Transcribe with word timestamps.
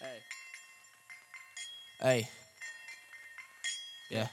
Ey. 0.00 0.22
Ey. 2.00 2.28
Yeah. 4.10 4.30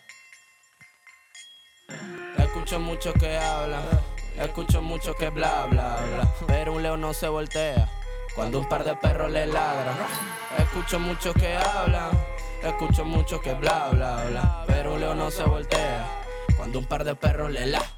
Escucho 2.37 2.79
mucho 2.79 3.11
que 3.13 3.35
hablan, 3.35 3.83
escucho 4.37 4.83
mucho 4.83 5.15
que 5.15 5.31
bla 5.31 5.65
bla 5.65 5.97
bla, 6.05 6.35
pero 6.45 6.73
un 6.73 6.83
león 6.83 7.01
no 7.01 7.13
se 7.13 7.27
voltea 7.27 7.89
cuando 8.35 8.59
un 8.59 8.69
par 8.69 8.83
de 8.83 8.95
perros 8.95 9.31
le 9.31 9.47
ladran. 9.47 9.97
Escucho 10.59 10.99
mucho 10.99 11.33
que 11.33 11.55
hablan, 11.55 12.11
escucho 12.61 13.03
mucho 13.03 13.41
que 13.41 13.55
bla 13.55 13.89
bla 13.89 14.23
bla, 14.25 14.63
pero 14.67 14.93
un 14.93 14.99
león 14.99 15.17
no 15.17 15.31
se 15.31 15.43
voltea 15.45 16.05
cuando 16.55 16.77
un 16.77 16.85
par 16.85 17.03
de 17.03 17.15
perros 17.15 17.51
le 17.51 17.65
ladran. 17.65 17.89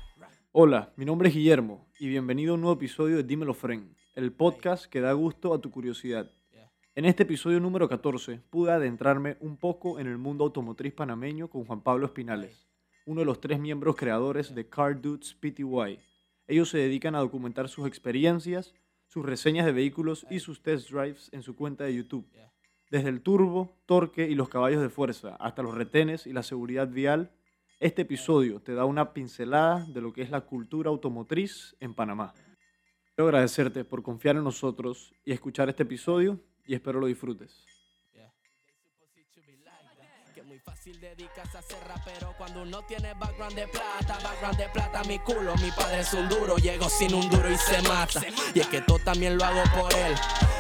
Hola, 0.54 0.94
mi 0.96 1.04
nombre 1.04 1.28
es 1.28 1.36
Guillermo 1.36 1.86
y 2.00 2.08
bienvenido 2.08 2.54
a 2.54 2.56
un 2.56 2.62
nuevo 2.62 2.78
episodio 2.78 3.18
de 3.18 3.24
Dímelo 3.24 3.54
Friend, 3.54 3.94
el 4.16 4.32
podcast 4.32 4.86
que 4.86 5.02
da 5.02 5.12
gusto 5.12 5.54
a 5.54 5.60
tu 5.60 5.70
curiosidad. 5.70 6.32
En 6.98 7.06
este 7.06 7.22
episodio 7.22 7.60
número 7.60 7.88
14 7.88 8.42
pude 8.50 8.72
adentrarme 8.72 9.38
un 9.40 9.56
poco 9.56 10.00
en 10.00 10.08
el 10.08 10.18
mundo 10.18 10.46
automotriz 10.46 10.96
panameño 10.96 11.48
con 11.48 11.64
Juan 11.64 11.84
Pablo 11.84 12.08
Espinales, 12.08 12.68
uno 13.06 13.20
de 13.20 13.26
los 13.28 13.40
tres 13.40 13.60
miembros 13.60 13.96
creadores 13.96 14.56
de 14.56 14.68
Car 14.68 15.00
Dudes 15.00 15.36
PTY. 15.36 16.00
Ellos 16.48 16.70
se 16.72 16.80
dedican 16.80 17.14
a 17.14 17.20
documentar 17.20 17.70
sus 17.70 17.86
experiencias, 17.86 18.74
sus 19.06 19.24
reseñas 19.24 19.68
de 19.68 19.74
vehículos 19.74 20.26
y 20.32 20.40
sus 20.40 20.64
test 20.64 20.90
drives 20.90 21.30
en 21.34 21.44
su 21.44 21.56
cuenta 21.56 21.84
de 21.84 21.94
YouTube. 21.94 22.28
Desde 22.90 23.10
el 23.10 23.22
turbo, 23.22 23.78
torque 23.86 24.28
y 24.28 24.34
los 24.34 24.50
caballos 24.50 24.82
de 24.82 24.90
fuerza 24.90 25.36
hasta 25.36 25.62
los 25.62 25.76
retenes 25.76 26.26
y 26.26 26.34
la 26.34 26.42
seguridad 26.42 26.88
vial, 26.88 27.30
este 27.80 28.02
episodio 28.02 28.60
te 28.60 28.74
da 28.74 28.86
una 28.86 29.14
pincelada 29.14 29.86
de 29.86 30.02
lo 30.02 30.14
que 30.14 30.24
es 30.24 30.32
la 30.32 30.42
cultura 30.42 30.90
automotriz 30.90 31.76
en 31.80 31.94
Panamá. 31.94 32.34
Quiero 33.14 33.28
agradecerte 33.28 33.86
por 33.86 34.02
confiar 34.02 34.36
en 34.36 34.44
nosotros 34.44 35.14
y 35.24 35.32
escuchar 35.32 35.70
este 35.70 35.84
episodio 35.84 36.40
y 36.68 36.76
espero 36.76 37.00
lo 37.00 37.08
disfrutes. 37.08 37.52
Que 40.36 40.44
muy 40.44 40.60
fácil 40.60 41.00
dedicas 41.00 41.56
a 41.56 41.62
ser 41.64 41.80
rapero 41.88 42.36
cuando 42.38 42.62
uno 42.62 42.84
tiene 42.84 43.14
background 43.16 43.56
de 43.56 43.68
plata, 43.68 44.20
background 44.22 44.58
de 44.58 44.70
plata, 44.70 45.04
mi 45.06 45.18
culo, 45.18 45.56
mi 45.56 45.72
padre 45.72 46.02
es 46.02 46.14
un 46.14 46.30
duro, 46.30 46.58
llego 46.58 46.88
sin 46.90 47.16
un 47.16 47.28
duro 47.30 47.50
y 47.50 47.58
se 47.58 47.82
mata. 47.82 48.22
Y 48.54 48.60
es 48.60 48.68
que 48.68 48.82
todo 48.82 49.00
también 49.00 49.38
lo 49.38 49.46
hago 49.46 49.64
por 49.76 49.92
él, 49.96 50.14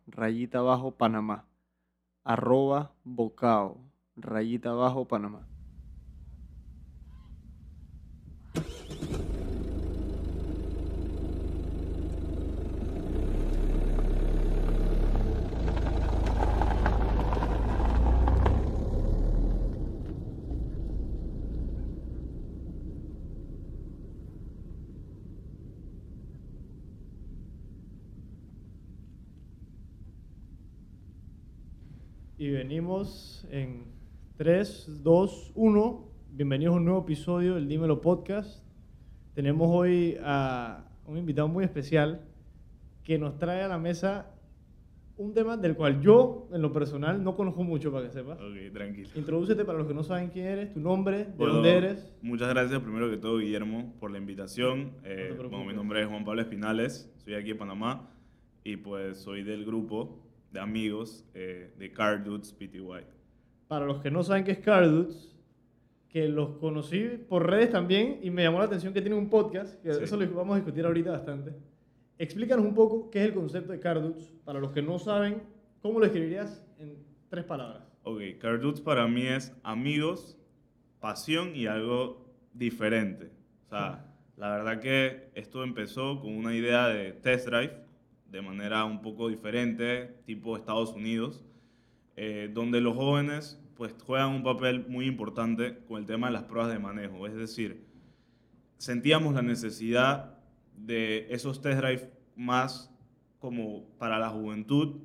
Y 32.42 32.56
venimos 32.72 33.46
en 33.52 33.84
3, 34.38 35.04
2, 35.04 35.52
1. 35.56 36.08
Bienvenidos 36.32 36.74
a 36.74 36.78
un 36.78 36.86
nuevo 36.86 37.02
episodio 37.02 37.56
del 37.56 37.68
Dímelo 37.68 38.00
Podcast. 38.00 38.64
Tenemos 39.34 39.68
hoy 39.70 40.18
a 40.24 40.86
un 41.06 41.18
invitado 41.18 41.50
muy 41.50 41.66
especial 41.66 42.22
que 43.04 43.18
nos 43.18 43.38
trae 43.38 43.62
a 43.62 43.68
la 43.68 43.78
mesa 43.78 44.32
un 45.18 45.34
tema 45.34 45.58
del 45.58 45.76
cual 45.76 46.00
yo, 46.00 46.48
en 46.54 46.62
lo 46.62 46.72
personal, 46.72 47.22
no 47.22 47.36
conozco 47.36 47.62
mucho, 47.66 47.92
para 47.92 48.06
que 48.06 48.14
sepas. 48.14 48.40
Ok, 48.40 48.72
tranquilo. 48.72 49.10
Introdúcete 49.16 49.66
para 49.66 49.78
los 49.78 49.88
que 49.90 49.94
no 49.94 50.04
saben 50.04 50.30
quién 50.30 50.46
eres, 50.46 50.74
tu 50.74 50.80
nombre, 50.80 51.26
de 51.26 51.32
Bueno, 51.36 51.56
dónde 51.56 51.76
eres. 51.76 52.16
Muchas 52.22 52.48
gracias 52.48 52.80
primero 52.80 53.10
que 53.10 53.18
todo, 53.18 53.40
Guillermo, 53.40 53.94
por 54.00 54.12
la 54.12 54.18
invitación. 54.18 54.94
Eh, 55.04 55.34
preocupes. 55.34 55.52
bueno, 55.52 55.66
mi 55.66 55.74
nombre 55.76 56.04
es 56.04 56.08
Juan 56.08 56.24
Pablo 56.24 56.42
Espinales, 56.42 57.14
soy 57.18 57.34
aquí 57.34 57.52
en 57.52 57.58
Panamá 57.58 58.10
y 58.64 58.78
pues 58.78 59.18
soy 59.18 59.44
del 59.44 59.66
grupo 59.66 60.31
de 60.52 60.60
amigos 60.60 61.26
eh, 61.34 61.74
de 61.78 61.92
Car 61.92 62.24
Dudes 62.24 62.52
PTY. 62.54 63.06
Para 63.68 63.86
los 63.86 64.02
que 64.02 64.12
no 64.12 64.22
saben 64.24 64.44
qué 64.44 64.52
es 64.52 64.60
Cardudes, 64.60 65.36
que 66.10 66.28
los 66.28 66.58
conocí 66.58 67.08
por 67.30 67.50
redes 67.50 67.72
también 67.72 68.20
y 68.22 68.30
me 68.30 68.44
llamó 68.44 68.60
la 68.60 68.66
atención 68.66 68.94
que 68.94 69.02
tienen 69.02 69.18
un 69.18 69.30
podcast, 69.30 69.82
que 69.82 69.94
Sí. 69.94 70.04
eso 70.04 70.18
lo 70.18 70.30
vamos 70.36 70.54
a 70.54 70.58
discutir 70.58 70.86
ahorita 70.86 71.12
bastante. 71.12 71.54
Explícanos 72.18 72.66
un 72.66 72.76
poco 72.76 73.10
qué 73.10 73.20
es 73.22 73.26
el 73.30 73.34
concepto 73.34 73.72
de 73.72 73.80
Cardudes. 73.80 74.34
Para 74.44 74.60
los 74.60 74.72
que 74.72 74.82
no 74.82 75.00
saben, 75.00 75.42
¿cómo 75.82 76.00
lo 76.00 76.06
escribirías 76.06 76.64
en 76.80 76.98
tres 77.30 77.46
palabras? 77.46 77.84
Ok, 78.04 78.20
Car 78.40 78.60
Dudes 78.60 78.82
para 78.82 79.08
mí 79.08 79.22
es 79.26 79.56
amigos, 79.64 80.38
pasión 81.00 81.56
y 81.56 81.66
algo 81.68 82.26
diferente. 82.54 83.32
O 83.66 83.70
sea, 83.70 84.06
la 84.36 84.50
verdad 84.58 84.80
que 84.82 85.30
esto 85.34 85.64
empezó 85.64 86.20
con 86.20 86.36
una 86.36 86.54
idea 86.54 86.88
de 86.90 87.14
test 87.14 87.48
drive 87.48 87.74
de 88.32 88.42
manera 88.42 88.86
un 88.86 89.02
poco 89.02 89.28
diferente, 89.28 90.16
tipo 90.26 90.56
Estados 90.56 90.94
Unidos, 90.94 91.44
eh, 92.16 92.50
donde 92.54 92.82
los 92.82 92.96
jóvenes 92.96 93.60
pues 93.76 93.96
juegan 94.06 94.30
un 94.30 94.44
papel 94.44 94.86
muy 94.88 95.06
importante 95.06 95.80
con 95.88 96.00
el 96.00 96.06
tema 96.06 96.28
de 96.28 96.34
las 96.34 96.44
pruebas 96.44 96.72
de 96.72 96.80
manejo. 96.80 97.28
Es 97.28 97.36
decir, 97.36 97.86
sentíamos 98.78 99.34
la 99.34 99.42
necesidad 99.42 100.38
de 100.78 101.28
esos 101.30 101.62
test 101.62 101.82
drive 101.82 102.12
más 102.36 102.94
como 103.40 103.86
para 103.98 104.20
la 104.20 104.30
juventud, 104.30 104.98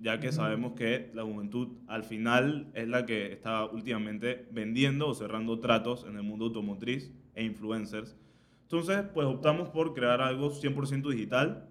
ya 0.00 0.20
que 0.20 0.32
sabemos 0.32 0.72
que 0.72 1.10
la 1.14 1.22
juventud 1.22 1.68
al 1.86 2.04
final 2.04 2.70
es 2.74 2.88
la 2.88 3.06
que 3.06 3.32
está 3.32 3.64
últimamente 3.64 4.46
vendiendo 4.50 5.08
o 5.08 5.14
cerrando 5.14 5.60
tratos 5.60 6.04
en 6.06 6.16
el 6.16 6.22
mundo 6.22 6.46
automotriz 6.46 7.12
e 7.34 7.44
influencers. 7.44 8.16
Entonces, 8.62 9.04
pues 9.14 9.26
optamos 9.26 9.68
por 9.68 9.94
crear 9.94 10.20
algo 10.20 10.50
100% 10.50 11.08
digital 11.10 11.68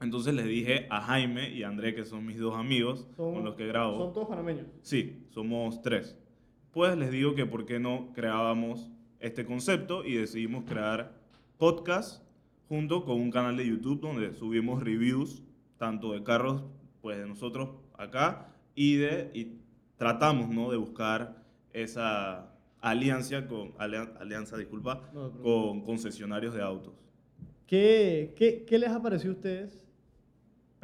Entonces 0.00 0.34
les 0.34 0.46
dije 0.46 0.86
a 0.90 1.00
Jaime 1.02 1.50
y 1.50 1.62
a 1.62 1.68
André, 1.68 1.94
que 1.94 2.04
son 2.04 2.26
mis 2.26 2.38
dos 2.38 2.54
amigos 2.56 3.06
Son- 3.16 3.34
con 3.34 3.44
los 3.44 3.54
que 3.54 3.66
grabo. 3.66 3.98
Son 3.98 4.12
todos 4.12 4.28
panameños. 4.28 4.66
Sí, 4.82 5.24
somos 5.30 5.80
tres. 5.82 6.16
Pues 6.72 6.96
les 6.98 7.10
digo 7.10 7.34
que 7.34 7.46
por 7.46 7.64
qué 7.64 7.78
no 7.78 8.12
creábamos 8.14 8.90
este 9.20 9.44
concepto 9.46 10.04
y 10.04 10.14
decidimos 10.14 10.64
crear 10.64 11.14
podcast 11.56 12.22
junto 12.68 13.04
con 13.04 13.20
un 13.20 13.30
canal 13.30 13.56
de 13.56 13.66
YouTube 13.66 14.00
donde 14.00 14.34
subimos 14.34 14.82
reviews 14.82 15.42
tanto 15.78 16.12
de 16.12 16.22
carros 16.22 16.64
pues 17.00 17.16
de 17.18 17.26
nosotros 17.26 17.70
acá 17.96 18.48
y 18.74 18.96
de 18.96 19.30
y 19.34 19.58
tratamos 19.96 20.48
no 20.48 20.70
de 20.70 20.76
buscar 20.76 21.36
esa 21.72 22.50
alianza 22.80 23.46
con 23.46 23.72
alia- 23.78 24.12
alianza 24.20 24.56
disculpa 24.56 25.08
No, 25.14 25.30
con 25.42 25.82
concesionarios 25.82 26.54
de 26.54 26.62
autos. 26.62 26.94
¿Qué, 27.66 28.34
qué, 28.36 28.64
qué 28.66 28.78
les 28.78 28.90
ha 28.90 29.00
parecido 29.00 29.32
a 29.32 29.36
ustedes? 29.36 29.83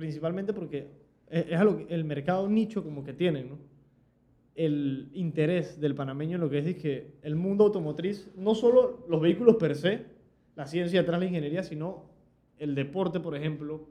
Principalmente 0.01 0.55
porque 0.55 0.87
es, 1.29 1.47
es 1.51 1.61
algo 1.61 1.85
el 1.91 2.05
mercado 2.05 2.49
nicho 2.49 2.83
como 2.83 3.05
que 3.05 3.13
tienen, 3.13 3.51
¿no? 3.51 3.59
El 4.55 5.11
interés 5.13 5.79
del 5.79 5.95
panameño 5.95 6.37
en 6.37 6.41
lo 6.41 6.49
que 6.49 6.59
es, 6.59 6.77
que 6.77 7.19
el 7.21 7.37
mundo 7.37 7.65
automotriz, 7.65 8.31
no 8.35 8.55
solo 8.55 9.05
los 9.11 9.21
vehículos 9.21 9.57
per 9.57 9.77
se, 9.77 10.07
la 10.57 10.67
ciencia 10.67 11.01
detrás 11.01 11.21
de 11.21 11.27
la 11.27 11.29
ingeniería, 11.31 11.63
sino 11.63 12.07
el 12.59 12.75
deporte, 12.75 13.21
por 13.21 13.37
ejemplo, 13.37 13.89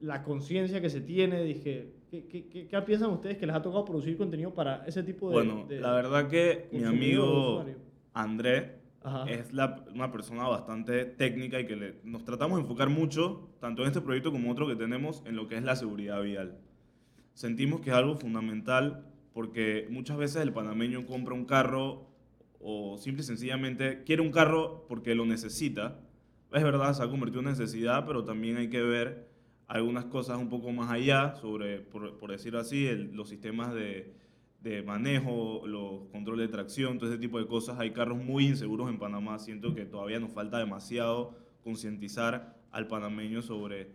la 0.00 0.22
conciencia 0.22 0.82
que 0.82 0.90
se 0.90 1.00
tiene, 1.00 1.42
dije, 1.44 1.94
¿qué, 2.10 2.26
qué, 2.26 2.46
qué, 2.46 2.66
qué 2.66 2.82
piensan 2.82 3.10
ustedes 3.10 3.38
que 3.38 3.46
les 3.46 3.56
ha 3.56 3.62
tocado 3.62 3.86
producir 3.86 4.18
contenido 4.18 4.52
para 4.52 4.84
ese 4.86 5.02
tipo 5.02 5.30
de... 5.30 5.32
Bueno, 5.32 5.64
de 5.66 5.80
la 5.80 5.94
verdad 5.94 6.28
que 6.28 6.68
mi 6.72 6.84
amigo 6.84 7.52
usuario? 7.52 7.76
Es 9.28 9.52
la- 9.52 9.84
una 9.94 10.10
persona 10.10 10.46
bastante 10.48 11.04
técnica 11.04 11.60
y 11.60 11.66
que 11.66 12.00
nos 12.04 12.24
tratamos 12.24 12.58
de 12.58 12.62
enfocar 12.62 12.88
mucho, 12.90 13.48
tanto 13.60 13.82
en 13.82 13.88
este 13.88 14.00
proyecto 14.00 14.32
como 14.32 14.50
otro 14.50 14.66
que 14.66 14.76
tenemos, 14.76 15.22
en 15.24 15.36
lo 15.36 15.46
que 15.48 15.56
es 15.56 15.62
la 15.62 15.76
seguridad 15.76 16.20
vial. 16.22 16.58
Sentimos 17.34 17.80
que 17.80 17.90
es 17.90 17.96
algo 17.96 18.16
fundamental 18.16 19.06
porque 19.32 19.86
muchas 19.90 20.16
veces 20.16 20.42
el 20.42 20.52
panameño 20.52 21.06
compra 21.06 21.34
un 21.34 21.44
carro 21.44 22.08
o 22.60 22.98
simple 22.98 23.22
y 23.22 23.24
sencillamente 23.26 24.02
quiere 24.04 24.20
un 24.22 24.32
carro 24.32 24.84
porque 24.88 25.14
lo 25.14 25.24
necesita. 25.24 26.00
Es 26.52 26.64
verdad, 26.64 26.92
se 26.94 27.02
ha 27.02 27.08
convertido 27.08 27.40
en 27.40 27.46
necesidad, 27.46 28.04
pero 28.04 28.24
también 28.24 28.56
hay 28.56 28.68
que 28.68 28.82
ver 28.82 29.28
algunas 29.68 30.06
cosas 30.06 30.38
un 30.38 30.48
poco 30.48 30.72
más 30.72 30.90
allá 30.90 31.34
sobre, 31.36 31.78
por, 31.80 32.18
por 32.18 32.32
decirlo 32.32 32.58
así, 32.58 32.88
los 33.12 33.28
sistemas 33.28 33.72
de, 33.74 34.12
de 34.60 34.82
manejo, 34.82 35.62
los 35.66 36.08
controles 36.10 36.48
de 36.48 36.52
tracción, 36.52 36.98
todo 36.98 37.10
ese 37.10 37.18
tipo 37.18 37.38
de 37.38 37.46
cosas. 37.46 37.78
Hay 37.78 37.92
carros 37.92 38.18
muy 38.18 38.46
inseguros 38.46 38.88
en 38.88 38.98
Panamá. 38.98 39.38
Siento 39.38 39.74
que 39.74 39.84
todavía 39.84 40.18
nos 40.18 40.32
falta 40.32 40.58
demasiado 40.58 41.36
concientizar 41.62 42.56
al 42.70 42.86
panameño 42.88 43.42
sobre 43.42 43.90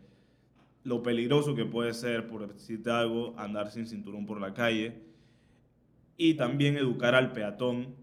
lo 0.83 1.03
peligroso 1.03 1.55
que 1.55 1.65
puede 1.65 1.93
ser, 1.93 2.27
por 2.27 2.47
decirte 2.47 2.91
algo, 2.91 3.33
andar 3.37 3.71
sin 3.71 3.87
cinturón 3.87 4.25
por 4.25 4.39
la 4.39 4.53
calle. 4.53 5.01
Y 6.15 6.35
también 6.35 6.77
educar 6.77 7.15
al 7.15 7.33
peatón, 7.33 7.95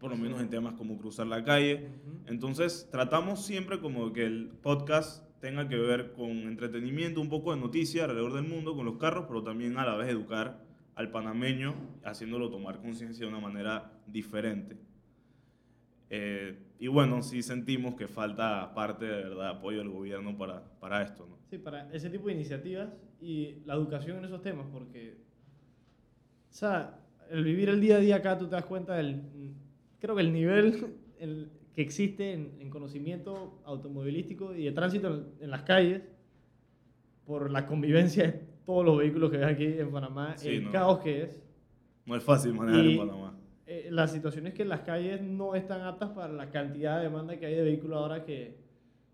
por 0.00 0.10
lo 0.10 0.16
menos 0.16 0.40
en 0.40 0.48
temas 0.48 0.74
como 0.74 0.98
cruzar 0.98 1.26
la 1.26 1.44
calle. 1.44 1.88
Entonces, 2.26 2.88
tratamos 2.90 3.44
siempre 3.44 3.80
como 3.80 4.12
que 4.12 4.24
el 4.24 4.48
podcast 4.62 5.24
tenga 5.40 5.68
que 5.68 5.76
ver 5.76 6.12
con 6.12 6.30
entretenimiento, 6.30 7.20
un 7.20 7.28
poco 7.28 7.54
de 7.54 7.60
noticia 7.60 8.04
alrededor 8.04 8.32
del 8.32 8.44
mundo 8.44 8.74
con 8.74 8.84
los 8.86 8.96
carros, 8.96 9.26
pero 9.28 9.42
también 9.42 9.78
a 9.78 9.86
la 9.86 9.96
vez 9.96 10.08
educar 10.08 10.67
al 10.98 11.12
panameño, 11.12 11.76
haciéndolo 12.02 12.50
tomar 12.50 12.80
conciencia 12.80 13.24
de 13.24 13.30
una 13.30 13.40
manera 13.40 13.92
diferente. 14.08 14.76
Eh, 16.10 16.58
y 16.80 16.88
bueno, 16.88 17.22
sí 17.22 17.40
sentimos 17.40 17.94
que 17.94 18.08
falta 18.08 18.74
parte 18.74 19.04
de 19.04 19.22
verdad 19.22 19.50
apoyo 19.50 19.78
del 19.78 19.90
gobierno 19.90 20.36
para, 20.36 20.64
para 20.80 21.04
esto. 21.04 21.24
¿no? 21.24 21.38
Sí, 21.48 21.58
para 21.58 21.88
ese 21.92 22.10
tipo 22.10 22.26
de 22.26 22.32
iniciativas 22.32 22.88
y 23.20 23.60
la 23.64 23.74
educación 23.74 24.18
en 24.18 24.24
esos 24.24 24.42
temas, 24.42 24.66
porque, 24.72 25.18
o 26.50 26.52
sea, 26.52 26.98
el 27.30 27.44
vivir 27.44 27.68
el 27.68 27.80
día 27.80 27.98
a 27.98 28.00
día 28.00 28.16
acá, 28.16 28.36
tú 28.36 28.46
te 28.46 28.56
das 28.56 28.64
cuenta 28.64 28.96
del, 28.96 29.22
creo 30.00 30.16
que 30.16 30.22
el 30.22 30.32
nivel 30.32 30.96
el 31.20 31.48
que 31.76 31.82
existe 31.82 32.32
en, 32.32 32.56
en 32.58 32.70
conocimiento 32.70 33.62
automovilístico 33.64 34.52
y 34.52 34.64
de 34.64 34.72
tránsito 34.72 35.32
en, 35.38 35.48
las 35.48 35.62
calles, 35.62 36.02
por 37.24 37.52
la 37.52 37.66
convivencia 37.66 38.40
todos 38.68 38.84
los 38.84 38.98
vehículos 38.98 39.30
que 39.30 39.38
ves 39.38 39.46
aquí 39.46 39.64
en 39.64 39.90
Panamá, 39.90 40.36
Sí, 40.36 40.48
el 40.50 40.64
no. 40.66 40.72
caos 40.72 40.98
que 40.98 41.22
es. 41.22 41.42
No 42.04 42.14
es 42.16 42.22
fácil 42.22 42.52
manejar 42.52 42.84
Y- 42.84 42.92
en 42.92 42.98
Panamá. 43.08 43.34
Eh, 43.66 43.88
la 43.90 44.06
situación 44.06 44.46
es 44.46 44.52
que 44.52 44.66
las 44.66 44.80
calles 44.80 45.22
no 45.22 45.54
están 45.54 45.80
aptas 45.80 46.10
para 46.10 46.30
la 46.34 46.50
cantidad 46.50 46.98
de 46.98 47.04
demanda 47.04 47.38
que 47.38 47.46
hay 47.46 47.54
de 47.54 47.62
vehículos 47.62 47.96
ahora 47.96 48.24
que... 48.26 48.58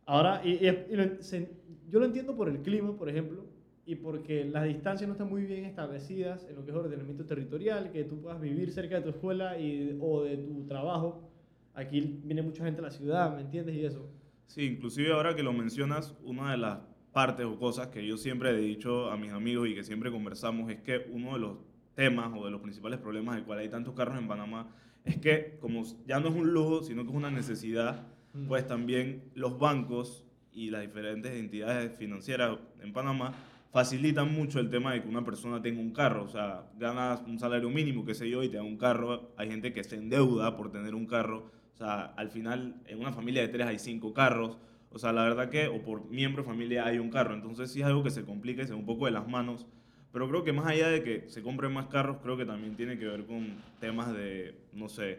Ahora, 0.06 0.41
y, 0.45 0.55
y- 0.67 0.87
y 0.91 0.97
lo- 0.97 1.23
se- 1.23 1.53
yo 1.89 2.01
lo 2.01 2.06
entiendo 2.06 2.35
por 2.35 2.49
el 2.49 2.62
clima, 2.62 2.97
por 2.97 3.09
ejemplo, 3.09 3.45
y 3.87 3.95
porque 3.95 4.45
las 4.45 4.65
distancias 4.65 5.06
no 5.06 5.12
están 5.15 5.29
muy 5.31 5.45
bien 5.45 5.65
establecidas 5.67 6.49
en 6.50 6.57
lo 6.57 6.65
que 6.65 6.73
es 6.73 6.77
ordenamiento 6.77 7.25
territorial, 7.25 7.93
que 7.93 8.03
tú 8.03 8.21
puedas 8.21 8.41
vivir 8.41 8.73
cerca 8.73 8.97
de 8.97 9.03
tu 9.03 9.11
escuela 9.11 9.57
y, 9.57 9.97
o 10.00 10.25
de 10.25 10.37
tu 10.37 10.65
trabajo. 10.67 11.31
Aquí 11.75 12.00
viene 12.25 12.43
mucha 12.43 12.65
gente 12.65 12.81
a 12.81 12.85
la 12.85 12.91
ciudad, 12.91 13.33
¿me 13.37 13.43
entiendes? 13.43 13.77
Y 13.77 13.85
eso. 13.85 14.11
Sí, 14.47 14.67
inclusive 14.67 15.12
ahora 15.12 15.37
que 15.37 15.45
lo 15.45 15.53
mencionas, 15.53 16.12
una 16.25 16.50
de 16.50 16.57
las 16.59 16.79
partes 17.14 17.46
o 17.46 17.58
cosas 17.58 17.87
que 17.87 18.06
yo 18.06 18.19
siempre 18.19 18.50
he 18.50 18.56
dicho 18.58 19.11
a 19.11 19.16
mis 19.16 19.32
amigos 19.32 19.69
y 19.69 19.75
que 19.75 19.82
siempre 19.84 20.11
conversamos 20.11 20.70
es 20.70 20.81
que 20.82 21.06
uno 21.11 21.32
de 21.32 21.38
los 21.38 21.58
temas 21.94 22.31
o 22.37 22.44
de 22.44 22.50
los 22.50 22.61
principales 22.61 22.99
problemas 22.99 23.37
del 23.37 23.44
cual 23.44 23.61
hay 23.61 23.70
tantos 23.70 23.94
carros 23.94 24.19
en 24.19 24.28
Panamá 24.28 24.69
es 25.05 25.16
que 25.16 25.56
como 25.61 25.84
ya 26.06 26.20
no 26.20 26.28
es 26.28 26.34
un 26.34 26.52
lujo, 26.52 26.82
sino 26.82 27.05
que 27.05 27.11
es 27.11 27.14
una 27.16 27.31
necesidad, 27.31 28.06
Mm. 28.34 28.49
pues 28.49 28.66
también 28.66 29.31
los 29.34 29.58
bancos 29.58 30.25
y 30.52 30.70
las 30.70 30.82
diferentes 30.82 31.32
entidades 31.32 31.96
financieras 31.96 32.58
en 32.82 32.93
Panamá 32.93 33.32
facilitan 33.72 34.32
mucho 34.32 34.61
el 34.61 34.70
tema 34.70 34.93
de 34.93 35.02
que 35.02 35.08
una 35.08 35.25
persona 35.25 35.62
tenga 35.62 35.81
un 35.81 35.93
carro, 35.93 36.25
o 36.25 36.28
sea, 36.28 36.64
ganas 36.78 37.22
un 37.26 37.38
salario 37.38 37.70
mínimo, 37.70 38.05
qué 38.05 38.14
sé 38.14 38.28
yo, 38.28 38.43
y 38.43 38.49
te 38.49 38.56
da 38.56 38.62
un 38.62 38.76
carro, 38.76 39.32
hay 39.37 39.49
gente 39.49 39.72
que 39.72 39.82
se 39.82 39.96
endeuda 39.96 40.56
por 40.56 40.70
tener 40.70 40.94
un 40.94 41.06
carro, 41.06 41.50
o 41.75 41.76
sea, 41.76 42.06
al 42.16 42.31
final 42.31 42.76
en 42.87 43.00
una 43.00 43.12
familia 43.12 43.43
de 43.43 43.49
tres 43.49 43.66
hay 43.66 43.78
cinco 43.78 44.12
carros, 44.12 44.58
o 44.94 44.99
sea, 44.99 45.12
la 45.12 45.25
verdad 45.25 45.50
que, 45.50 45.67
o 45.67 45.82
por 45.82 46.05
miembro 46.08 46.43
de 46.43 46.49
familia 46.49 46.87
hay 46.87 46.99
un 46.99 47.11
carro, 47.11 47.35
entonces 47.35 47.70
sí 47.70 47.81
es 47.81 47.87
algo 47.87 48.02
que 48.05 48.11
se 48.11 48.25
complica 48.25 48.62
y 48.62 48.67
se 48.67 48.75
un 48.75 48.87
poco 48.87 49.06
de 49.06 49.11
las 49.11 49.29
manos, 49.29 49.67
pero 50.12 50.29
creo 50.29 50.44
que 50.44 50.52
más 50.52 50.67
allá 50.67 50.88
de 50.88 51.02
que 51.02 51.29
se 51.29 51.43
compren 51.43 51.73
más 51.73 51.87
carros, 51.87 52.19
creo 52.23 52.37
que 52.37 52.46
también 52.46 52.76
tiene 52.76 52.96
que 52.99 53.06
ver 53.06 53.26
con 53.26 53.49
temas 53.81 54.12
de, 54.14 54.55
no 54.73 54.88
sé, 54.88 55.19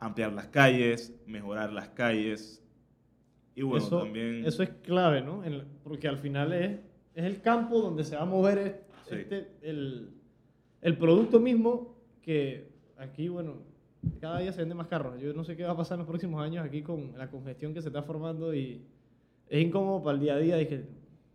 ampliar 0.00 0.32
las 0.32 0.48
calles, 0.48 1.14
mejorar 1.26 1.72
las 1.72 1.88
calles, 1.90 2.60
y 3.54 3.62
bueno, 3.62 3.86
eso, 3.86 3.98
también... 4.02 4.44
eso 4.44 4.62
es 4.62 4.70
clave, 4.82 5.20
¿no? 5.22 5.44
En- 5.44 5.62
porque 5.84 6.08
al 6.08 6.18
final 6.18 6.52
es, 6.52 6.80
es 7.14 7.24
el 7.24 7.40
campo 7.40 7.80
donde 7.80 8.02
se 8.02 8.16
va 8.16 8.22
a 8.22 8.26
mover 8.26 8.58
es- 8.58 8.74
Sí. 9.08 9.16
este, 9.16 9.48
el, 9.62 10.10
el 10.80 10.96
producto 10.96 11.38
mismo 11.40 11.96
que 12.22 12.68
aquí, 12.96 13.28
bueno, 13.28 13.56
cada 14.20 14.38
día 14.40 14.52
se 14.52 14.60
venden 14.60 14.78
más 14.78 14.88
carros. 14.88 15.20
Yo 15.20 15.32
no 15.32 15.44
sé 15.44 15.56
qué 15.56 15.64
va 15.64 15.72
a 15.72 15.76
pasar 15.76 15.96
en 15.96 16.00
los 16.00 16.08
próximos 16.08 16.42
años 16.42 16.64
aquí 16.64 16.82
con 16.82 17.16
la 17.16 17.30
congestión 17.30 17.74
que 17.74 17.82
se 17.82 17.88
está 17.88 18.02
formando 18.02 18.54
y 18.54 18.82
es 19.48 19.62
incómodo 19.62 20.02
para 20.02 20.14
el 20.16 20.20
día 20.22 20.34
a 20.34 20.38
día. 20.38 20.56
Dije, 20.56 20.84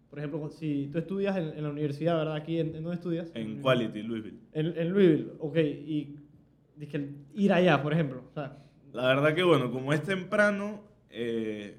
por 0.09 0.19
ejemplo, 0.19 0.49
si 0.49 0.89
tú 0.91 0.99
estudias 0.99 1.35
en, 1.37 1.49
en 1.57 1.63
la 1.63 1.69
universidad, 1.69 2.17
¿verdad? 2.17 2.35
Aquí, 2.35 2.59
¿en, 2.59 2.67
en 2.75 2.83
dónde 2.83 2.95
estudias? 2.95 3.31
En 3.35 3.61
Quality, 3.61 4.03
Louisville. 4.03 4.37
En, 4.53 4.77
en 4.77 4.89
Louisville, 4.91 5.31
ok. 5.39 5.57
Y 5.57 6.15
dije, 6.77 7.09
ir 7.35 7.53
allá, 7.53 7.81
por 7.81 7.93
ejemplo. 7.93 8.23
O 8.29 8.33
sea, 8.33 8.57
La 8.93 9.07
verdad 9.07 9.35
que 9.35 9.43
bueno, 9.43 9.71
como 9.71 9.93
es 9.93 10.01
temprano, 10.03 10.81
eh, 11.09 11.77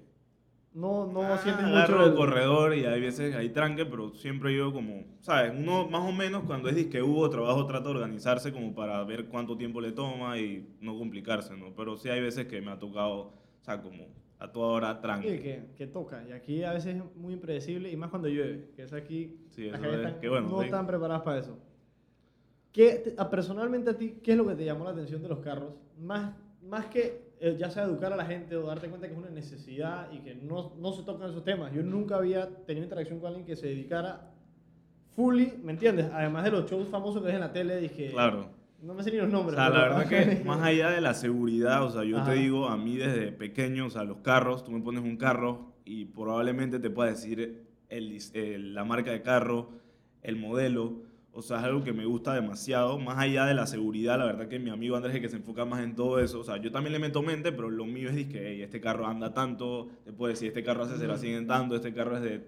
no, 0.78 1.06
no 1.12 1.22
ah, 1.22 1.38
sientes 1.38 1.66
mucho 1.66 2.04
el 2.06 2.14
corredor 2.14 2.74
y 2.74 2.84
hay 2.84 3.00
veces 3.00 3.34
hay 3.34 3.48
tranque, 3.50 3.84
pero 3.84 4.10
siempre 4.10 4.56
yo 4.56 4.72
como, 4.72 5.04
¿sabes? 5.20 5.52
Uno 5.56 5.88
más 5.88 6.02
o 6.08 6.12
menos 6.12 6.44
cuando 6.44 6.68
es 6.68 6.76
disque 6.76 7.02
hubo 7.02 7.28
trabajo 7.28 7.66
trata 7.66 7.84
de 7.88 7.94
organizarse 7.96 8.52
como 8.52 8.74
para 8.74 9.02
ver 9.04 9.26
cuánto 9.26 9.56
tiempo 9.56 9.80
le 9.80 9.92
toma 9.92 10.38
y 10.38 10.68
no 10.80 10.96
complicarse, 10.98 11.56
¿no? 11.56 11.74
Pero 11.74 11.96
sí 11.96 12.08
hay 12.08 12.20
veces 12.20 12.46
que 12.46 12.60
me 12.60 12.70
ha 12.70 12.78
tocado, 12.78 13.14
o 13.16 13.32
sea, 13.62 13.82
como 13.82 14.06
a 14.38 14.52
toda 14.52 14.68
hora 14.68 14.94
Sí, 14.94 15.00
tranque. 15.02 15.40
que, 15.40 15.64
que 15.76 15.86
toca. 15.88 16.22
Y 16.28 16.32
aquí 16.32 16.62
a 16.62 16.72
veces 16.72 16.94
es 16.96 17.02
muy 17.16 17.32
impredecible 17.34 17.90
y 17.90 17.96
más 17.96 18.08
cuando 18.10 18.28
llueve. 18.28 18.70
Que 18.76 18.84
es 18.84 18.92
aquí. 18.92 19.36
Sí, 19.50 19.64
las 19.68 19.80
eso 19.80 19.82
calles 19.82 19.98
es, 20.00 20.06
están- 20.06 20.20
que 20.20 20.28
bueno, 20.28 20.48
no 20.48 20.58
sí. 20.60 20.64
están 20.66 20.86
preparadas 20.86 21.22
para 21.22 21.38
eso. 21.38 21.58
¿Qué 22.72 22.92
te- 23.16 23.24
personalmente 23.24 23.90
a 23.90 23.98
ti, 23.98 24.18
¿qué 24.22 24.32
es 24.32 24.36
lo 24.38 24.46
que 24.46 24.54
te 24.54 24.64
llamó 24.64 24.84
la 24.84 24.90
atención 24.90 25.20
de 25.22 25.28
los 25.28 25.40
carros? 25.40 25.72
Más, 25.98 26.34
más 26.62 26.86
que 26.86 27.27
ya 27.58 27.70
sea 27.70 27.84
educar 27.84 28.12
a 28.12 28.16
la 28.16 28.24
gente 28.26 28.56
o 28.56 28.66
darte 28.66 28.88
cuenta 28.88 29.06
que 29.06 29.12
es 29.14 29.18
una 29.18 29.30
necesidad 29.30 30.10
y 30.12 30.18
que 30.18 30.34
no, 30.34 30.72
no 30.78 30.92
se 30.92 31.02
tocan 31.02 31.30
esos 31.30 31.44
temas. 31.44 31.72
Yo 31.72 31.82
nunca 31.82 32.16
había 32.16 32.48
tenido 32.66 32.84
interacción 32.84 33.18
con 33.20 33.28
alguien 33.28 33.46
que 33.46 33.56
se 33.56 33.66
dedicara 33.68 34.30
fully, 35.14 35.54
¿me 35.62 35.72
entiendes? 35.72 36.06
Además 36.12 36.44
de 36.44 36.50
los 36.50 36.70
shows 36.70 36.88
famosos 36.88 37.20
que 37.20 37.26
ves 37.26 37.34
en 37.34 37.40
la 37.40 37.52
tele, 37.52 37.80
dije. 37.80 38.10
Claro. 38.10 38.48
No 38.80 38.94
me 38.94 39.02
sé 39.02 39.10
ni 39.10 39.16
los 39.18 39.28
nombres. 39.28 39.58
O 39.58 39.60
sea, 39.60 39.70
la 39.70 39.80
verdad 39.80 40.06
que 40.08 40.42
más 40.46 40.60
allá 40.62 40.90
de 40.90 41.00
la 41.00 41.14
seguridad, 41.14 41.82
o 41.84 41.90
sea, 41.90 42.04
yo 42.04 42.18
Ajá. 42.18 42.32
te 42.32 42.38
digo, 42.38 42.68
a 42.68 42.76
mí 42.76 42.96
desde 42.96 43.32
pequeño, 43.32 43.86
o 43.86 43.90
sea, 43.90 44.04
los 44.04 44.18
carros, 44.18 44.64
tú 44.64 44.70
me 44.70 44.80
pones 44.80 45.02
un 45.02 45.16
carro 45.16 45.72
y 45.84 46.04
probablemente 46.04 46.78
te 46.78 46.88
pueda 46.90 47.10
decir 47.10 47.64
el 47.88 48.18
el- 48.34 48.74
la 48.74 48.84
marca 48.84 49.10
de 49.10 49.22
carro, 49.22 49.70
el 50.22 50.36
modelo, 50.36 51.02
o 51.38 51.42
sea, 51.42 51.58
es 51.58 51.64
algo 51.64 51.84
que 51.84 51.92
me 51.92 52.04
gusta 52.04 52.34
demasiado, 52.34 52.98
más 52.98 53.16
allá 53.16 53.46
de 53.46 53.54
la 53.54 53.66
seguridad, 53.68 54.18
la 54.18 54.24
verdad 54.24 54.48
que 54.48 54.58
mi 54.58 54.70
amigo 54.70 54.96
Andrés 54.96 55.12
es 55.12 55.16
el 55.16 55.22
que 55.22 55.28
se 55.28 55.36
enfoca 55.36 55.64
más 55.64 55.84
en 55.84 55.94
todo 55.94 56.18
eso, 56.18 56.40
o 56.40 56.44
sea, 56.44 56.56
yo 56.56 56.72
también 56.72 56.92
le 56.92 56.98
meto 56.98 57.22
mente, 57.22 57.52
pero 57.52 57.70
lo 57.70 57.84
mío 57.84 58.10
es 58.10 58.26
que 58.26 58.64
este 58.64 58.80
carro 58.80 59.06
anda 59.06 59.32
tanto, 59.32 59.88
te 60.04 60.12
puedo 60.12 60.30
decir, 60.30 60.48
este 60.48 60.64
carro 60.64 60.82
hace 60.82 60.98
se 60.98 61.18
siguen 61.18 61.46
tanto, 61.46 61.76
este 61.76 61.94
carro 61.94 62.16
es 62.16 62.22
de, 62.22 62.44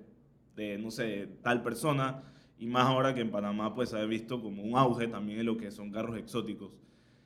de, 0.57 0.79
no 0.79 0.91
sé, 0.91 1.29
tal 1.41 1.63
persona. 1.63 2.25
Y 2.59 2.67
más 2.67 2.87
ahora 2.87 3.15
que 3.15 3.21
en 3.21 3.31
Panamá 3.31 3.75
pues 3.75 3.91
se 3.91 3.99
ha 3.99 4.05
visto 4.05 4.43
como 4.43 4.63
un 4.63 4.77
auge 4.77 5.07
también 5.07 5.39
en 5.39 5.47
lo 5.47 5.57
que 5.57 5.71
son 5.71 5.93
carros 5.93 6.19
exóticos. 6.19 6.73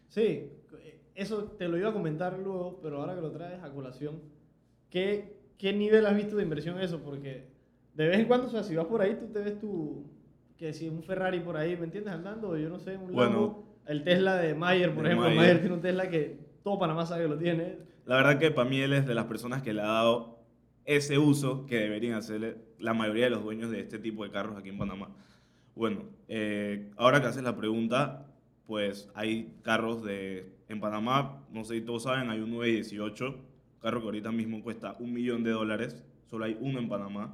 Sí, 0.09 0.50
eso 1.14 1.44
te 1.59 1.66
lo 1.66 1.78
iba 1.78 1.88
a 1.88 1.92
comentar 1.94 2.38
luego, 2.38 2.78
pero 2.83 3.00
ahora 3.00 3.14
que 3.14 3.23
lo 3.23 3.33
traes 3.33 3.62
a 3.62 3.73
colación, 3.73 4.21
¿qué, 4.90 5.35
qué 5.56 5.73
nivel 5.73 6.04
has 6.04 6.14
visto 6.14 6.37
de 6.37 6.42
inversión 6.42 6.78
eso? 6.78 7.00
Porque 7.00 7.49
de 7.94 8.09
vez 8.09 8.21
en 8.21 8.26
cuando, 8.26 8.49
o 8.49 8.50
sea, 8.50 8.62
si 8.62 8.76
vas 8.76 8.87
por 8.87 9.00
ahí, 9.00 9.16
tú 9.18 9.26
te 9.33 9.40
ves 9.40 9.59
tu, 9.59 10.04
que 10.58 10.73
si 10.73 10.88
un 10.88 11.02
Ferrari 11.02 11.40
por 11.40 11.56
ahí, 11.56 11.76
¿me 11.76 11.84
entiendes? 11.84 12.14
Andando, 12.14 12.56
yo 12.56 12.68
no 12.68 12.78
sé, 12.78 12.96
un 12.96 13.12
Bueno, 13.12 13.30
Lambo, 13.30 13.64
el 13.87 14.04
Tesla 14.04 14.37
de 14.37 14.54
Mayer, 14.54 14.94
por 14.94 15.02
de 15.02 15.11
ejemplo, 15.11 15.28
Mayer. 15.28 15.40
Mayer 15.40 15.61
tiene 15.61 15.75
un 15.75 15.82
Tesla 15.82 16.08
que 16.08 16.38
todo 16.62 16.78
Panamá 16.78 17.06
sabe 17.06 17.25
que 17.25 17.28
lo 17.28 17.38
tiene. 17.38 17.78
La 18.06 18.16
verdad 18.16 18.38
que 18.38 18.50
para 18.50 18.68
mí 18.68 18.80
él 18.80 18.92
es 18.92 19.06
de 19.06 19.14
las 19.14 19.26
personas 19.26 19.62
que 19.62 19.73
le 19.73 19.80
ha 19.82 19.87
dado 19.87 20.38
ese 20.84 21.18
uso 21.18 21.66
que 21.66 21.78
deberían 21.78 22.14
hacerle 22.14 22.56
la 22.78 22.94
mayoría 22.94 23.25
de 23.25 23.30
los 23.30 23.42
dueños 23.42 23.70
de 23.70 23.80
este 23.80 23.99
tipo 23.99 24.25
de 24.25 24.30
carros 24.30 24.56
aquí 24.56 24.68
en 24.68 24.78
Panamá. 24.78 25.08
Bueno, 25.75 26.04
eh, 26.28 26.90
ahora 26.96 27.20
que 27.20 27.26
haces 27.26 27.42
la 27.42 27.56
pregunta, 27.56 28.26
pues 28.66 29.11
hay 29.14 29.54
carros 29.62 30.04
de... 30.04 30.52
En 30.68 30.80
Panamá, 30.80 31.44
no 31.50 31.64
sé 31.64 31.75
si 31.75 31.80
todos 31.82 32.04
saben, 32.04 32.30
hay 32.30 32.40
un 32.40 32.50
918, 32.50 33.37
carro 33.82 34.00
que 34.00 34.06
ahorita 34.06 34.32
mismo 34.32 34.62
cuesta 34.62 34.96
un 34.99 35.12
millón 35.12 35.44
de 35.44 35.50
dólares, 35.50 36.02
solo 36.30 36.46
hay 36.46 36.56
uno 36.58 36.78
en 36.78 36.88
Panamá, 36.88 37.32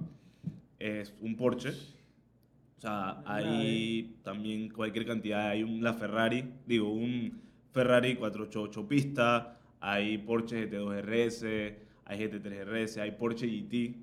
es 0.81 1.15
un 1.21 1.37
Porsche. 1.37 1.73
O 2.81 2.83
sea, 2.83 3.23
hay 3.27 4.17
también 4.23 4.71
cualquier 4.71 5.05
cantidad, 5.05 5.49
hay 5.49 5.63
un 5.63 5.83
La 5.85 5.93
Ferrari, 5.93 6.51
digo, 6.67 6.91
un 6.91 7.39
Ferrari 7.73 8.15
488 8.17 8.89
pista, 8.89 9.59
hay 9.81 10.17
Porsche 10.17 10.71
GT2 10.71 11.03
RS, 11.03 11.45
hay 12.07 12.19
GT3 12.19 12.65
RS, 12.65 12.97
hay 13.03 13.11
Porsche 13.11 13.47
GT. 13.47 13.97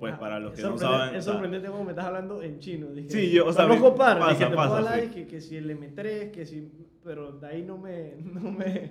Pues 0.00 0.16
para 0.18 0.40
los 0.40 0.52
que 0.54 0.62
no 0.62 0.76
saben... 0.76 1.14
Es 1.14 1.24
sorprendente 1.24 1.68
cómo 1.68 1.84
me 1.84 1.90
estás 1.90 2.06
hablando 2.06 2.42
en 2.42 2.58
chino. 2.58 2.88
Dije, 2.88 3.08
Sí, 3.08 3.30
yo, 3.30 3.46
o 3.46 3.52
sea, 3.52 3.66
no 3.68 3.78
copar, 3.80 4.18
pasa, 4.18 4.32
dije, 4.32 4.46
te 4.50 4.56
pasa, 4.56 4.68
puedo 4.68 4.88
hablar 4.88 5.00
sí. 5.04 5.10
que, 5.14 5.26
que 5.28 5.40
si 5.40 5.56
el 5.56 5.70
M3, 5.70 6.32
que 6.32 6.44
si... 6.44 6.68
Pero 7.04 7.30
de 7.30 7.46
ahí 7.46 7.62
no 7.62 7.78
me... 7.78 8.14
No, 8.24 8.50
me, 8.50 8.90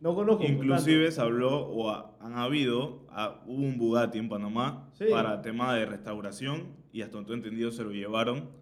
no 0.00 0.12
conozco. 0.16 0.42
Inclusive 0.42 1.12
se 1.12 1.20
habló 1.20 1.68
o 1.68 1.88
ha- 1.90 2.16
han 2.20 2.34
habido, 2.34 3.06
ah, 3.10 3.40
hubo 3.46 3.62
un 3.62 3.78
Bugatti 3.78 4.18
en 4.18 4.28
Panamá 4.28 4.88
Sí. 4.94 5.04
para 5.08 5.40
tema 5.42 5.72
de 5.76 5.86
restauración 5.86 6.64
y 6.92 7.02
hasta 7.02 7.18
donde 7.18 7.34
entendido 7.34 7.70
se 7.70 7.84
lo 7.84 7.92
llevaron. 7.92 8.60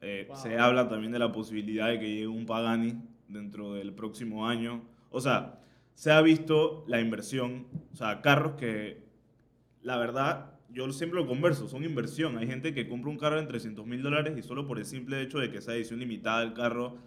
Eh, 0.00 0.26
Wow. 0.28 0.36
Se 0.36 0.58
habla 0.58 0.88
también 0.88 1.12
de 1.12 1.18
la 1.18 1.32
posibilidad 1.32 1.88
de 1.88 1.98
que 1.98 2.08
llegue 2.08 2.26
un 2.26 2.46
Pagani 2.46 2.94
dentro 3.28 3.74
del 3.74 3.92
próximo 3.92 4.46
año. 4.46 4.82
O 5.10 5.20
sea, 5.20 5.60
se 5.94 6.12
ha 6.12 6.20
visto 6.20 6.84
la 6.86 7.00
inversión, 7.00 7.66
o 7.92 7.96
sea, 7.96 8.20
carros 8.20 8.52
que 8.54 9.02
la 9.82 9.96
verdad 9.98 10.52
yo 10.70 10.90
siempre 10.92 11.18
lo 11.18 11.26
converso, 11.26 11.68
son 11.68 11.84
inversión. 11.84 12.36
Hay 12.36 12.46
gente 12.46 12.74
que 12.74 12.88
compra 12.88 13.10
un 13.10 13.16
carro 13.18 13.38
en 13.38 13.46
300 13.48 13.86
mil 13.86 14.02
dólares 14.02 14.36
y 14.36 14.42
solo 14.42 14.66
por 14.66 14.78
el 14.78 14.84
simple 14.84 15.22
hecho 15.22 15.38
de 15.38 15.50
que 15.50 15.60
sea 15.62 15.74
edición 15.74 16.00
limitada 16.00 16.40
del 16.40 16.52
carro 16.52 16.98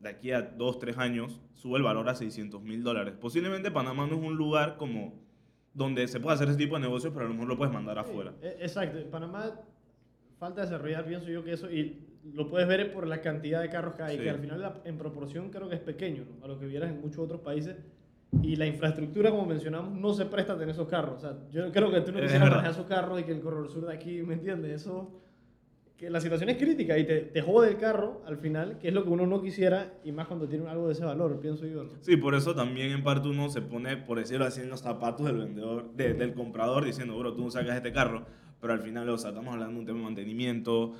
de 0.00 0.08
aquí 0.08 0.32
a 0.32 0.42
2, 0.42 0.78
3 0.80 0.98
años 0.98 1.40
sube 1.54 1.76
el 1.76 1.84
valor 1.84 2.08
a 2.08 2.14
600 2.16 2.60
mil 2.62 2.82
dólares. 2.82 3.14
Posiblemente 3.20 3.70
Panamá 3.70 4.06
no 4.08 4.16
es 4.16 4.22
un 4.22 4.34
lugar 4.36 4.76
como 4.76 5.14
donde 5.74 6.08
se 6.08 6.18
puede 6.18 6.34
hacer 6.34 6.48
ese 6.48 6.58
tipo 6.58 6.74
de 6.74 6.80
negocios, 6.82 7.12
pero 7.14 7.26
a 7.26 7.28
lo 7.28 7.34
mejor 7.34 7.48
lo 7.50 7.56
puedes 7.56 7.72
mandar 7.72 7.98
afuera. 7.98 8.32
Sí, 8.40 8.46
e- 8.48 8.56
exacto. 8.64 8.98
En 8.98 9.10
Panamá 9.10 9.52
falta 10.40 10.62
desarrollar, 10.62 11.06
pienso 11.06 11.28
yo 11.28 11.44
que 11.44 11.52
eso, 11.52 11.70
y 11.70 12.00
lo 12.34 12.48
puedes 12.48 12.68
ver 12.68 12.92
por 12.92 13.06
la 13.06 13.20
cantidad 13.20 13.60
de 13.60 13.68
carros 13.68 13.94
que 13.94 14.02
hay, 14.02 14.16
Sí. 14.16 14.22
que 14.22 14.30
al 14.30 14.38
final 14.38 14.80
en 14.84 14.96
proporción 14.98 15.50
creo 15.50 15.68
que 15.68 15.74
es 15.74 15.80
pequeño, 15.80 16.24
¿no? 16.38 16.44
a 16.44 16.48
lo 16.48 16.58
que 16.58 16.66
vieras 16.66 16.90
en 16.90 17.00
muchos 17.00 17.18
otros 17.18 17.40
países. 17.40 17.76
Y 18.42 18.56
la 18.56 18.66
infraestructura, 18.66 19.30
como 19.30 19.44
mencionamos, 19.44 19.92
no 19.92 20.14
se 20.14 20.24
presta 20.24 20.54
a 20.54 20.56
tener 20.56 20.70
esos 20.74 20.88
carros. 20.88 21.16
O 21.16 21.20
sea, 21.20 21.36
yo 21.50 21.70
creo 21.70 21.90
que 21.90 22.00
tú 22.00 22.12
no 22.12 22.20
quisieras 22.20 22.48
manejar 22.48 22.70
esos 22.70 22.86
carros 22.86 23.20
y 23.20 23.24
que 23.24 23.32
el 23.32 23.40
corredor 23.40 23.68
sur 23.68 23.86
de 23.86 23.92
aquí, 23.92 24.22
¿me 24.22 24.34
entiendes? 24.34 24.80
Eso, 24.82 25.10
que 25.98 26.08
la 26.08 26.18
situación 26.20 26.48
es 26.48 26.56
crítica 26.56 26.96
y 26.98 27.04
te, 27.04 27.20
te 27.20 27.42
jode 27.42 27.68
el 27.70 27.76
carro 27.76 28.22
al 28.26 28.38
final, 28.38 28.78
que 28.78 28.88
es 28.88 28.94
lo 28.94 29.04
que 29.04 29.10
uno 29.10 29.26
no 29.26 29.42
quisiera, 29.42 29.92
y 30.02 30.12
más 30.12 30.28
cuando 30.28 30.48
tiene 30.48 30.66
algo 30.68 30.86
de 30.86 30.94
ese 30.94 31.04
valor, 31.04 31.38
pienso 31.40 31.66
yo. 31.66 31.84
¿no? 31.84 31.90
Sí, 32.00 32.16
por 32.16 32.34
eso 32.34 32.54
también 32.54 32.90
en 32.92 33.04
parte 33.04 33.28
uno 33.28 33.50
se 33.50 33.60
pone, 33.60 33.98
por 33.98 34.18
decirlo 34.18 34.46
así, 34.46 34.62
en 34.62 34.70
los 34.70 34.80
zapatos 34.80 35.26
del 35.26 35.36
vendedor, 35.36 35.92
de- 35.94 36.14
del 36.14 36.32
comprador, 36.32 36.84
diciendo, 36.86 37.18
bro, 37.18 37.34
tú 37.34 37.42
no 37.42 37.50
sacas 37.50 37.76
este 37.76 37.92
carro, 37.92 38.24
pero 38.62 38.72
al 38.72 38.80
final, 38.80 39.08
o 39.10 39.18
sea, 39.18 39.30
estamos 39.30 39.52
hablando 39.52 39.74
de 39.74 39.80
un 39.80 39.86
tema 39.86 39.98
de 39.98 40.04
mantenimiento. 40.06 40.94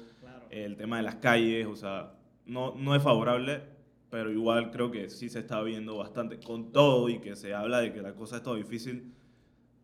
El 0.53 0.77
tema 0.77 0.99
de 0.99 1.03
las 1.05 1.17
calles, 1.17 1.67
o 1.67 1.77
sea, 1.77 2.15
no, 2.47 2.75
no 2.77 2.95
es 2.97 3.03
favorable, 3.03 3.63
pero 4.11 4.31
igual 4.31 4.71
creo 4.71 4.91
que 4.91 5.11
sí 5.11 5.29
se 5.31 5.41
está 5.41 5.63
viendo 5.63 5.97
bastante 5.99 6.39
con 6.41 6.73
todo 6.73 7.09
y 7.09 7.21
que 7.21 7.37
se 7.37 7.55
habla 7.55 7.81
de 7.81 7.93
que 7.93 8.03
la 8.03 8.15
cosa 8.15 8.37
es 8.39 8.43
todo 8.43 8.57
difícil. 8.57 9.15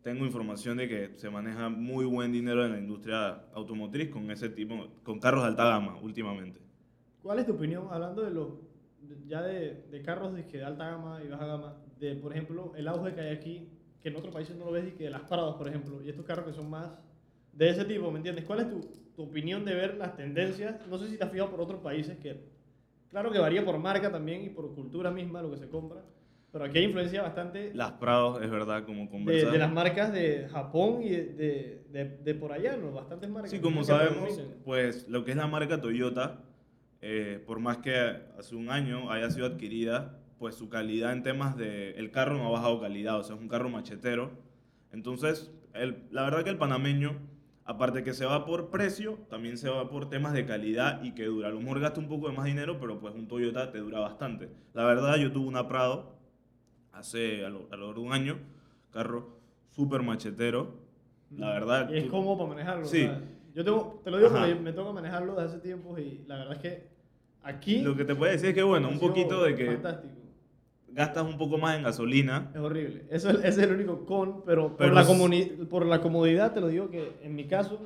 Tengo 0.03 0.25
información 0.25 0.77
de 0.77 0.87
que 0.89 1.13
se 1.17 1.29
maneja 1.29 1.69
muy 1.69 2.05
buen 2.05 2.31
dinero 2.31 2.65
en 2.65 2.71
la 2.73 2.79
industria 2.79 3.43
automotriz 3.53 4.09
con 4.09 4.29
ese 4.31 4.49
tipo, 4.49 4.75
con 5.03 5.19
carros 5.19 5.43
de 5.43 5.49
alta 5.49 5.65
gama 5.65 5.97
últimamente. 6.01 6.61
¿Cuál 7.21 7.39
es 7.39 7.45
tu 7.45 7.53
opinión, 7.53 7.87
hablando 7.91 8.21
de 8.23 8.31
los, 8.31 8.47
de- 9.01 9.27
ya 9.27 9.41
de, 9.41 9.83
de 9.91 10.01
carros 10.01 10.33
de, 10.33 10.43
de 10.43 10.63
alta 10.63 10.89
gama 10.91 11.21
y 11.23 11.27
baja 11.27 11.45
gama, 11.45 11.77
de, 11.99 12.15
por 12.15 12.31
ejemplo, 12.31 12.73
el 12.75 12.87
auge 12.87 13.13
que 13.13 13.21
hay 13.21 13.29
aquí, 13.35 13.69
que 14.01 14.09
en 14.09 14.15
otros 14.15 14.33
países 14.33 14.55
no 14.57 14.65
lo 14.65 14.71
ves, 14.71 14.87
y 14.87 14.91
que 14.91 15.09
las 15.09 15.21
Prados, 15.23 15.55
por 15.55 15.67
ejemplo, 15.67 16.01
y 16.01 16.09
estos 16.09 16.25
carros 16.25 16.45
que 16.45 16.53
son 16.53 16.69
más 16.69 16.91
de 17.53 17.69
ese 17.69 17.85
tipo, 17.85 18.09
¿me 18.11 18.17
entiendes? 18.17 18.45
¿Cuál 18.45 18.61
es 18.61 18.69
tu, 18.69 18.81
tu 19.19 19.23
opinión 19.25 19.65
de 19.65 19.75
ver 19.75 19.95
las 19.97 20.15
tendencias? 20.15 20.75
No 20.89 20.97
sé 20.97 21.09
si 21.09 21.17
te 21.17 21.25
has 21.25 21.29
fijado 21.29 21.51
por 21.51 21.59
otros 21.59 21.81
países, 21.81 22.17
que 22.19 22.39
claro 23.09 23.29
que 23.33 23.39
varía 23.39 23.65
por 23.65 23.77
marca 23.77 24.09
también 24.09 24.45
y 24.45 24.49
por 24.49 24.73
cultura 24.73 25.11
misma 25.11 25.41
lo 25.41 25.51
que 25.51 25.57
se 25.57 25.67
compra, 25.67 26.05
pero 26.53 26.63
aquí 26.63 26.77
hay 26.77 26.85
influencia 26.85 27.21
bastante 27.21 27.71
Las 27.73 27.91
Prados, 27.93 28.41
es 28.41 28.49
verdad, 28.49 28.85
como 28.85 29.01
de, 29.03 29.09
conversar. 29.09 29.51
de 29.51 29.57
las 29.57 29.73
marcas 29.73 30.13
de 30.13 30.47
Japón 30.49 31.01
y 31.03 31.09
de, 31.09 31.25
de, 31.33 31.83
de- 31.91 32.17
de 32.23 32.33
por 32.35 32.53
allá, 32.53 32.77
¿no? 32.77 32.93
Bastantes 32.93 33.29
marcas. 33.29 33.51
Sí, 33.51 33.59
como 33.59 33.83
sabemos, 33.83 34.41
pues 34.63 35.05
lo 35.09 35.25
que 35.25 35.31
es 35.31 35.37
la 35.37 35.47
marca 35.47 35.81
Toyota, 35.81 36.39
eh, 37.01 37.43
por 37.45 37.59
más 37.59 37.79
que 37.79 37.93
hace 38.37 38.55
un 38.55 38.69
año 38.69 39.11
haya 39.11 39.29
sido 39.31 39.47
adquirida, 39.47 40.17
pues 40.37 40.55
su 40.55 40.69
calidad 40.69 41.11
en 41.11 41.23
temas 41.23 41.57
de... 41.57 41.91
El 41.91 42.09
carro 42.11 42.37
no 42.37 42.47
ha 42.47 42.51
bajado 42.51 42.79
calidad, 42.79 43.19
o 43.19 43.23
sea, 43.25 43.35
es 43.35 43.41
un 43.41 43.49
carro 43.49 43.67
machetero. 43.69 44.31
Entonces, 44.93 45.51
el- 45.73 46.03
la 46.09 46.23
verdad 46.23 46.45
que 46.45 46.49
el 46.51 46.57
panameño, 46.57 47.17
aparte 47.69 48.03
que 48.03 48.13
se 48.15 48.25
va 48.25 48.45
por 48.45 48.71
precio, 48.71 49.19
también 49.29 49.55
se 49.55 49.69
va 49.69 49.87
por 49.91 50.09
temas 50.09 50.33
de 50.33 50.43
calidad 50.43 51.03
y 51.03 51.11
que 51.13 51.25
dura. 51.25 51.49
A 51.49 51.51
lo 51.51 51.59
mejor 51.61 51.79
gasta 51.79 51.99
un 51.99 52.07
poco 52.07 52.27
de 52.27 52.35
más 52.35 52.45
dinero, 52.45 52.79
pero 52.79 52.99
pues 52.99 53.13
un 53.13 53.27
Toyota 53.27 53.71
te 53.71 53.77
dura 53.77 53.99
bastante. 53.99 54.49
La 54.73 54.83
verdad, 54.85 55.17
yo 55.17 55.31
tuve 55.31 55.47
una 55.47 55.67
Prado 55.67 56.17
hace 56.91 57.45
a 57.45 57.49
lo, 57.49 57.67
a 57.71 57.75
lo 57.77 57.85
largo 57.87 58.01
de 58.01 58.07
un 58.07 58.13
año, 58.13 58.39
carro 58.91 59.37
súper 59.67 60.01
machetero. 60.01 60.79
La 61.37 61.49
verdad... 61.53 61.91
Y 61.91 61.97
es 61.97 62.05
tú- 62.05 62.09
cómodo 62.09 62.37
para 62.39 62.49
manejarlo. 62.49 62.85
Sí. 62.85 63.07
yo 63.53 63.63
tengo, 63.63 64.01
te 64.03 64.09
lo 64.09 64.17
digo 64.17 64.29
Ajá. 64.31 64.39
porque 64.47 64.55
me 64.55 64.73
toca 64.73 64.91
manejarlo 64.91 65.35
desde 65.35 65.49
hace 65.49 65.59
tiempo 65.59 65.95
y 65.99 66.23
la 66.25 66.37
verdad 66.37 66.53
es 66.55 66.59
que 66.63 66.87
aquí. 67.43 67.81
Lo 67.83 67.95
que 67.95 68.03
te 68.03 68.15
puede 68.15 68.31
decir 68.31 68.49
es 68.49 68.55
que, 68.55 68.63
bueno, 68.63 68.89
un 68.89 68.99
poquito 68.99 69.43
de 69.43 69.55
que 69.55 69.65
Fantástico. 69.73 70.13
Gastas 70.93 71.23
un 71.25 71.37
poco 71.37 71.57
más 71.57 71.77
en 71.77 71.83
gasolina. 71.83 72.51
Es 72.53 72.59
horrible. 72.59 73.05
Eso 73.09 73.29
es, 73.29 73.43
es 73.43 73.57
el 73.57 73.71
único 73.73 74.05
con, 74.05 74.43
pero, 74.45 74.75
Pero 74.77 74.93
por, 74.93 74.93
la 74.93 75.35
es- 75.37 75.51
por 75.69 75.85
la 75.85 76.01
comodidad 76.01 76.53
te 76.53 76.61
lo 76.61 76.67
digo 76.67 76.89
que 76.89 77.13
en 77.21 77.35
mi 77.35 77.45
caso 77.45 77.85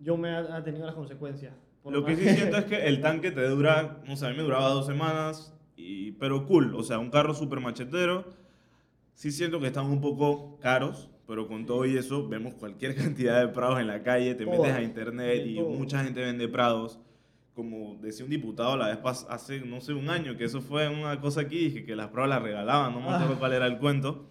yo 0.00 0.16
me 0.16 0.30
ha, 0.30 0.62
tenido 0.62 0.86
las 0.86 0.94
consecuencias. 0.94 1.52
Lo 1.84 2.04
que 2.04 2.16
sí 2.16 2.28
siento 2.36 2.58
es 2.58 2.64
que 2.64 2.86
el 2.86 3.00
tanque 3.00 3.30
te 3.30 3.46
dura, 3.48 4.02
no 4.06 4.16
sé, 4.16 4.26
a 4.26 4.30
mí 4.30 4.36
me 4.36 4.42
duraba 4.42 4.68
dos 4.70 4.86
semanas, 4.86 5.54
y, 5.76 6.12
pero 6.12 6.46
cool. 6.46 6.74
O 6.74 6.82
sea, 6.82 6.98
un 6.98 7.10
carro 7.10 7.34
súper 7.34 7.60
machetero. 7.60 8.24
Sí 9.14 9.32
siento 9.32 9.58
que 9.60 9.66
están 9.66 9.86
un 9.86 10.00
poco 10.00 10.58
caros, 10.60 11.10
pero 11.26 11.48
con 11.48 11.66
todo 11.66 11.84
y 11.86 11.96
eso 11.96 12.28
vemos 12.28 12.54
cualquier 12.54 12.94
cantidad 12.96 13.40
de 13.40 13.48
prados 13.48 13.80
en 13.80 13.86
la 13.86 14.02
calle, 14.02 14.34
te 14.34 14.44
metes 14.44 14.60
Todas, 14.60 14.76
a 14.76 14.82
internet 14.82 15.42
y 15.46 15.56
todo. 15.56 15.70
mucha 15.70 16.04
gente 16.04 16.20
vende 16.20 16.48
prados. 16.48 17.00
Como 17.58 17.98
decía 18.00 18.24
un 18.24 18.30
diputado 18.30 18.76
la 18.76 18.86
vez 18.86 18.98
pas 18.98 19.26
hace, 19.28 19.58
no 19.62 19.80
sé, 19.80 19.92
un 19.92 20.08
año, 20.10 20.36
que 20.36 20.44
eso 20.44 20.60
fue 20.60 20.88
una 20.88 21.20
cosa 21.20 21.40
aquí, 21.40 21.58
dije 21.58 21.84
que 21.84 21.96
las 21.96 22.06
prados 22.06 22.28
las 22.30 22.40
regalaban, 22.40 22.92
no 22.94 23.00
me 23.00 23.08
acuerdo 23.08 23.34
Ah. 23.34 23.36
cuál 23.40 23.52
era 23.52 23.66
el 23.66 23.78
cuento. 23.78 24.28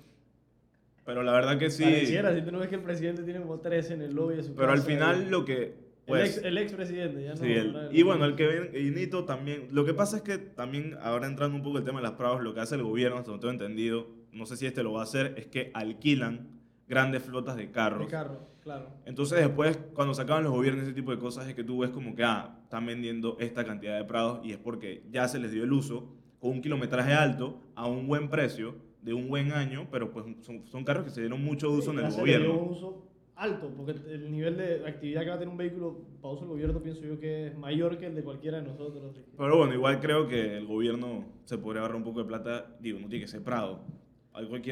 Pero 1.06 1.24
la 1.24 1.34
verdad 1.34 1.58
que 1.60 1.70
sí. 1.70 1.84
Pareciera, 1.84 2.34
si 2.34 2.42
tú 2.42 2.54
no 2.54 2.60
ves 2.60 2.70
que 2.70 2.76
el 2.76 2.82
presidente 2.84 3.24
tiene 3.24 3.42
como 3.42 3.60
13 3.60 3.96
en 3.96 4.02
el 4.04 4.16
lobby 4.16 4.38
de 4.38 4.44
su 4.44 4.56
Pero 4.56 4.70
al 4.72 4.78
casa, 4.78 4.88
final 4.88 5.24
el- 5.24 5.30
lo 5.30 5.44
que... 5.44 5.76
Pues, 6.06 6.38
el, 6.38 6.58
ex, 6.58 6.68
expresidente, 6.72 7.22
ya 7.22 7.32
no. 7.32 7.36
Sí, 7.36 7.52
el- 7.52 7.90
y 7.92 8.02
bueno, 8.04 8.24
el 8.24 8.36
que 8.36 8.48
ven, 8.48 8.72
y 8.74 8.92
Nito 8.92 9.26
también. 9.26 9.68
Lo 9.74 9.84
que 9.84 9.94
pasa 9.94 10.16
es 10.16 10.24
que 10.24 10.38
también, 10.38 10.96
ahora 11.02 11.28
entrando 11.28 11.58
un 11.58 11.64
poco 11.64 11.80
el 11.80 11.84
tema 11.84 12.00
de 12.00 12.04
las 12.04 12.14
pruebas, 12.14 12.42
lo 12.42 12.54
que 12.54 12.62
hace 12.62 12.76
el 12.76 12.84
gobierno, 12.84 13.18
hasta 13.18 13.32
donde 13.32 13.42
tengo 13.46 13.52
entendido, 13.62 14.08
no 14.32 14.46
sé 14.46 14.56
si 14.56 14.66
este 14.68 14.84
lo 14.84 14.94
va 14.94 15.02
a 15.02 15.04
hacer, 15.04 15.34
es 15.36 15.48
que 15.48 15.70
alquilan 15.74 16.48
grandes 16.88 17.24
flotas 17.24 17.58
de 17.58 17.72
carros. 17.72 18.06
De 18.06 18.08
carro, 18.08 18.40
claro. 18.68 18.90
Entonces 19.06 19.40
después, 19.40 19.80
cuando 19.94 20.14
se 20.14 20.22
acaban 20.22 20.44
los 20.44 20.52
gobiernos, 20.52 20.84
ese 20.84 20.94
tipo 20.94 21.12
de 21.12 21.20
cosas, 21.20 21.48
es 21.48 21.56
que 21.56 21.64
tú 21.64 21.80
ves 21.80 21.90
como 21.92 22.14
que, 22.14 22.24
ah, 22.24 22.60
están 22.64 22.86
vendiendo 22.86 23.38
esta 23.40 23.64
cantidad 23.64 23.98
de 23.98 24.04
prados 24.04 24.42
y 24.44 24.52
es 24.52 24.58
porque 24.58 25.04
ya 25.10 25.28
se 25.30 25.40
les 25.40 25.52
dio 25.54 25.64
el 25.64 25.72
uso 25.72 26.14
con 26.40 26.52
un 26.52 26.62
kilometraje 26.62 27.14
alto 27.14 27.62
a 27.76 27.88
un 27.88 28.08
buen 28.08 28.30
precio 28.30 28.76
de 29.02 29.14
un 29.14 29.30
buen 29.30 29.54
año, 29.54 29.88
pero 29.90 30.12
pues 30.12 30.26
son, 30.42 30.68
son 30.68 30.84
carros 30.84 31.06
que 31.06 31.12
se 31.12 31.22
dieron 31.22 31.42
mucho 31.42 31.72
uso 31.72 31.92
en 31.92 32.00
el 32.00 32.12
se 32.12 32.22
le 32.26 32.40
dio 32.40 32.50
gobierno. 32.50 32.72
uso 32.72 33.08
alto, 33.38 33.72
porque 33.78 33.92
el 33.92 34.32
nivel 34.32 34.58
de 34.58 34.86
actividad 34.86 35.22
que 35.22 35.30
va 35.30 35.36
a 35.36 35.40
tener 35.40 35.52
un 35.52 35.58
vehículo 35.58 36.02
para 36.22 36.34
uso 36.34 36.42
del 36.42 36.50
gobierno 36.50 36.82
pienso 36.82 37.06
yo 37.06 37.20
que 37.20 37.48
es 37.48 37.58
mayor 37.58 37.98
que 37.98 38.08
el 38.08 38.16
de 38.16 38.24
cualquiera 38.24 38.58
de 38.58 38.68
nosotros. 38.68 39.16
Pero 39.38 39.58
bueno, 39.58 39.74
igual 39.74 40.02
creo 40.02 40.28
que 40.28 40.58
el 40.58 40.66
gobierno 40.66 41.24
se 41.46 41.58
podría 41.58 41.84
ahorrar 41.84 41.98
un 41.98 42.04
poco 42.04 42.20
de 42.20 42.26
plata. 42.26 42.76
Digo, 42.82 43.00
no 43.00 43.08
tiene 43.08 43.24
que 43.24 43.32
ser 43.32 43.44
Prado. 43.44 43.80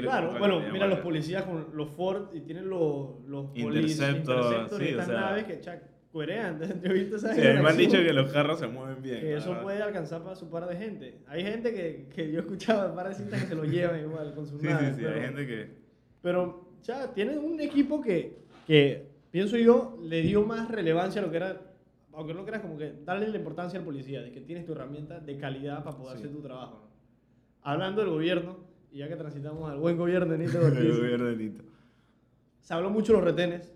Claro, 0.01 0.38
bueno, 0.38 0.62
mira 0.72 0.88
los 0.88 1.00
policías 1.00 1.43
con 1.43 1.67
los 1.74 1.89
Ford 1.89 2.34
y 2.34 2.41
tienen 2.41 2.69
los, 2.69 3.19
los 3.27 3.48
y 3.55 3.62
sí, 3.62 3.65
o 3.67 3.72
estas 5.00 5.05
sea. 5.07 5.19
naves 5.19 5.43
que 5.45 5.60
cha, 5.60 5.81
cuerean. 6.12 6.60
Yo 6.81 6.89
he 6.91 6.93
visto 6.93 7.15
esa 7.17 7.34
Sí, 7.34 7.41
me 7.41 7.69
han 7.69 7.77
dicho 7.77 7.98
que 7.98 8.13
los 8.13 8.31
carros 8.31 8.60
se 8.60 8.67
mueven 8.67 9.01
bien. 9.01 9.19
que 9.22 9.36
eso 9.36 9.60
puede 9.62 9.81
alcanzar 9.81 10.22
para 10.24 10.36
su 10.36 10.50
par 10.50 10.67
de 10.67 10.75
gente. 10.75 11.19
Hay 11.27 11.43
gente 11.43 11.74
que, 11.74 12.07
que 12.13 12.31
yo 12.31 12.38
he 12.39 12.41
escuchado, 12.41 12.93
par 12.95 13.10
de 13.10 13.15
cintas 13.15 13.41
que 13.41 13.48
se 13.48 13.55
lo 13.55 13.63
llevan 13.65 14.00
igual 14.01 14.34
con 14.36 14.45
sus 14.45 14.62
Sí, 14.62 14.67
naves, 14.67 14.89
sí, 14.89 14.95
sí, 14.95 15.01
pero- 15.03 15.15
hay 15.15 15.22
gente 15.22 15.48
que... 15.48 15.69
Pero, 16.22 16.69
ya, 16.84 17.13
tienen 17.13 17.39
un 17.39 17.60
equipo 17.60 18.01
que, 18.01 18.38
que, 18.65 19.07
pienso 19.31 19.57
yo, 19.57 19.98
le 20.01 20.22
dio 20.22 20.43
más 20.43 20.69
relevancia 20.69 21.22
a 21.22 21.25
lo 21.25 21.31
que 21.31 21.38
era, 21.38 21.62
aunque 22.13 22.34
no 22.34 22.45
creas, 22.45 22.62
como 22.62 22.77
que 22.77 22.93
darle 23.03 23.27
la 23.27 23.38
importancia 23.38 23.77
al 23.79 23.86
policía, 23.86 24.22
de 24.22 24.31
que 24.31 24.41
tienes 24.41 24.65
tu 24.65 24.72
herramienta 24.72 25.19
de 25.19 25.38
calidad 25.38 25.84
para 25.84 25.98
poder 25.98 26.17
Sí. 26.17 26.24
hacer 26.24 26.31
tu 26.36 26.41
trabajo. 26.41 26.88
Hablando 27.62 28.01
del 28.01 28.10
gobierno, 28.12 28.64
y 28.96 29.00
ya 29.00 29.10
que 29.10 29.18
transitamos 29.18 29.70
al 29.70 29.78
buen 29.78 29.98
gobierno, 29.98 30.38
Nito 30.38 30.58
El 30.66 30.74
Ortiz, 30.74 30.98
gobierno 30.98 31.25
de 31.25 31.36
Nito. 31.36 31.64
se 32.62 32.74
habló 32.74 32.90
mucho 32.90 33.12
de 33.12 33.18
los 33.20 33.25
retenes, 33.25 33.74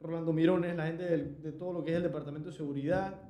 Rolando 0.00 0.32
Mirones, 0.32 0.76
la 0.76 0.86
gente 0.86 1.02
del- 1.04 1.42
de 1.42 1.50
todo 1.52 1.72
lo 1.72 1.84
que 1.84 1.90
es 1.90 1.96
el 1.96 2.04
Departamento 2.04 2.50
de 2.50 2.56
Seguridad 2.56 3.20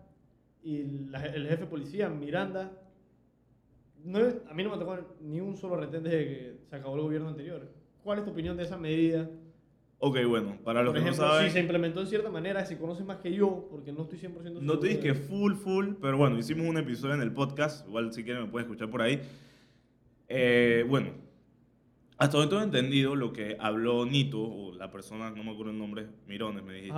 y 0.62 0.82
la- 1.08 1.24
el 1.24 1.46
jefe 1.48 1.62
de 1.62 1.66
policía, 1.66 2.08
Miranda. 2.10 2.70
No, 4.04 4.18
a 4.18 4.52
mí 4.54 4.62
no 4.62 4.70
me 4.70 4.76
tocó 4.78 4.98
ni 5.22 5.40
un 5.40 5.56
solo 5.56 5.76
retén 5.76 6.02
desde 6.02 6.18
que 6.26 6.56
se 6.68 6.76
acabó 6.76 6.96
el 6.96 7.02
gobierno 7.02 7.28
anterior. 7.28 7.66
¿Cuál 8.04 8.18
es 8.18 8.24
tu 8.24 8.32
opinión 8.32 8.56
de 8.56 8.64
esa 8.64 8.76
medida? 8.76 9.30
Ok, 10.00 10.18
bueno, 10.28 10.58
para 10.64 10.82
los 10.82 10.92
Por 10.92 11.00
que 11.02 11.08
ejemplo, 11.08 11.24
no 11.26 11.32
saben... 11.32 11.46
si 11.46 11.52
se 11.54 11.60
implementó 11.60 12.00
en 12.00 12.08
cierta 12.08 12.28
manera, 12.28 12.66
si 12.66 12.74
conoces 12.76 13.06
más 13.06 13.18
que 13.18 13.32
yo, 13.32 13.68
porque 13.70 13.92
no 13.92 14.02
estoy 14.02 14.18
100% 14.18 14.42
seguro. 14.42 14.60
No 14.60 14.78
te 14.78 14.88
dije 14.88 15.00
que 15.00 15.08
de- 15.08 15.14
full, 15.14 15.54
full, 15.54 15.90
pero 16.00 16.18
bueno, 16.18 16.36
hicimos 16.38 16.66
un 16.66 16.76
episodio 16.76 17.14
en 17.14 17.22
el 17.22 17.32
podcast, 17.32 17.86
igual 17.88 18.12
si 18.12 18.22
quieren 18.24 18.42
me 18.42 18.48
pueden 18.50 18.66
escuchar 18.68 18.90
por 18.90 19.00
ahí. 19.00 19.20
Eh, 20.28 20.84
bueno, 20.88 21.10
hasta 22.22 22.38
donde 22.38 22.50
tengo 22.50 22.62
entendido 22.62 23.16
lo 23.16 23.32
que 23.32 23.56
habló 23.58 24.06
Nito, 24.06 24.40
o 24.42 24.74
la 24.74 24.90
persona, 24.90 25.30
no 25.30 25.42
me 25.44 25.50
acuerdo 25.50 25.72
el 25.72 25.78
nombre, 25.78 26.06
Mirones 26.26 26.62
me 26.62 26.74
dijiste, 26.74 26.94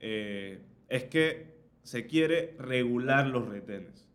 eh, 0.00 0.58
es 0.88 1.04
que 1.04 1.54
se 1.82 2.06
quiere 2.06 2.54
regular 2.58 3.26
los 3.26 3.46
retenes. 3.48 4.06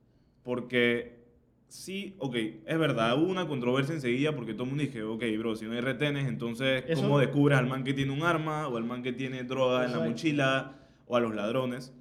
Porque 0.44 1.20
sí, 1.68 2.16
ok, 2.18 2.36
es 2.66 2.78
verdad, 2.80 3.18
hubo 3.22 3.30
una 3.30 3.48
controversia 3.48 3.94
enseguida 3.94 4.36
porque 4.36 4.54
todo 4.54 4.64
el 4.64 4.70
mundo 4.70 4.84
dije, 4.84 5.04
ok, 5.04 5.24
bro, 5.38 5.56
si 5.56 5.66
no 5.66 5.74
hay 5.74 5.82
retenes, 5.82 6.28
entonces, 6.28 6.84
Eso- 6.88 7.02
¿cómo 7.04 7.20
descubres 7.20 7.58
al 7.58 7.68
man 7.68 7.84
que 7.84 7.94
tiene 7.94 8.12
un 8.12 8.24
arma 8.24 8.68
o 8.68 8.78
al 8.78 8.84
man 8.84 9.04
que 9.04 9.14
tiene 9.14 9.44
droga 9.44 9.86
en 9.86 9.92
la 9.92 10.00
mochila 10.10 10.80
o 11.08 11.16
a 11.16 11.20
los 11.20 11.34
ladrones? 11.36 11.94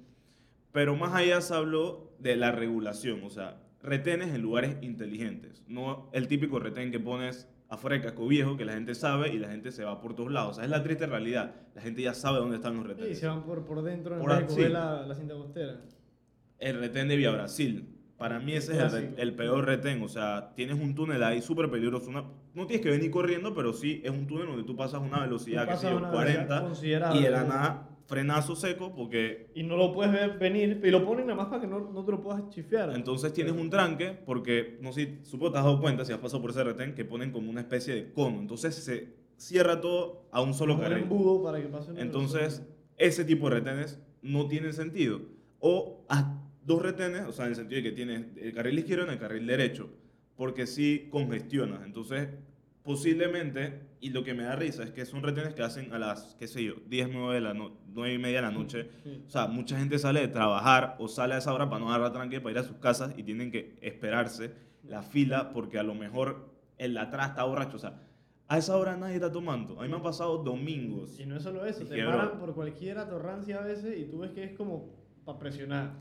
Pero 0.71 0.95
más 0.95 1.13
allá 1.13 1.41
se 1.41 1.53
habló 1.53 2.11
de 2.19 2.35
la 2.35 2.51
regulación, 2.51 3.23
o 3.23 3.29
sea, 3.29 3.61
retenes 3.81 4.33
en 4.33 4.41
lugares 4.41 4.75
inteligentes, 4.81 5.63
no 5.67 6.09
el 6.13 6.27
típico 6.27 6.59
retén 6.59 6.91
que 6.91 6.99
pones 6.99 7.47
afuera 7.69 7.95
del 7.95 8.03
casco 8.03 8.27
viejo 8.27 8.57
que 8.57 8.65
la 8.65 8.73
gente 8.73 8.95
sabe 8.95 9.29
y 9.33 9.37
la 9.39 9.47
gente 9.49 9.71
se 9.71 9.83
va 9.83 10.01
por 10.01 10.15
todos 10.15 10.31
lados. 10.31 10.51
O 10.51 10.53
sea, 10.55 10.63
es 10.65 10.69
la 10.71 10.81
triste 10.83 11.05
realidad. 11.05 11.53
La 11.75 11.81
gente 11.81 12.01
ya 12.01 12.13
sabe 12.13 12.39
dónde 12.39 12.55
están 12.57 12.75
los 12.75 12.83
Sí, 12.83 12.89
retenes. 12.89 13.19
se 13.19 13.27
van 13.27 13.43
por, 13.43 13.63
por 13.65 13.81
dentro 13.83 14.15
en 14.15 14.21
Por 14.21 14.29
vez 14.31 14.39
de 14.39 14.45
coger 14.47 14.67
sí. 14.67 14.73
la, 14.73 15.05
la 15.05 15.15
cinta 15.15 15.35
costera. 15.35 15.81
El 16.57 16.79
retén 16.79 17.07
de 17.07 17.15
Vía 17.15 17.31
Brasil. 17.31 17.95
Para 18.17 18.39
mí 18.39 18.51
ese 18.53 18.73
es 18.73 18.79
el, 18.79 18.89
Clásico. 18.89 19.13
el 19.17 19.33
peor 19.35 19.65
retén. 19.65 20.03
O 20.03 20.09
sea, 20.09 20.51
tienes 20.55 20.77
un 20.79 20.93
túnel 20.95 21.23
ahí 21.23 21.41
súper 21.41 21.69
peligroso. 21.71 22.09
Una- 22.09 22.25
no 22.53 22.65
tienes 22.65 22.83
que 22.83 22.89
venir 22.91 23.11
corriendo, 23.11 23.53
pero 23.53 23.71
sí 23.71 24.01
es 24.03 24.11
un 24.11 24.27
túnel 24.27 24.47
donde 24.47 24.63
tú 24.63 24.75
pasas 24.75 24.99
una 25.01 25.21
velocidad, 25.21 25.67
que 25.69 25.77
sé 25.77 25.89
yo, 25.89 25.97
una 25.97 26.09
velocidad 26.09 26.47
40 26.47 26.61
considerable. 26.61 27.19
y 27.19 27.23
de 27.23 27.29
la 27.29 27.43
nada 27.43 27.89
frenazo 28.09 28.55
seco 28.55 28.93
porque 28.95 29.51
Y 29.53 29.63
no 29.63 29.77
lo 29.77 29.93
puedes 29.93 30.11
ver 30.11 30.37
venir, 30.39 30.81
y 30.83 30.89
lo 30.89 31.05
ponen 31.05 31.27
nada 31.27 31.37
más 31.37 31.47
para 31.47 31.61
que 31.61 31.67
no, 31.67 31.79
no 31.91 32.03
te 32.03 32.11
lo 32.11 32.21
puedas 32.21 32.49
chifear. 32.49 32.91
entonces 32.95 33.31
tienes 33.33 33.53
un 33.53 33.69
tranque 33.69 34.17
porque, 34.25 34.77
no 34.81 34.91
sé, 34.91 35.05
si- 35.23 35.29
supongo 35.29 35.51
te 35.53 35.57
has 35.59 35.63
dado 35.63 35.79
cuenta 35.79 36.03
si 36.03 36.11
has 36.11 36.19
pasado 36.19 36.41
por 36.41 36.51
ese 36.51 36.63
retén 36.63 36.95
que 36.95 37.05
ponen 37.05 37.31
como 37.31 37.49
una 37.49 37.61
especie 37.61 37.93
de 37.95 38.11
cono. 38.11 38.39
Entonces 38.39 38.73
se 38.75 39.13
cierra 39.37 39.79
todo 39.79 40.27
a 40.31 40.41
un 40.41 40.53
solo 40.53 40.79
carril. 40.79 41.03
embudo 41.03 41.41
para 41.43 41.61
que 41.61 41.67
pase 41.67 41.91
una 41.91 42.01
Entonces, 42.01 42.61
ese 42.97 43.23
tipo 43.23 43.47
de 43.49 43.55
retenes 43.55 43.99
no 44.21 44.47
tienen 44.47 44.73
sentido. 44.73 45.21
O 45.59 46.03
haz 46.09 46.25
dos 46.65 46.81
retenes, 46.81 47.21
o 47.27 47.31
sea, 47.31 47.45
en 47.45 47.51
el 47.51 47.55
sentido 47.55 47.77
de 47.81 47.89
que 47.89 47.95
tienes 47.95 48.25
el 48.37 48.53
carril 48.53 48.77
izquierdo 48.79 49.05
y 49.05 49.09
el 49.09 49.19
carril 49.19 49.45
derecho, 49.47 49.89
porque 50.35 50.65
sí 50.67 51.07
congestionas. 51.11 51.85
Entonces, 51.85 52.27
posiblemente, 52.89 53.81
y 54.01 54.09
lo 54.09 54.23
que 54.23 54.33
me 54.33 54.41
da 54.41 54.55
risa 54.55 54.81
es 54.81 54.89
que 54.89 55.05
son 55.05 55.21
retenes 55.21 55.53
que 55.53 55.61
hacen 55.61 55.93
a 55.93 55.99
las, 55.99 56.35
qué 56.39 56.47
sé 56.47 56.63
yo, 56.63 56.73
10, 56.87 57.09
9, 57.13 57.35
de 57.35 57.41
la 57.41 57.53
no- 57.53 57.77
9 57.93 58.15
y 58.15 58.17
media 58.17 58.37
de 58.37 58.41
la 58.41 58.51
noche. 58.51 58.89
Sí. 59.03 59.23
O 59.27 59.29
sea, 59.29 59.45
mucha 59.45 59.77
gente 59.77 59.99
sale 59.99 60.21
de 60.21 60.27
trabajar 60.27 60.95
o 60.97 61.07
sale 61.07 61.35
a 61.35 61.37
esa 61.37 61.53
hora 61.53 61.69
para 61.69 61.81
no 61.81 61.89
agarrar 61.89 62.13
tranque 62.13 62.41
para 62.41 62.53
ir 62.53 62.57
a 62.57 62.63
sus 62.63 62.77
casas 62.77 63.13
y 63.15 63.21
tienen 63.21 63.51
que 63.51 63.77
esperarse 63.81 64.55
la 64.83 65.03
fila 65.03 65.51
porque 65.53 65.77
a 65.77 65.83
lo 65.83 65.93
mejor 65.93 66.49
el 66.79 66.95
de 66.95 66.99
atrás 66.99 67.29
está 67.29 67.43
borracho. 67.43 67.75
O 67.75 67.79
sea, 67.79 68.01
a 68.47 68.57
esa 68.57 68.75
hora 68.75 68.97
nadie 68.97 69.15
está 69.15 69.31
tomando. 69.31 69.79
A 69.79 69.83
mí 69.83 69.89
me 69.89 69.97
han 69.97 70.01
pasado 70.01 70.39
domingos. 70.39 71.19
Y 71.19 71.27
no 71.27 71.37
es 71.37 71.43
solo 71.43 71.63
eso, 71.67 71.85
te 71.85 72.01
bro. 72.03 72.09
paran 72.17 72.39
por 72.39 72.55
cualquier 72.55 72.97
atorrancia 72.97 73.59
a 73.59 73.61
veces 73.61 73.99
y 73.99 74.05
tú 74.05 74.17
ves 74.17 74.31
que 74.31 74.43
es 74.45 74.53
como 74.57 74.89
para 75.25 75.37
presionar. 75.37 75.91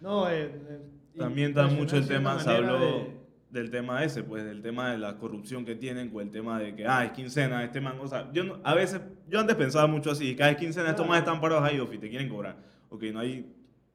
No, 0.00 0.30
eh, 0.30 0.44
eh, 0.46 0.80
También 1.18 1.50
está 1.50 1.66
mucho 1.66 1.98
el 1.98 2.08
tema, 2.08 2.38
se 2.40 2.48
habló 2.48 2.78
de- 2.80 3.17
del 3.50 3.70
tema 3.70 4.04
ese, 4.04 4.22
pues 4.22 4.44
del 4.44 4.60
tema 4.60 4.90
de 4.92 4.98
la 4.98 5.16
corrupción 5.16 5.64
que 5.64 5.74
tienen, 5.74 6.10
con 6.10 6.22
el 6.22 6.30
tema 6.30 6.58
de 6.60 6.74
que, 6.74 6.86
ah, 6.86 7.04
es 7.04 7.12
quincena, 7.12 7.64
este 7.64 7.80
man, 7.80 7.96
o 8.00 8.06
sea, 8.06 8.30
yo 8.32 8.44
no- 8.44 8.58
a 8.62 8.74
veces, 8.74 9.00
yo 9.28 9.40
antes 9.40 9.56
pensaba 9.56 9.86
mucho 9.86 10.10
así, 10.10 10.36
cada 10.36 10.50
vez 10.50 10.58
quincena 10.58 10.90
estos 10.90 11.06
Claro. 11.06 11.08
más 11.10 11.18
están 11.20 11.40
parados 11.40 11.64
ahí, 11.64 11.80
Ofi, 11.80 11.98
te 11.98 12.10
quieren 12.10 12.28
cobrar. 12.28 12.56
Ok, 12.90 13.04
no 13.12 13.20
hay, 13.20 13.50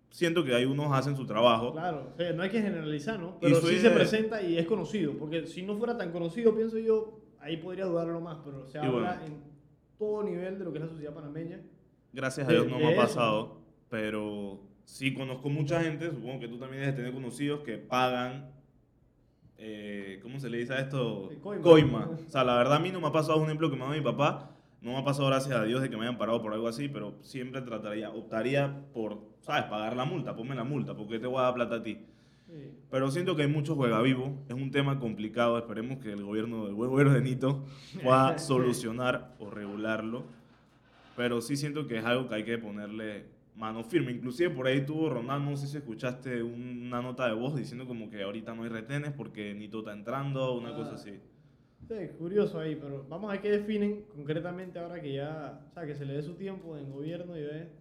siento 0.09 0.43
que 0.43 0.55
hay 0.55 0.65
unos 0.65 0.91
hacen 0.91 1.15
su 1.15 1.25
trabajo. 1.25 1.71
Claro, 1.73 2.11
o 2.13 2.17
sea, 2.17 2.33
no 2.33 2.41
hay 2.43 2.49
que 2.49 2.61
generalizar, 2.61 3.19
¿no? 3.19 3.37
Pero 3.39 3.57
sí 3.61 3.77
se 3.79 3.91
presenta 3.91 4.41
y 4.41 4.57
es 4.57 4.65
conocido, 4.65 5.13
porque 5.17 5.45
si 5.45 5.61
no 5.61 5.77
fuera 5.77 5.97
tan 5.97 6.11
conocido, 6.11 6.55
pienso 6.55 6.79
yo, 6.79 7.19
ahí 7.39 7.57
podría 7.57 7.85
dudarlo 7.85 8.19
más, 8.21 8.39
pero 8.43 8.65
se 8.65 8.79
habla 8.79 8.91
bueno. 9.19 9.25
en 9.25 9.43
todo 9.99 10.23
nivel 10.23 10.57
de 10.57 10.65
lo 10.65 10.71
que 10.71 10.79
es 10.79 10.83
la 10.85 10.89
sociedad 10.89 11.13
panameña. 11.13 11.61
Gracias 12.11 12.47
a 12.47 12.51
Dios 12.51 12.67
no 12.67 12.79
me 12.79 12.93
ha 12.93 12.95
pasado, 12.95 13.61
pero 13.89 14.61
sí 14.83 15.13
conozco 15.13 15.49
mucha 15.49 15.81
gente, 15.81 16.09
supongo 16.09 16.39
que 16.39 16.47
tú 16.47 16.57
también 16.57 16.81
debes 16.81 16.95
tener 16.95 17.13
conocidos 17.13 17.61
que 17.61 17.77
pagan, 17.77 18.51
eh, 19.57 20.19
¿cómo 20.21 20.39
se 20.39 20.49
le 20.49 20.57
dice 20.57 20.73
a 20.73 20.79
esto? 20.79 21.31
Coima. 21.41 21.61
Coima. 21.61 22.09
O 22.27 22.29
sea, 22.29 22.43
la 22.43 22.55
verdad 22.55 22.75
a 22.75 22.79
mí 22.79 22.91
no 22.91 22.99
me 22.99 23.07
ha 23.07 23.11
pasado 23.11 23.37
un 23.37 23.45
ejemplo 23.45 23.69
que 23.69 23.75
me 23.75 23.83
ha 23.83 23.85
dado 23.85 23.97
mi 23.97 24.03
papá, 24.03 24.51
no 24.81 24.91
me 24.91 24.97
ha 24.97 25.03
pasado 25.03 25.27
gracias 25.27 25.55
a 25.55 25.63
Dios 25.63 25.81
de 25.81 25.89
que 25.89 25.95
me 25.95 26.03
hayan 26.03 26.17
parado 26.17 26.41
por 26.41 26.53
algo 26.53 26.67
así, 26.67 26.89
pero 26.89 27.15
siempre 27.21 27.61
trataría, 27.61 28.09
optaría 28.09 28.81
por, 28.93 29.21
¿sabes? 29.41 29.63
Pagar 29.65 29.95
la 29.95 30.05
multa, 30.05 30.35
ponme 30.35 30.55
la 30.55 30.63
multa, 30.65 30.95
porque 30.95 31.19
te 31.19 31.27
voy 31.27 31.39
a 31.39 31.43
dar 31.43 31.53
plata 31.53 31.75
a 31.75 31.83
ti. 31.83 31.99
Sí. 32.47 32.71
Pero 32.91 33.09
siento 33.09 33.35
que 33.35 33.43
hay 33.43 33.47
mucho 33.47 33.75
juega 33.75 34.01
vivo, 34.01 34.43
es 34.49 34.55
un 34.55 34.71
tema 34.71 34.99
complicado, 34.99 35.57
esperemos 35.57 35.99
que 35.99 36.11
el 36.11 36.23
gobierno, 36.23 36.67
el 36.67 36.73
buen 36.73 36.89
gobierno 36.89 37.13
de 37.13 37.21
Nito 37.21 37.63
pueda 38.03 38.37
solucionar 38.39 39.33
o 39.39 39.49
regularlo, 39.49 40.25
pero 41.15 41.41
sí 41.41 41.55
siento 41.55 41.87
que 41.87 41.99
es 41.99 42.05
algo 42.05 42.27
que 42.27 42.35
hay 42.35 42.43
que 42.43 42.57
ponerle 42.57 43.25
mano 43.55 43.83
firme, 43.83 44.11
inclusive 44.11 44.49
por 44.49 44.65
ahí 44.67 44.81
tuvo 44.85 45.09
Ronald, 45.09 45.45
no 45.45 45.55
sé 45.55 45.67
si 45.67 45.77
escuchaste 45.77 46.41
una 46.41 47.01
nota 47.01 47.27
de 47.27 47.35
voz 47.35 47.55
diciendo 47.55 47.85
como 47.85 48.09
que 48.09 48.23
ahorita 48.23 48.53
no 48.55 48.63
hay 48.63 48.69
retenes 48.69 49.11
porque 49.11 49.53
Nito 49.53 49.79
está 49.79 49.93
entrando, 49.93 50.57
una 50.57 50.69
Ah. 50.69 50.75
cosa 50.75 50.95
así. 50.95 51.19
Sí, 51.87 51.95
curioso 52.17 52.59
ahí, 52.59 52.75
pero 52.75 53.05
vamos 53.09 53.29
a 53.29 53.33
ver 53.33 53.41
qué 53.41 53.51
definen 53.51 54.05
concretamente 54.15 54.79
ahora 54.79 55.01
que 55.01 55.13
ya, 55.13 55.61
o 55.69 55.73
sea, 55.73 55.85
que 55.85 55.93
se 55.95 56.05
le 56.05 56.13
dé 56.13 56.21
su 56.23 56.33
tiempo 56.35 56.77
en 56.77 56.89
gobierno 56.91 57.37
y 57.37 57.41
ver, 57.43 57.71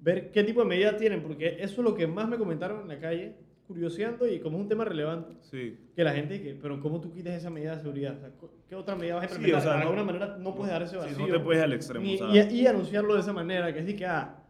ver 0.00 0.30
qué 0.32 0.42
tipo 0.42 0.60
de 0.60 0.66
medidas 0.66 0.96
tienen, 0.96 1.22
porque 1.22 1.56
eso 1.60 1.80
es 1.80 1.84
lo 1.88 1.94
que 1.94 2.06
más 2.06 2.28
me 2.28 2.36
comentaron 2.36 2.82
en 2.82 2.88
la 2.88 2.98
calle, 2.98 3.36
curioseando 3.68 4.26
y 4.26 4.40
como 4.40 4.58
es 4.58 4.62
un 4.64 4.68
tema 4.68 4.84
relevante, 4.84 5.36
Sí. 5.40 5.78
que 5.94 6.02
la 6.04 6.12
gente 6.12 6.42
que, 6.42 6.54
pero 6.60 6.80
¿cómo 6.80 7.00
tú 7.00 7.12
quitas 7.12 7.32
esa 7.34 7.48
medida 7.48 7.76
de 7.76 7.80
seguridad? 7.82 8.16
O 8.16 8.20
sea, 8.20 8.30
¿Qué 8.68 8.74
otra 8.74 8.96
medida 8.96 9.14
vas 9.14 9.24
a 9.24 9.28
Sí, 9.28 9.34
implementar? 9.36 9.60
o 9.60 9.62
sea, 9.70 9.72
de 9.72 9.84
no- 9.84 9.90
alguna 9.90 10.04
manera 10.04 10.36
no 10.38 10.54
puedes 10.54 10.72
dar 10.72 10.82
ese 10.82 10.90
Sí, 10.92 10.96
vacío. 10.98 11.18
no 11.26 11.32
te 11.32 11.40
puedes 11.40 11.62
al 11.62 11.72
extremo, 11.72 12.04
ni- 12.04 12.20
o 12.20 12.30
sea. 12.32 12.50
y, 12.50 12.60
y 12.60 12.66
anunciarlo 12.66 13.14
de 13.14 13.20
esa 13.20 13.32
manera, 13.32 13.72
que 13.72 13.78
es 13.78 13.84
decir 13.86 13.98
que, 14.00 14.06
ah, 14.06 14.41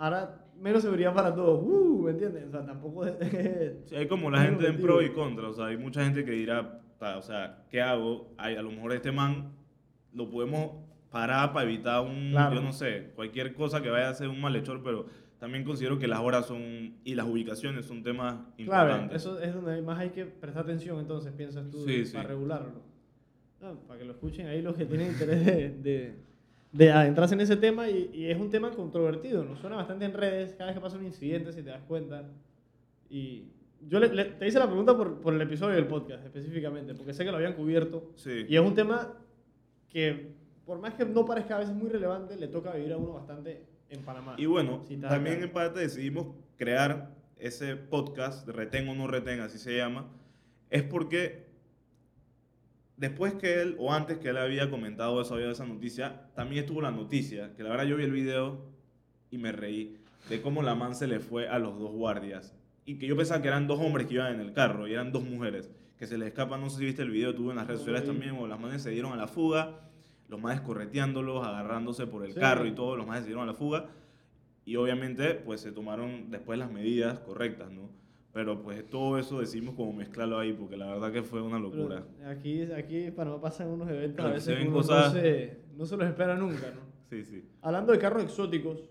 ahora 0.00 0.44
menos 0.60 0.82
seguridad 0.82 1.14
para 1.14 1.34
todos, 1.34 1.62
uh, 1.62 2.02
¿me 2.04 2.10
entiendes? 2.10 2.46
O 2.48 2.50
sea, 2.50 2.64
tampoco 2.66 3.06
es... 3.06 3.16
Sí, 3.86 3.94
hay 3.96 4.06
como 4.08 4.30
la 4.30 4.42
gente 4.42 4.66
en 4.66 4.78
pro 4.80 5.00
y 5.02 5.10
contra, 5.10 5.48
o 5.48 5.52
sea, 5.54 5.66
hay 5.66 5.76
mucha 5.76 6.02
gente 6.04 6.24
que 6.24 6.32
dirá, 6.32 6.80
"Ta, 6.98 7.16
o 7.18 7.22
sea, 7.22 7.64
¿qué 7.70 7.80
hago? 7.80 8.32
Hay, 8.36 8.56
a 8.56 8.62
lo 8.62 8.70
mejor 8.70 8.92
este 8.92 9.12
man 9.12 9.52
lo 10.12 10.28
podemos 10.28 10.72
parar 11.10 11.52
para 11.52 11.64
evitar 11.68 12.02
un, 12.02 12.30
Claro. 12.30 12.56
yo 12.56 12.62
no 12.62 12.72
sé, 12.72 13.12
cualquier 13.14 13.54
cosa 13.54 13.80
que 13.82 13.90
vaya 13.90 14.08
a 14.10 14.14
ser 14.14 14.28
un 14.28 14.40
malhechor, 14.40 14.82
pero 14.82 15.06
también 15.38 15.64
considero 15.64 15.98
que 15.98 16.06
las 16.06 16.20
horas 16.20 16.46
son, 16.46 16.96
y 17.04 17.14
las 17.14 17.26
ubicaciones 17.26 17.86
son 17.86 18.02
temas 18.02 18.34
Claro, 18.34 18.90
importantes. 18.90 19.22
eso 19.22 19.40
es 19.40 19.54
donde 19.54 19.80
más 19.82 19.98
hay 19.98 20.10
que 20.10 20.26
prestar 20.26 20.64
atención, 20.64 20.98
entonces, 21.00 21.32
piensas 21.32 21.70
tú, 21.70 21.78
Sí, 21.84 21.98
de- 22.00 22.04
sí. 22.04 22.14
para 22.14 22.28
regularlo. 22.28 22.82
No, 23.62 23.74
para 23.88 23.98
que 23.98 24.04
lo 24.04 24.12
escuchen 24.12 24.46
ahí 24.46 24.60
los 24.62 24.74
que 24.76 24.84
tienen 24.86 25.08
interés 25.08 25.44
de, 25.46 25.70
de, 25.70 26.14
de 26.72 26.92
adentrarse 26.92 27.34
en 27.34 27.40
ese 27.40 27.56
tema, 27.56 27.88
y, 27.90 28.10
y 28.12 28.26
es 28.30 28.38
un 28.38 28.48
tema 28.50 28.70
controvertido, 28.70 29.44
nos 29.44 29.58
suena 29.58 29.76
bastante 29.76 30.04
en 30.04 30.12
redes, 30.12 30.54
cada 30.54 30.66
vez 30.66 30.76
que 30.76 30.80
pasa 30.80 30.96
un 30.96 31.04
incidente, 31.04 31.52
si 31.52 31.62
te 31.62 31.70
das 31.70 31.82
cuenta. 31.82 32.28
Y 33.08 33.46
yo 33.88 33.98
le- 33.98 34.14
le- 34.14 34.24
te 34.26 34.46
hice 34.46 34.58
la 34.58 34.66
pregunta 34.66 34.96
por, 34.96 35.20
por 35.20 35.34
el 35.34 35.40
episodio 35.40 35.74
del 35.74 35.86
podcast, 35.88 36.24
específicamente, 36.24 36.94
porque 36.94 37.12
sé 37.12 37.24
que 37.24 37.30
lo 37.30 37.38
habían 37.38 37.54
cubierto, 37.54 38.12
Sí. 38.14 38.44
y 38.48 38.54
es 38.54 38.60
un 38.62 38.74
tema 38.74 39.14
que, 39.88 40.32
por 40.64 40.78
más 40.78 40.94
que 40.94 41.04
no 41.04 41.24
parezca 41.24 41.56
a 41.56 41.58
veces 41.58 41.74
muy 41.74 41.88
relevante, 41.88 42.36
le 42.36 42.46
toca 42.46 42.72
vivir 42.74 42.92
a 42.92 42.96
uno 42.98 43.14
bastante 43.14 43.64
en 43.88 44.02
Panamá. 44.02 44.36
Y 44.38 44.46
bueno, 44.46 44.84
Si 44.86 44.96
también 44.96 45.36
acá. 45.38 45.44
en 45.46 45.52
parte 45.52 45.80
decidimos 45.80 46.28
crear 46.56 47.10
ese 47.36 47.74
podcast, 47.74 48.46
Retén 48.48 48.88
o 48.88 48.94
no 48.94 49.08
retén, 49.08 49.40
así 49.40 49.58
se 49.58 49.76
llama, 49.76 50.06
es 50.68 50.84
porque 50.84 51.49
después 53.00 53.32
que 53.34 53.62
él, 53.62 53.76
o 53.78 53.92
antes 53.92 54.18
que 54.18 54.28
él 54.28 54.36
había 54.36 54.68
comentado 54.70 55.20
eso, 55.22 55.34
había 55.34 55.50
esa 55.50 55.64
noticia, 55.66 56.28
también 56.34 56.64
estuvo 56.64 56.82
la 56.82 56.90
noticia, 56.90 57.54
que 57.56 57.62
la 57.62 57.70
verdad 57.70 57.86
yo 57.86 57.96
vi 57.96 58.04
el 58.04 58.12
video 58.12 58.60
y 59.30 59.38
me 59.38 59.52
reí, 59.52 59.96
de 60.28 60.42
cómo 60.42 60.62
la 60.62 60.74
man 60.74 60.94
se 60.94 61.06
le 61.06 61.18
fue 61.18 61.48
a 61.48 61.58
los 61.58 61.78
dos 61.78 61.92
guardias. 61.92 62.54
Y 62.84 62.98
que 62.98 63.06
yo 63.06 63.16
pensaba 63.16 63.40
que 63.40 63.48
eran 63.48 63.66
dos 63.66 63.80
hombres 63.80 64.06
que 64.06 64.14
iban 64.14 64.34
en 64.34 64.40
el 64.40 64.52
carro 64.52 64.86
y 64.86 64.92
eran 64.92 65.12
dos 65.12 65.24
mujeres. 65.24 65.70
Que 65.98 66.06
se 66.06 66.18
les 66.18 66.28
escapan, 66.28 66.60
no 66.60 66.68
sé 66.70 66.78
si 66.78 66.84
viste 66.84 67.02
el 67.02 67.10
video, 67.10 67.34
tuve 67.34 67.50
en 67.50 67.56
las 67.56 67.66
redes 67.66 67.80
sociales 67.80 68.04
también, 68.06 68.32
o 68.38 68.46
las 68.46 68.60
manes 68.60 68.82
se 68.82 68.90
dieron 68.90 69.12
a 69.12 69.16
la 69.16 69.26
fuga, 69.28 69.80
los 70.28 70.40
manes 70.40 70.60
correteándolos, 70.60 71.46
agarrándose 71.46 72.06
por 72.06 72.24
el 72.24 72.32
Sí. 72.34 72.40
carro 72.40 72.66
y 72.66 72.72
todo, 72.72 72.96
los 72.96 73.06
manes 73.06 73.22
se 73.22 73.28
dieron 73.28 73.44
a 73.44 73.46
la 73.46 73.54
fuga. 73.54 73.86
Y 74.66 74.76
obviamente, 74.76 75.34
pues 75.34 75.60
se 75.62 75.72
tomaron 75.72 76.30
después 76.30 76.58
las 76.58 76.70
medidas 76.70 77.18
correctas, 77.20 77.70
¿no? 77.70 77.90
Pero 78.32 78.62
pues 78.62 78.88
todo 78.88 79.18
eso 79.18 79.40
decimos 79.40 79.74
como 79.74 79.92
mezclarlo 79.92 80.38
ahí, 80.38 80.52
porque 80.52 80.76
la 80.76 80.86
verdad 80.86 81.12
que 81.12 81.22
fue 81.22 81.42
una 81.42 81.56
Pero 81.58 81.68
locura. 81.70 82.04
Aquí, 82.26 82.62
aquí 82.72 83.04
en 83.04 83.14
Panamá 83.14 83.40
pasan 83.40 83.68
unos 83.68 83.88
eventos 83.88 84.14
Claro, 84.16 84.30
a 84.30 84.34
veces 84.34 84.56
que 84.56 84.62
uno 84.62 84.72
cosas- 84.72 85.14
no, 85.14 85.20
se, 85.20 85.60
no 85.76 85.84
se 85.86 85.96
los 85.96 86.06
espera 86.06 86.36
nunca, 86.36 86.70
¿no? 86.70 86.80
Sí, 87.08 87.24
sí. 87.24 87.44
Hablando 87.60 87.92
de 87.92 87.98
carros 87.98 88.22
exóticos 88.22 88.88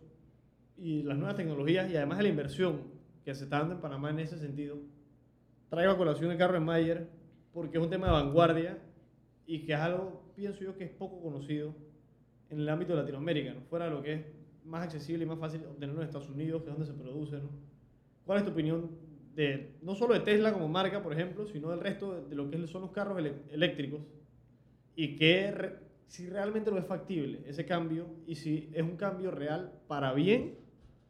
y 0.78 1.04
las 1.04 1.18
nuevas 1.18 1.38
tecnologías 1.38 1.90
y 1.90 1.96
además 1.96 2.18
de 2.18 2.24
la 2.24 2.30
inversión 2.30 2.82
que 3.24 3.34
se 3.34 3.46
está 3.46 3.60
dando 3.60 3.76
en 3.76 3.82
Panamá 3.82 4.10
en 4.10 4.20
ese 4.20 4.38
sentido, 4.38 4.78
traigo 5.70 5.94
a 5.94 5.98
colación 5.98 6.32
el 6.32 6.38
carro 6.38 6.56
de 6.56 6.60
Mayer 6.60 7.08
porque 7.54 7.78
es 7.78 7.84
un 7.84 7.90
tema 7.90 8.08
de 8.08 8.14
vanguardia 8.14 8.78
y 9.46 9.66
que 9.66 9.74
es 9.74 9.80
algo, 9.80 10.22
pienso 10.36 10.64
yo, 10.66 10.76
que 10.76 10.84
es 10.84 10.92
poco 10.92 11.22
conocido 11.22 11.74
en 12.50 12.60
el 12.60 12.68
ámbito 12.68 12.94
de 12.94 13.00
Latinoamérica, 13.02 13.54
¿no? 13.54 13.62
fuera 13.62 13.86
de 13.86 13.92
lo 13.92 14.02
que 14.02 14.14
es 14.14 14.26
más 14.66 14.84
accesible 14.84 15.24
y 15.24 15.28
más 15.28 15.40
fácil 15.40 15.62
obtenerlo 15.66 16.02
en 16.02 16.08
Estados 16.08 16.30
Unidos, 16.30 16.62
que 16.64 16.70
es 16.70 16.76
donde 16.78 16.92
se 16.92 16.98
produce. 16.98 17.38
¿no? 17.38 17.50
¿Cuál 18.26 18.40
es 18.40 18.46
tu 18.46 18.52
opinión 18.52 18.90
no 19.82 19.96
solo 19.96 20.14
de 20.14 20.22
Tesla 20.22 20.54
como 20.54 20.68
marca, 20.68 21.02
por 21.02 21.14
ejemplo, 21.14 21.48
sino 21.48 21.70
del 21.70 21.80
resto 21.80 22.26
de 22.26 22.36
lo 22.36 22.50
que 22.50 22.68
son 22.68 22.82
los 22.82 22.92
carros 22.92 23.18
eléctricos? 23.52 24.02
y 25.00 25.16
que 25.16 25.76
si 26.08 26.28
realmente 26.28 26.72
lo 26.72 26.78
es 26.78 26.86
factible 26.86 27.40
ese 27.48 27.66
cambio 27.66 28.08
y 28.28 28.36
si 28.36 28.70
es 28.74 28.84
un 28.84 28.98
cambio 28.98 29.32
real 29.32 29.72
para 29.88 30.12
bien, 30.12 30.56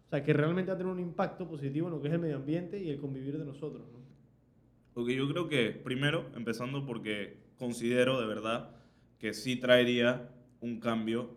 o 0.05 0.09
sea, 0.11 0.23
que 0.23 0.31
realmente 0.31 0.69
va 0.69 0.75
a 0.75 0.77
tener 0.77 0.93
un 0.93 0.99
impacto 0.99 1.47
positivo 1.47 1.87
en 1.87 1.93
lo 1.93 2.01
que 2.01 2.07
es 2.07 2.13
el 2.13 2.19
medio 2.19 2.35
ambiente 2.35 2.79
y 2.79 2.91
el 2.91 2.99
convivir 2.99 3.39
de 3.39 3.45
nosotros. 3.45 3.81
¿no? 3.91 3.97
Porque 4.93 5.15
yo 5.15 5.27
creo 5.27 5.47
que, 5.47 5.71
primero, 5.71 6.27
empezando 6.35 6.85
porque 6.85 7.37
considero 7.57 8.21
de 8.21 8.27
verdad 8.27 8.75
que 9.17 9.33
sí 9.33 9.55
traería 9.55 10.29
un 10.61 10.79
cambio, 10.79 11.35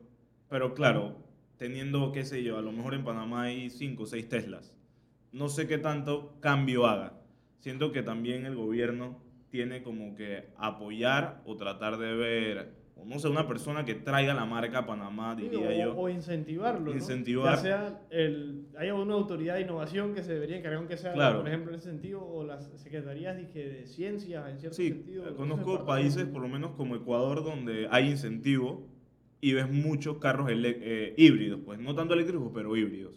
pero 0.50 0.74
claro, 0.74 1.16
teniendo, 1.56 2.12
qué 2.12 2.26
sé 2.26 2.42
yo, 2.42 2.58
a 2.58 2.62
lo 2.62 2.72
mejor 2.72 2.92
en 2.92 3.02
Panamá 3.02 3.44
hay 3.44 3.70
5 3.70 4.02
o 4.02 4.06
6 4.06 4.28
Teslas. 4.28 4.74
No 5.32 5.48
sé 5.48 5.66
qué 5.66 5.78
tanto 5.78 6.36
cambio 6.40 6.86
haga. 6.86 7.14
Siento 7.58 7.92
que 7.92 8.02
también 8.02 8.44
el 8.46 8.54
gobierno 8.56 9.20
tiene 9.50 9.82
como 9.82 10.14
que 10.14 10.48
apoyar 10.56 11.42
o 11.44 11.56
tratar 11.56 11.96
de 11.98 12.14
ver, 12.14 12.74
o 12.96 13.04
no 13.04 13.18
sé, 13.18 13.28
una 13.28 13.46
persona 13.46 13.84
que 13.84 13.94
traiga 13.94 14.34
la 14.34 14.44
marca 14.46 14.78
a 14.78 14.86
Panamá, 14.86 15.34
diría 15.36 15.68
o, 15.68 15.72
yo. 15.72 15.96
o 15.96 16.08
incentivarlo. 16.08 16.90
¿no? 16.90 16.96
Incentivar. 16.96 17.56
Ya 17.56 17.62
sea, 17.62 18.00
el, 18.10 18.66
hay 18.76 18.90
una 18.90 19.14
autoridad 19.14 19.54
de 19.56 19.62
innovación 19.62 20.14
que 20.14 20.22
se 20.22 20.32
debería 20.34 20.56
encargar, 20.56 20.78
aunque 20.78 20.96
sea, 20.96 21.12
Claro. 21.12 21.38
por 21.40 21.48
ejemplo, 21.48 21.70
en 21.72 21.76
ese 21.78 21.90
sentido, 21.90 22.24
o 22.24 22.44
las 22.44 22.70
secretarías 22.80 23.36
dije, 23.36 23.68
de 23.68 23.86
ciencia, 23.86 24.48
en 24.50 24.58
cierto 24.58 24.76
Sí, 24.76 24.88
sentido. 24.88 25.24
esos 25.24 25.36
conozco 25.36 25.84
países, 25.86 26.24
por 26.26 26.42
lo 26.42 26.48
menos 26.48 26.72
como 26.72 26.96
Ecuador, 26.96 27.44
donde 27.44 27.88
hay 27.90 28.10
incentivo 28.10 28.88
y 29.40 29.52
ves 29.52 29.70
muchos 29.70 30.18
carros 30.18 30.48
eh, 30.50 31.14
híbridos, 31.16 31.60
pues 31.64 31.78
no 31.78 31.94
tanto 31.94 32.14
eléctricos, 32.14 32.50
pero 32.54 32.76
híbridos. 32.76 33.12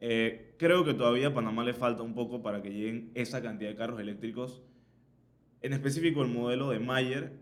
Eh, 0.00 0.45
creo 0.58 0.84
que 0.84 0.94
todavía 0.94 1.28
a 1.28 1.34
Panamá 1.34 1.64
le 1.64 1.74
falta 1.74 2.02
un 2.02 2.14
poco 2.14 2.42
para 2.42 2.62
que 2.62 2.70
lleguen 2.70 3.10
esa 3.14 3.42
cantidad 3.42 3.70
de 3.70 3.76
carros 3.76 4.00
eléctricos. 4.00 4.62
En 5.62 5.72
específico, 5.72 6.22
el 6.22 6.28
modelo 6.28 6.70
de 6.70 6.78
Mayer 6.78 7.32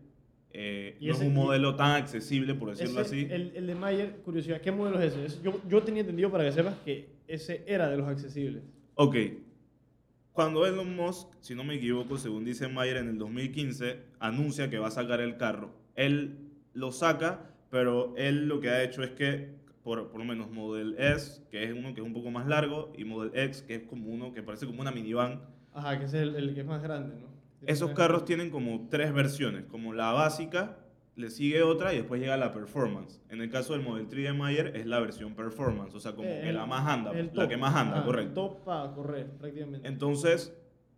eh, 0.56 0.96
Y 1.00 1.08
no 1.08 1.14
es 1.14 1.20
un 1.20 1.34
modelo 1.34 1.74
tan 1.74 1.92
accesible, 1.92 2.54
por 2.54 2.70
decirlo 2.70 3.00
Ese, 3.00 3.16
así. 3.22 3.26
El, 3.28 3.52
el 3.56 3.66
de 3.66 3.74
Mayer, 3.74 4.16
curiosidad, 4.24 4.60
¿qué 4.60 4.70
modelo 4.70 5.00
es 5.00 5.12
ese? 5.12 5.24
Es- 5.26 5.42
Yo, 5.42 5.60
yo 5.68 5.82
tenía 5.82 6.02
entendido, 6.02 6.30
para 6.30 6.44
que 6.44 6.52
sepas, 6.52 6.76
que 6.84 7.08
ese 7.26 7.64
era 7.66 7.88
de 7.90 7.96
los 7.96 8.06
accesibles. 8.08 8.62
Ok. 8.94 9.16
Cuando 10.32 10.66
Elon 10.66 10.94
Musk, 10.96 11.28
si 11.40 11.54
no 11.54 11.64
me 11.64 11.74
equivoco, 11.74 12.16
según 12.18 12.44
dice 12.44 12.68
Mayer 12.68 12.96
en 12.98 13.08
el 13.08 13.18
2015, 13.18 13.98
anuncia 14.20 14.68
que 14.70 14.78
va 14.78 14.88
a 14.88 14.90
sacar 14.92 15.20
el 15.20 15.36
carro, 15.36 15.72
él 15.96 16.38
lo 16.72 16.90
saca, 16.92 17.50
pero 17.70 18.14
él 18.16 18.46
lo 18.46 18.60
que 18.60 18.68
ha 18.70 18.82
hecho 18.82 19.02
es 19.02 19.10
que, 19.10 19.54
por, 19.84 20.08
por 20.10 20.18
lo 20.18 20.24
menos 20.24 20.50
Model 20.50 20.96
S, 20.98 21.42
que 21.50 21.62
es 21.62 21.72
uno 21.72 21.94
que 21.94 22.00
es 22.00 22.06
un 22.06 22.12
poco 22.14 22.30
más 22.30 22.46
largo, 22.48 22.92
y 22.98 23.04
Model 23.04 23.30
X, 23.34 23.62
que 23.62 23.76
es 23.76 23.82
como 23.84 24.08
uno 24.08 24.32
que 24.32 24.42
parece 24.42 24.66
como 24.66 24.80
una 24.80 24.90
minivan, 24.90 25.42
Ajá, 25.72 25.98
que 25.98 26.06
es 26.06 26.14
el, 26.14 26.34
el 26.34 26.54
que 26.54 26.60
es 26.62 26.66
más 26.66 26.82
grande, 26.82 27.14
¿no? 27.20 27.28
esos 27.66 27.92
carros 27.92 28.24
tienen 28.24 28.50
como 28.50 28.88
tres 28.90 29.12
versiones, 29.12 29.64
como 29.66 29.92
la 29.94 30.12
básica, 30.12 30.78
le 31.16 31.30
sigue 31.30 31.62
otra 31.62 31.92
y 31.94 31.98
después 31.98 32.20
llega 32.20 32.36
la 32.36 32.52
performance. 32.52 33.20
En 33.30 33.40
el 33.40 33.48
caso 33.48 33.72
del 33.74 33.82
Model 33.82 34.08
3 34.08 34.24
de 34.24 34.32
Mayer 34.32 34.76
es 34.76 34.84
la 34.86 34.98
versión 35.00 35.34
performance, 35.34 35.94
o 35.94 36.00
sea, 36.00 36.12
como 36.14 36.28
Eh, 36.28 36.40
que 36.44 36.52
la 36.52 36.66
más 36.66 36.86
anda, 36.86 37.12
la 37.12 37.30
top. 37.32 37.48
que 37.48 37.56
más 37.56 37.74
anda, 37.74 37.98
el 37.98 38.04
correcto. 38.04 38.34
top 38.34 38.64
para 38.64 38.92
correr, 38.92 39.30
prácticamente. 39.38 39.86
Entonces, 39.88 40.52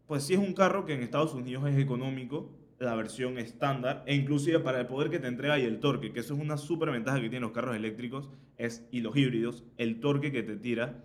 pues 0.07 0.23
sí 0.25 0.33
es 0.35 0.41
un 0.41 0.55
carro 0.55 0.85
que 0.87 0.95
en 0.95 1.03
Estados 1.03 1.35
Unidos 1.35 1.69
es 1.69 1.77
económico, 1.79 2.51
la 2.79 2.95
versión 2.95 3.39
estándar, 3.39 4.03
e 4.07 4.15
inclusive 4.15 4.59
para 4.61 4.81
el 4.81 4.87
poder 4.87 5.09
que 5.11 5.19
te 5.19 5.27
entrega 5.29 5.59
y 5.59 5.65
el 5.65 5.81
torque, 5.81 6.13
que 6.13 6.21
eso 6.21 6.35
es 6.35 6.41
una 6.41 6.57
súper 6.59 6.91
ventaja 6.91 7.17
que 7.17 7.29
tienen 7.31 7.43
los 7.43 7.53
carros 7.53 7.75
eléctricos 7.75 8.29
es, 8.59 8.87
y 8.91 9.01
los 9.01 9.17
híbridos, 9.17 9.65
el 9.79 10.01
torque 10.01 10.31
que 10.31 10.43
te 10.43 10.57
tira. 10.57 11.03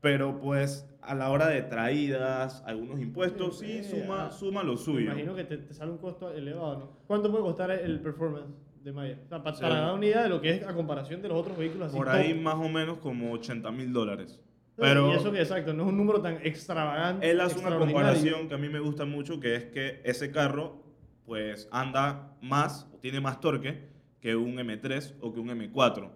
Pero 0.00 0.40
pues 0.40 0.86
a 1.02 1.14
la 1.14 1.30
hora 1.30 1.48
de 1.48 1.62
traídas, 1.62 2.62
algunos 2.66 3.00
impuestos, 3.00 3.58
sí, 3.58 3.82
Sí, 3.82 4.00
suma, 4.00 4.26
ah, 4.26 4.30
suma 4.30 4.62
lo 4.62 4.72
Me 4.72 4.78
suyo. 4.78 5.00
imagino 5.00 5.34
que 5.34 5.44
te, 5.44 5.58
te 5.58 5.74
sale 5.74 5.90
un 5.92 5.98
costo 5.98 6.32
elevado, 6.32 6.78
¿no? 6.78 6.90
¿Cuánto 7.06 7.30
puede 7.30 7.44
costar 7.44 7.70
el 7.70 8.00
performance 8.00 8.48
de 8.82 8.92
Mayer? 8.92 9.18
O 9.26 9.28
sea, 9.28 9.42
pa- 9.42 9.54
Sí. 9.54 9.60
para 9.60 9.74
dar 9.80 9.94
una 9.94 10.06
idea 10.06 10.22
de 10.22 10.30
lo 10.30 10.40
que 10.40 10.50
es 10.52 10.66
a 10.66 10.72
comparación 10.74 11.20
de 11.20 11.28
los 11.28 11.36
otros 11.38 11.58
vehículos 11.58 11.88
así 11.88 11.96
Por 11.98 12.06
top. 12.06 12.14
ahí 12.14 12.32
más 12.32 12.54
o 12.54 12.68
menos 12.70 12.98
como 12.98 13.30
80 13.32 13.70
mil 13.70 13.92
dólares. 13.92 14.40
Y 14.80 14.82
Pero 14.82 15.12
eso 15.14 15.30
que 15.30 15.40
exacto, 15.40 15.74
no 15.74 15.82
es 15.82 15.88
un 15.90 15.96
número 15.98 16.22
tan 16.22 16.38
extravagante. 16.42 17.30
Él 17.30 17.38
hace 17.42 17.58
una 17.58 17.76
comparación 17.78 18.48
que 18.48 18.54
a 18.54 18.58
mí 18.58 18.70
me 18.70 18.80
gusta 18.80 19.04
mucho, 19.04 19.38
que 19.38 19.54
es 19.54 19.64
que 19.66 20.00
ese 20.04 20.30
carro 20.30 20.82
pues 21.26 21.68
anda 21.70 22.34
más, 22.40 22.88
o 22.94 22.96
tiene 22.98 23.20
más 23.20 23.40
torque 23.40 23.84
que 24.20 24.34
un 24.34 24.56
M3 24.56 25.16
o 25.20 25.32
que 25.34 25.38
un 25.40 25.48
M4 25.50 26.10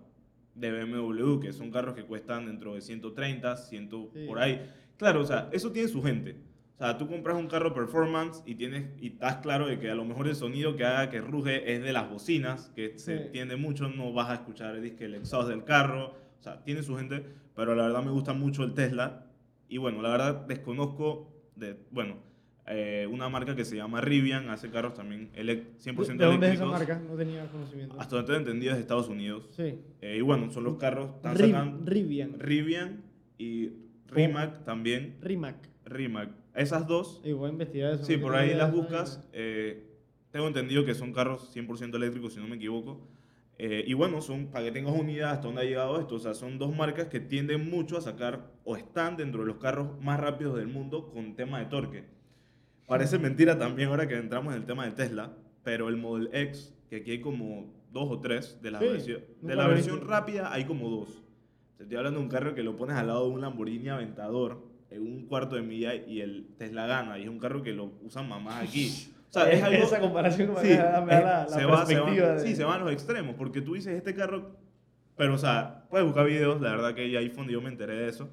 de 0.55 0.73
BMW, 0.85 1.41
que 1.41 1.53
son 1.53 1.71
carros 1.71 1.95
que 1.95 2.05
cuestan 2.05 2.47
dentro 2.47 2.75
de 2.75 2.81
130, 2.81 3.57
100 3.57 3.91
Sí. 3.91 4.25
por 4.27 4.39
ahí. 4.41 4.67
Claro, 4.97 5.21
o 5.21 5.25
sea, 5.27 5.51
eso 5.53 5.71
tiene 5.71 5.89
su 5.89 6.03
gente. 6.03 6.37
O 6.75 6.79
sea, 6.79 6.97
tú 6.97 7.07
compras 7.07 7.37
un 7.37 7.47
carro 7.49 7.73
performance 7.75 8.43
y 8.47 8.55
tienes 8.55 8.87
y 9.01 9.09
estás 9.09 9.37
claro 9.37 9.67
de 9.69 9.79
que 9.79 9.91
a 9.91 9.95
lo 9.95 10.05
mejor 10.07 10.27
el 10.27 10.35
sonido 10.37 10.75
que 10.75 10.85
haga 10.85 11.11
que 11.11 11.21
ruge 11.21 11.73
es 11.75 11.83
de 11.83 11.93
las 11.93 12.09
bocinas, 12.11 12.73
que 12.75 12.99
se 12.99 13.17
Sí. 13.19 13.23
entiende 13.27 13.57
mucho, 13.57 13.89
no 13.89 14.13
vas 14.13 14.31
a 14.31 14.35
escuchar 14.35 14.75
el, 14.75 14.83
disque, 14.83 15.05
el 15.05 15.15
exhaust 15.17 15.49
del 15.51 15.65
carro. 15.65 16.15
O 16.41 16.43
sea, 16.43 16.63
tiene 16.65 16.83
su 16.83 16.97
gente, 16.97 17.25
pero 17.55 17.75
la 17.75 17.85
verdad 17.85 18.03
me 18.03 18.11
gusta 18.11 18.33
mucho 18.33 18.65
el 18.65 18.75
Tesla. 18.75 19.27
Y 19.69 19.79
bueno, 19.79 20.03
la 20.03 20.11
verdad 20.11 20.47
desconozco 20.47 21.33
de, 21.57 21.77
bueno, 21.91 22.17
eh, 22.67 23.07
una 23.11 23.29
marca 23.29 23.55
que 23.57 23.65
se 23.65 23.77
llama 23.77 24.01
Rivian, 24.01 24.49
hace 24.51 24.71
carros 24.71 24.95
también 24.95 25.31
elec- 25.35 25.77
100% 25.79 26.17
¿De 26.19 26.25
dónde 26.27 26.47
es 26.49 26.55
esa 26.55 26.65
eléctricos. 26.65 26.71
marca? 26.71 27.01
No 27.09 27.17
tenía 27.17 27.47
conocimiento. 27.47 27.97
Hasta 28.01 28.17
donde 28.17 28.27
tengo 28.33 28.39
entendido 28.47 28.73
es 28.73 28.77
de 28.79 28.83
Estados 28.83 29.09
Unidos. 29.09 29.49
Sí. 29.57 29.79
Eh, 30.01 30.17
y 30.19 30.21
bueno, 30.21 30.51
son 30.51 30.65
los 30.65 30.77
carros, 30.77 31.11
Riv- 31.23 31.37
sacando 31.51 31.85
Rivian. 31.91 32.39
Rivian 32.39 33.03
y 33.39 33.71
Rimac 34.09 34.65
también. 34.65 35.17
Rimac. 35.21 35.57
Rimac. 35.85 36.31
Esas 36.55 36.87
dos, 36.87 37.21
Y 37.25 37.33
voy 37.33 37.49
a 37.49 37.53
investigar 37.53 37.95
eso. 37.95 38.05
sí, 38.05 38.17
no 38.17 38.23
por 38.23 38.37
ahí 38.37 38.55
las 38.55 38.73
buscas. 38.73 39.27
eh, 39.33 39.91
tengo 40.31 40.47
entendido 40.49 40.85
que 40.85 40.95
son 40.95 41.13
carros 41.13 41.51
100% 41.55 41.97
eléctricos, 41.97 42.33
si 42.33 42.41
no 42.41 42.47
me 42.49 42.57
equivoco. 42.57 43.07
Eh, 43.59 43.85
y 43.87 43.95
bueno, 43.95 44.21
son, 44.21 44.49
para 44.49 44.65
que 44.65 44.73
tengas 44.73 44.95
una 44.95 45.13
idea 45.13 45.31
hasta 45.31 45.47
dónde 45.47 45.63
ha 45.63 45.65
llegado 45.65 46.01
esto, 46.01 46.17
o 46.17 46.19
sea, 46.19 46.35
son 46.35 46.59
dos 46.59 46.75
marcas 46.75 47.07
que 47.07 47.21
tienden 47.21 47.71
mucho 47.71 47.97
a 47.97 48.01
sacar 48.01 48.51
o 48.65 48.77
están 48.77 49.17
dentro 49.17 49.43
de 49.43 49.47
los 49.47 49.59
carros 49.59 50.01
más 50.03 50.19
rápidos 50.19 50.57
del 50.57 50.67
mundo 50.67 51.11
con 51.13 51.37
tema 51.37 51.61
de 51.61 51.67
torque. 51.67 52.05
Parece 52.87 53.19
mentira 53.19 53.57
también 53.59 53.89
ahora 53.89 54.09
que 54.09 54.17
entramos 54.17 54.55
en 54.55 54.61
el 54.61 54.67
tema 54.67 54.85
de 54.85 54.91
Tesla, 54.91 55.33
pero 55.63 55.89
el 55.89 55.97
Model 55.97 56.31
X, 56.33 56.75
que 56.91 56.97
aquí 56.97 57.13
hay 57.13 57.21
como 57.21 57.73
dos 57.93 58.11
o 58.11 58.21
tres, 58.21 58.61
de 58.61 58.73
la, 58.73 58.81
Sí, 58.81 58.87
versión, 58.87 59.21
de 59.41 59.57
la 59.57 59.69
versión 59.69 60.07
rápida 60.07 60.53
hay 60.53 60.65
como 60.65 60.91
dos. 60.91 61.23
Te 61.77 61.85
estoy 61.85 61.97
hablando 61.97 62.19
de 62.19 62.25
un 62.25 62.31
carro 62.31 62.55
que 62.55 62.63
lo 62.63 62.77
pones 62.77 62.97
al 62.97 63.07
lado 63.07 63.27
de 63.29 63.35
un 63.35 63.41
Lamborghini 63.41 63.89
Aventador 63.89 64.65
en 64.91 65.03
un 65.03 65.27
cuarto 65.27 65.57
de 65.57 65.63
milla 65.63 65.95
y 65.95 66.21
el 66.21 66.49
Tesla 66.59 66.87
gana, 66.87 67.19
y 67.19 67.23
es 67.23 67.29
un 67.29 67.39
carro 67.39 67.63
que 67.63 67.73
lo 67.73 67.93
usan 68.03 68.29
mamás 68.29 68.69
aquí. 68.69 68.91
Sea, 69.35 69.51
es 69.53 69.63
algo... 69.63 69.83
Esa 69.85 70.01
comparación 70.01 70.55
me 70.55 70.61
Sí, 70.61 70.69
da, 70.77 71.01
me 71.01 71.13
da 71.13 71.19
es- 71.19 71.25
la, 71.25 71.45
la 71.45 71.49
se 71.49 71.65
va- 71.67 71.87
se 71.87 71.95
va- 71.97 72.05
perspectiva. 72.07 72.29
de- 72.35 72.41
sí, 72.41 72.57
se 72.57 72.65
van 72.65 72.81
los 72.81 72.93
extremos, 72.93 73.35
porque 73.37 73.61
tú 73.61 73.75
dices 73.75 73.95
este 73.95 74.15
carro, 74.15 74.57
pero 75.17 75.35
o 75.35 75.39
sea, 75.39 75.85
puedes 75.91 76.07
buscar 76.07 76.27
videos, 76.27 76.61
la 76.61 76.71
verdad 76.71 76.95
que 76.95 77.03
hay 77.03 77.17
iPhone, 77.17 77.49
yo 77.49 77.61
me 77.61 77.69
enteré 77.69 77.95
de 77.97 78.09
eso. 78.09 78.29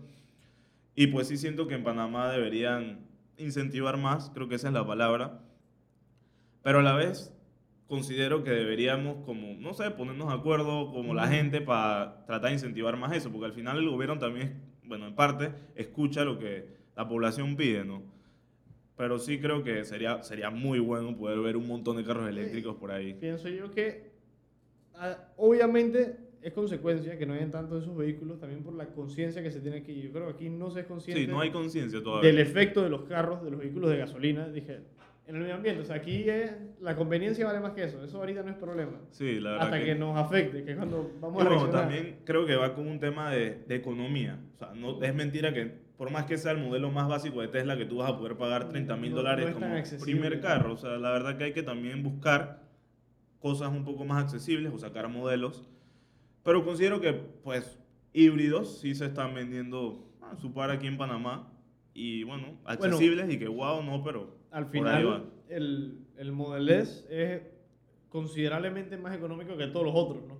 Y 0.96 1.08
pues 1.08 1.28
sí 1.28 1.38
siento 1.38 1.68
que 1.68 1.76
en 1.76 1.84
Panamá 1.84 2.32
deberían 2.32 3.00
incentivar 3.38 3.98
más, 3.98 4.30
creo 4.34 4.48
que 4.48 4.56
esa 4.56 4.68
es 4.68 4.74
la 4.74 4.86
palabra. 4.86 5.40
Pero 6.64 6.80
a 6.80 6.84
la 6.84 6.94
vez 6.96 7.34
considero 7.88 8.44
que 8.44 8.52
deberíamos 8.52 9.18
como, 9.26 9.54
no 9.60 9.74
sé, 9.74 9.92
ponernos 9.92 10.28
de 10.30 10.36
acuerdo 10.36 10.92
como 10.94 11.14
la 11.14 11.28
gente 11.28 11.60
para 11.62 12.24
tratar 12.26 12.50
de 12.50 12.54
incentivar 12.56 12.96
más 12.98 13.12
eso, 13.14 13.32
porque 13.32 13.46
al 13.48 13.54
final 13.54 13.78
el 13.80 13.90
gobierno 13.90 14.18
también, 14.20 14.62
bueno, 14.84 15.08
en 15.08 15.16
parte, 15.16 15.52
escucha 15.76 16.24
lo 16.24 16.38
que 16.40 16.68
la 16.96 17.08
población 17.08 17.56
pide, 17.56 17.84
¿no? 17.84 18.04
Pero 19.02 19.18
sí 19.18 19.40
creo 19.40 19.64
que 19.64 19.84
sería, 19.84 20.22
sería 20.22 20.52
muy 20.52 20.78
bueno 20.78 21.18
poder 21.18 21.40
ver 21.40 21.58
un 21.58 21.66
montón 21.68 21.98
de 21.98 22.04
carros 22.04 22.30
eléctricos 22.30 22.76
por 22.76 22.92
ahí. 22.92 23.16
Pienso 23.16 23.50
yo 23.50 23.72
que, 23.72 24.12
ah, 24.94 25.18
obviamente, 25.38 26.18
es 26.44 26.54
consecuencia 26.54 27.18
que 27.18 27.26
no 27.26 27.34
hayan 27.34 27.50
tanto 27.50 27.74
de 27.74 27.82
esos 27.82 27.98
vehículos 27.98 28.40
también 28.40 28.62
por 28.62 28.76
la 28.76 28.86
conciencia 28.86 29.42
que 29.42 29.50
se 29.50 29.60
tiene 29.60 29.78
aquí. 29.78 30.00
Yo 30.04 30.12
creo 30.12 30.28
que 30.28 30.34
aquí 30.34 30.50
no 30.52 30.70
se 30.70 30.82
es 30.82 30.86
consciente 30.86 31.20
Sí, 31.20 31.28
no 31.28 31.40
hay 31.40 31.50
conciencia 31.50 32.04
todavía. 32.04 32.30
del 32.30 32.38
efecto 32.38 32.84
de 32.84 32.90
los 32.92 33.02
carros, 33.06 33.44
de 33.44 33.50
los 33.50 33.60
vehículos 33.60 33.90
de 33.90 33.98
gasolina. 33.98 34.48
Dije, 34.50 34.82
en 35.26 35.36
el 35.36 35.42
medio 35.42 35.56
ambiente, 35.56 35.82
o 35.82 35.86
sea, 35.86 35.96
aquí 35.96 36.30
es- 36.30 36.52
la 36.80 36.96
conveniencia 36.96 37.44
vale 37.48 37.60
más 37.60 37.72
que 37.74 37.86
eso. 37.86 38.04
Eso 38.04 38.20
ahorita 38.20 38.44
no 38.44 38.52
es 38.52 38.58
problema. 38.58 39.02
Sí, 39.10 39.40
la 39.40 39.54
verdad 39.54 39.66
Hasta 39.66 39.80
que, 39.80 39.86
que... 39.86 39.96
nos 39.96 40.16
afecte, 40.16 40.64
que 40.64 40.72
es 40.74 40.78
cuando 40.78 41.10
Y 41.18 41.20
vamos 41.20 41.42
a 41.42 41.50
bueno, 41.50 41.70
también 41.72 42.18
creo 42.24 42.46
que 42.46 42.56
va 42.56 42.76
con 42.76 42.88
un 42.88 43.00
tema 43.00 43.32
de, 43.32 43.64
de 43.68 43.76
economía. 43.76 44.38
O 44.54 44.58
sea, 44.60 44.74
no, 44.76 45.02
es 45.02 45.16
mentira 45.16 45.52
que 45.52 45.81
por 46.02 46.10
más 46.10 46.26
que 46.26 46.36
sea 46.40 46.54
el 46.54 46.58
modelo 46.58 46.90
más 46.90 47.08
básico 47.08 47.42
de 47.42 47.48
Tesla, 47.48 47.78
que 47.78 47.86
tú 47.86 47.98
vas 47.98 48.10
a 48.10 48.18
poder 48.18 48.36
pagar 48.36 48.68
30 48.70 48.96
mil 48.98 49.12
No- 49.12 49.18
dólares 49.18 49.50
no 49.50 49.54
como 49.54 49.76
primer 50.02 50.42
carro. 50.42 50.74
O 50.74 50.78
sea, 50.78 50.98
la 50.98 51.12
verdad 51.12 51.38
que 51.38 51.44
hay 51.44 51.54
que 51.54 51.62
también 51.62 52.02
buscar 52.02 52.64
cosas 53.40 53.70
un 53.72 53.86
poco 53.86 54.04
más 54.04 54.24
accesibles 54.24 54.74
o 54.74 54.80
sacar 54.80 55.08
modelos. 55.10 55.70
Pero 56.42 56.66
considero 56.66 57.00
que, 57.02 57.14
pues, 57.14 57.78
híbridos 58.14 58.80
sí 58.80 58.96
se 58.96 59.06
están 59.06 59.36
vendiendo 59.36 60.10
a 60.24 60.36
su 60.38 60.52
par 60.52 60.72
aquí 60.72 60.88
en 60.88 60.98
Panamá. 60.98 61.54
Y 61.94 62.24
bueno, 62.24 62.58
accesibles 62.66 63.30
y 63.32 63.38
que 63.38 63.48
wow, 63.48 63.84
no, 63.84 64.04
pero 64.04 64.40
Al 64.50 64.72
por 64.72 64.88
ahí 64.88 65.04
va. 65.04 65.18
final, 65.20 65.30
el, 65.50 66.00
el 66.18 66.32
Model 66.32 66.68
S 66.70 67.06
es 67.12 67.44
considerablemente 68.10 68.98
más 68.98 69.16
económico 69.16 69.56
que 69.56 69.68
todos 69.68 69.86
los 69.86 69.94
otros, 69.96 70.24
¿no? 70.28 70.40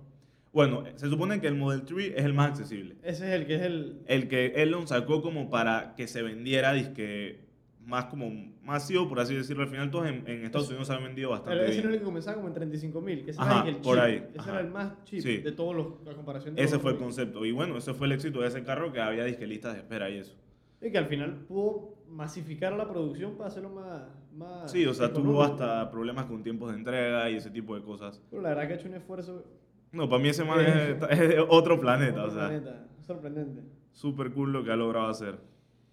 Bueno, 0.52 0.84
se 0.96 1.08
supone 1.08 1.40
que 1.40 1.46
el 1.46 1.54
Model 1.54 1.82
3 1.82 2.12
es 2.16 2.24
el 2.24 2.34
más 2.34 2.50
accesible. 2.50 2.96
Ese 3.02 3.26
es 3.28 3.40
el 3.40 3.46
que 3.46 3.54
es 3.56 3.62
el... 3.62 4.02
el 4.06 4.28
que 4.28 4.46
Elon 4.62 4.86
sacó 4.86 5.22
como 5.22 5.48
para 5.48 5.94
que 5.96 6.06
se 6.06 6.22
vendiera 6.22 6.72
disque 6.74 7.40
más 7.86 8.04
como 8.04 8.30
masivo, 8.62 9.08
por 9.08 9.18
así 9.18 9.34
decirlo. 9.34 9.62
Al 9.64 9.68
final 9.70 9.90
todos 9.90 10.06
en, 10.06 10.22
en 10.28 10.44
Estados 10.44 10.68
Unidos 10.68 10.86
se 10.88 10.92
han 10.92 11.02
vendido 11.02 11.30
Pero 11.30 11.40
bastante 11.42 11.64
ese 11.64 11.72
no 11.74 11.78
era 11.78 11.80
el 11.80 11.88
bien. 11.90 12.00
que 12.00 12.04
comenzaba 12.04 12.36
como 12.36 12.48
en 12.48 12.54
35 12.54 13.00
mil, 13.00 13.24
que 13.24 13.30
ese 13.32 13.40
Ajá, 13.40 13.60
era 13.62 13.68
el 13.70 13.76
por 13.76 13.94
cheap. 13.96 14.04
ahí, 14.04 14.14
Ese 14.30 14.38
ajá. 14.40 14.50
era 14.50 14.60
el 14.60 14.68
más 14.68 15.04
cheap 15.04 15.22
Sí. 15.22 15.36
de 15.38 15.52
todos 15.52 15.74
los, 15.74 15.86
a 16.06 16.14
comparación 16.14 16.54
de 16.54 16.62
Ese 16.62 16.78
fue 16.78 16.92
el 16.92 16.98
concepto. 16.98 17.44
Y 17.46 17.52
bueno, 17.52 17.76
ese 17.78 17.94
fue 17.94 18.06
el 18.06 18.12
éxito 18.12 18.40
de 18.42 18.48
ese 18.48 18.62
carro 18.62 18.92
que 18.92 19.00
había 19.00 19.24
disque 19.24 19.46
listas 19.46 19.72
de 19.72 19.80
espera 19.80 20.10
y 20.10 20.18
eso. 20.18 20.36
Y 20.82 20.90
que 20.92 20.98
al 20.98 21.06
final 21.06 21.34
pudo 21.48 21.94
masificar 22.08 22.74
la 22.74 22.86
producción 22.88 23.36
para 23.36 23.48
hacerlo 23.48 23.70
más... 23.70 24.02
más 24.36 24.70
Sí, 24.70 24.84
o 24.84 24.92
sea, 24.92 25.12
tuvo 25.12 25.42
hasta 25.42 25.90
problemas 25.90 26.26
con 26.26 26.42
tiempos 26.42 26.70
de 26.70 26.76
entrega 26.78 27.30
y 27.30 27.36
ese 27.36 27.50
tipo 27.50 27.74
de 27.74 27.82
cosas. 27.82 28.20
Pero 28.30 28.42
la 28.42 28.50
verdad 28.50 28.66
que 28.66 28.72
ha 28.74 28.76
hecho 28.76 28.88
un 28.88 28.94
esfuerzo... 28.94 29.44
No, 29.92 30.08
para 30.08 30.22
mí 30.22 30.28
ese 30.30 30.44
man 30.44 30.60
es, 30.60 30.96
es 31.10 31.18
de 31.28 31.40
otro 31.48 31.78
planeta, 31.78 32.24
otro 32.24 32.32
o 32.32 32.34
sea, 32.34 32.48
planeta. 32.48 32.86
Sorprendente. 33.06 33.62
súper 33.92 34.30
cool 34.32 34.52
lo 34.52 34.64
que 34.64 34.72
ha 34.72 34.76
logrado 34.76 35.08
hacer. 35.08 35.36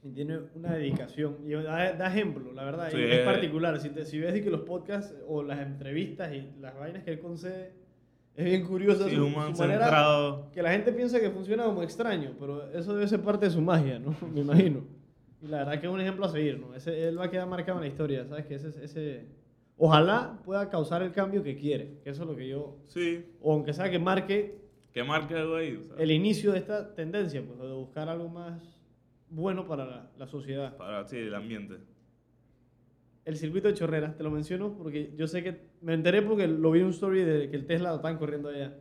Y 0.02 0.12
tiene 0.12 0.40
una 0.56 0.74
dedicación. 0.74 1.38
Y 1.46 1.52
da, 1.52 1.92
da 1.94 2.08
ejemplo, 2.08 2.54
la 2.54 2.64
verdad. 2.64 2.88
y 2.88 2.92
Sí, 2.96 3.04
es 3.04 3.20
eh. 3.20 3.26
particular. 3.26 3.78
Si, 3.82 3.90
te- 3.90 4.06
si 4.06 4.18
ves 4.20 4.36
y 4.38 4.42
que 4.42 4.50
los 4.50 4.62
podcasts 4.62 5.14
o 5.28 5.44
las 5.44 5.60
entrevistas 5.60 6.32
y 6.34 6.52
las 6.62 6.78
vainas 6.80 7.04
que 7.04 7.12
él 7.12 7.20
concede, 7.20 7.74
es 8.36 8.46
bien 8.46 8.66
curioso. 8.66 9.10
Sí, 9.10 9.16
su, 9.16 9.26
un 9.26 9.36
man 9.36 9.54
su 9.54 9.62
manera 9.62 9.82
centrado. 9.86 10.50
que 10.54 10.64
la 10.64 10.72
gente 10.72 10.94
piensa 10.94 11.20
que 11.20 11.30
funciona 11.32 11.66
como 11.66 11.84
extraño, 11.84 12.32
pero 12.40 12.70
eso 12.72 12.94
debe 12.94 13.08
ser 13.10 13.20
parte 13.22 13.48
de 13.48 13.52
su 13.52 13.62
magia, 13.62 14.00
¿no? 14.00 14.16
Me 14.34 14.40
imagino. 14.40 14.84
Y 15.42 15.48
la 15.48 15.58
verdad 15.60 15.82
que 15.82 15.88
es 15.88 15.92
un 15.92 16.00
ejemplo 16.00 16.26
a 16.26 16.30
seguir, 16.30 16.58
¿no? 16.60 16.74
Ese, 16.74 17.06
él 17.10 17.20
va 17.20 17.26
a 17.26 17.30
quedar 17.30 17.48
marcado 17.48 17.80
en 17.80 17.84
la 17.84 17.88
historia, 17.90 18.26
¿sabes? 18.26 18.46
Que 18.46 18.56
ese, 18.56 18.70
ese... 18.84 19.26
Ojalá 19.82 20.40
pueda 20.44 20.70
causar 20.70 21.02
el 21.04 21.12
cambio 21.14 21.42
que 21.42 21.56
quiere, 21.56 22.00
que 22.04 22.10
eso 22.10 22.24
es 22.24 22.30
lo 22.30 22.36
que 22.36 22.48
yo... 22.50 22.78
Sí, 22.88 23.26
O 23.42 23.54
aunque 23.54 23.74
sea 23.74 23.90
que 23.90 23.98
marque 23.98 24.60
que 24.94 25.04
marque 25.04 25.36
algo 25.36 25.56
ahí. 25.56 25.78
o 25.80 25.84
sea, 25.86 25.96
el 25.98 26.12
inicio 26.12 26.52
de 26.52 26.58
esta 26.60 26.94
tendencia, 26.96 27.42
pues, 27.46 27.58
de 27.60 27.74
buscar 27.74 28.10
algo 28.10 28.28
más 28.28 28.62
bueno 29.30 29.66
para 29.68 29.86
la, 29.86 30.12
la 30.18 30.28
sociedad. 30.28 30.76
para 30.76 31.06
sí, 31.06 31.18
el 31.18 31.34
ambiente. 31.34 31.76
El 33.24 33.38
circuito 33.38 33.68
de 33.68 33.76
Chorreras, 33.76 34.18
te 34.18 34.24
lo 34.24 34.32
menciono 34.32 34.74
porque 34.78 35.14
yo 35.16 35.28
sé 35.28 35.44
que 35.44 35.62
me 35.82 35.94
enteré 35.94 36.24
porque 36.24 36.48
lo 36.48 36.72
vi 36.72 36.80
en 36.80 36.86
un 36.88 36.92
story 36.92 37.22
de 37.24 37.50
que 37.50 37.56
el 37.56 37.66
Tesla 37.68 37.90
lo 37.92 37.98
están 37.98 38.18
corriendo 38.18 38.50
allá. 38.50 38.76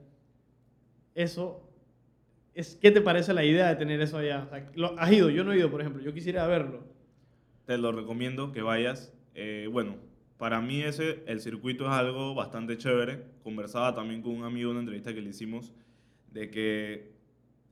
Eso, 1.14 1.68
es, 2.54 2.76
¿qué 2.80 2.90
te 2.90 3.00
parece 3.02 3.34
la 3.34 3.44
idea 3.44 3.68
de 3.68 3.76
tener 3.76 4.00
eso 4.00 4.16
allá? 4.18 4.44
O 4.46 4.48
sea, 4.48 4.70
lo- 4.74 4.98
¿Has 4.98 5.12
ido? 5.12 5.28
Yo 5.30 5.44
no 5.44 5.52
he 5.52 5.58
ido, 5.58 5.70
por 5.70 5.80
ejemplo. 5.80 6.02
Yo 6.02 6.12
quisiera 6.14 6.46
verlo. 6.46 6.84
te 7.66 7.76
lo 7.76 7.92
recomiendo 7.92 8.50
que 8.52 8.62
vayas. 8.62 9.12
Eh, 9.34 9.68
bueno, 9.70 9.96
para 10.38 10.61
mí 10.61 10.83
ese, 10.83 11.22
el 11.27 11.40
circuito 11.40 11.85
es 11.85 11.90
algo 11.90 12.35
bastante 12.35 12.79
chévere. 12.79 13.24
Conversaba 13.42 13.94
también 13.94 14.22
con 14.22 14.33
un 14.33 14.44
amigo 14.44 14.70
en 14.70 14.77
una 14.77 14.81
entrevista 14.81 15.12
que 15.12 15.20
le 15.20 15.31
hicimos 15.31 15.72
de 16.33 16.51
que 16.51 17.12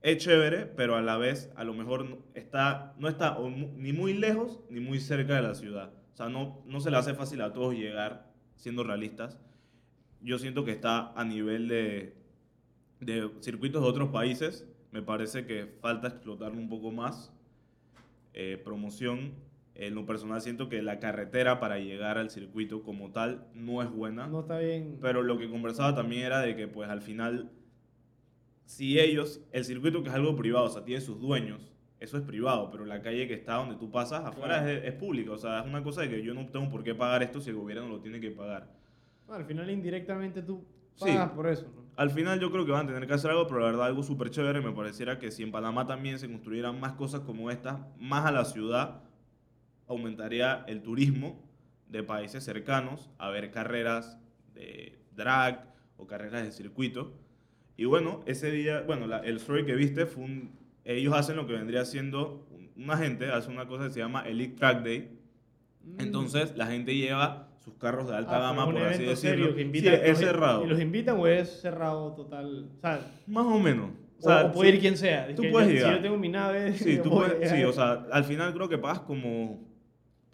es 0.02 0.18
chévere, 0.18 0.66
pero 0.66 0.96
a 0.96 1.02
la 1.02 1.16
vez 1.16 1.52
a 1.56 1.64
lo 1.64 1.74
mejor 1.74 2.18
está, 2.34 2.94
no 2.98 3.08
está 3.08 3.38
ni 3.76 3.92
muy 3.92 4.14
lejos 4.14 4.60
ni 4.68 4.80
muy 4.80 5.00
cerca 5.00 5.36
de 5.36 5.42
la 5.42 5.54
ciudad. 5.54 5.92
O 6.12 6.16
sea, 6.16 6.28
no, 6.28 6.62
no 6.66 6.80
se 6.80 6.90
le 6.90 6.96
hace 6.96 7.14
fácil 7.14 7.40
a 7.42 7.52
todos 7.52 7.74
llegar, 7.74 8.32
siendo 8.56 8.82
realistas. 8.82 9.38
Yo 10.20 10.38
siento 10.38 10.64
que 10.64 10.72
está 10.72 11.12
a 11.12 11.24
nivel 11.24 11.68
de, 11.68 12.16
de 13.00 13.30
circuitos 13.40 13.82
de 13.82 13.88
otros 13.88 14.08
países. 14.08 14.66
Me 14.90 15.02
parece 15.02 15.46
que 15.46 15.66
falta 15.80 16.08
explotarlo 16.08 16.58
un 16.58 16.68
poco 16.68 16.90
más. 16.90 17.32
Eh, 18.32 18.60
promoción. 18.62 19.34
En 19.78 19.94
lo 19.94 20.06
personal 20.06 20.40
siento 20.40 20.68
que 20.68 20.80
la 20.82 20.98
carretera 20.98 21.60
para 21.60 21.78
llegar 21.78 22.16
al 22.18 22.30
circuito 22.30 22.82
como 22.82 23.10
tal 23.12 23.46
no 23.54 23.82
es 23.82 23.90
buena. 23.90 24.26
No 24.26 24.40
está 24.40 24.58
bien. 24.58 24.98
Pero 25.02 25.22
lo 25.22 25.36
que 25.38 25.50
conversaba 25.50 25.94
también 25.94 26.22
era 26.24 26.40
de 26.40 26.56
que 26.56 26.66
pues 26.66 26.88
al 26.88 27.02
final, 27.02 27.50
si 28.64 28.98
ellos, 28.98 29.40
el 29.52 29.64
circuito 29.64 30.02
que 30.02 30.08
es 30.08 30.14
algo 30.14 30.34
privado, 30.36 30.66
o 30.66 30.70
sea, 30.70 30.84
tiene 30.84 31.00
sus 31.00 31.20
dueños, 31.20 31.72
eso 32.00 32.16
es 32.18 32.24
privado, 32.24 32.70
pero 32.70 32.84
la 32.84 33.00
calle 33.02 33.26
que 33.28 33.34
está 33.34 33.54
donde 33.54 33.76
tú 33.76 33.90
pasas 33.90 34.24
afuera 34.24 34.62
Claro. 34.62 34.68
es, 34.70 34.84
es 34.84 34.92
pública, 34.94 35.32
o 35.32 35.38
sea, 35.38 35.60
es 35.60 35.66
una 35.66 35.82
cosa 35.82 36.02
de 36.02 36.10
que 36.10 36.22
yo 36.22 36.34
no 36.34 36.46
tengo 36.46 36.68
por 36.70 36.82
qué 36.82 36.94
pagar 36.94 37.22
esto 37.22 37.40
si 37.40 37.50
el 37.50 37.56
gobierno 37.56 37.88
lo 37.88 38.00
tiene 38.00 38.20
que 38.20 38.30
pagar. 38.30 38.68
Al 39.28 39.44
final, 39.44 39.70
indirectamente, 39.70 40.42
tú 40.42 40.64
Sí. 40.94 41.04
pagas 41.06 41.30
por 41.32 41.46
eso, 41.48 41.70
¿no? 41.74 41.84
Al 41.96 42.10
final 42.10 42.38
yo 42.40 42.50
creo 42.50 42.64
que 42.66 42.72
van 42.72 42.84
a 42.86 42.92
tener 42.92 43.06
que 43.06 43.14
hacer 43.14 43.30
algo, 43.30 43.46
pero 43.46 43.60
la 43.60 43.66
verdad 43.66 43.86
algo 43.86 44.02
súper 44.02 44.30
chévere 44.30 44.60
me 44.60 44.72
pareciera 44.72 45.18
que 45.18 45.30
si 45.30 45.42
en 45.42 45.50
Panamá 45.52 45.86
también 45.86 46.18
se 46.18 46.28
construyeran 46.28 46.78
más 46.80 46.92
cosas 46.92 47.20
como 47.20 47.50
estas, 47.50 47.78
más 47.98 48.24
a 48.26 48.32
la 48.32 48.44
ciudad, 48.44 49.02
aumentaría 49.88 50.64
el 50.66 50.82
turismo 50.82 51.42
de 51.88 52.02
países 52.02 52.44
cercanos 52.44 53.10
a 53.18 53.30
ver 53.30 53.50
carreras 53.50 54.18
de 54.54 54.98
drag 55.14 55.72
o 55.96 56.06
carreras 56.06 56.42
de 56.44 56.52
circuito. 56.52 57.12
Y 57.76 57.84
bueno, 57.84 58.22
ese 58.26 58.50
día, 58.50 58.82
bueno, 58.82 59.06
la- 59.06 59.18
el 59.20 59.36
story 59.36 59.64
que 59.64 59.74
viste 59.74 60.06
fue 60.06 60.24
un, 60.24 60.50
ellos 60.84 61.14
hacen 61.14 61.36
lo 61.36 61.46
que 61.46 61.52
vendría 61.52 61.84
siendo, 61.84 62.46
un- 62.50 62.70
una 62.82 62.96
gente 62.96 63.26
hace 63.30 63.50
una 63.50 63.66
cosa 63.66 63.84
que 63.84 63.90
se 63.90 64.00
llama 64.00 64.22
Elite 64.26 64.56
Track 64.56 64.82
Day. 64.82 65.10
Mm. 65.84 66.00
Entonces 66.00 66.56
la 66.56 66.66
gente 66.66 66.94
lleva 66.94 67.48
sus 67.64 67.74
carros 67.74 68.08
de 68.08 68.16
alta 68.16 68.36
Ah, 68.36 68.40
gama, 68.50 68.64
por 68.64 68.78
así 68.78 69.04
decirlo. 69.04 69.52
serio 69.52 69.72
Sí, 69.72 69.88
es 69.88 70.18
cerrado. 70.18 70.64
¿Y 70.64 70.68
los 70.68 70.80
invitan 70.80 71.18
o 71.18 71.26
es 71.26 71.60
cerrado 71.60 72.12
total? 72.14 72.70
O 72.76 72.80
sea, 72.80 73.00
Más 73.26 73.44
o 73.46 73.58
menos. 73.58 73.90
o, 74.22 74.30
o 74.32 74.52
puede 74.52 74.70
ir 74.74 74.80
quien 74.80 74.96
sea. 74.96 75.32
tú 75.34 75.42
puedes 75.50 75.68
llegar. 75.68 75.90
Si 75.90 75.96
yo 75.96 76.02
tengo 76.02 76.16
mi 76.16 76.28
nave... 76.28 76.72
Sí, 76.74 76.98
tú 77.02 77.10
puedes- 77.10 77.50
sí, 77.50 77.62
o 77.64 77.72
sea, 77.72 78.06
al 78.12 78.24
final 78.24 78.52
creo 78.54 78.68
que 78.68 78.78
pagas 78.78 79.00
como 79.00 79.65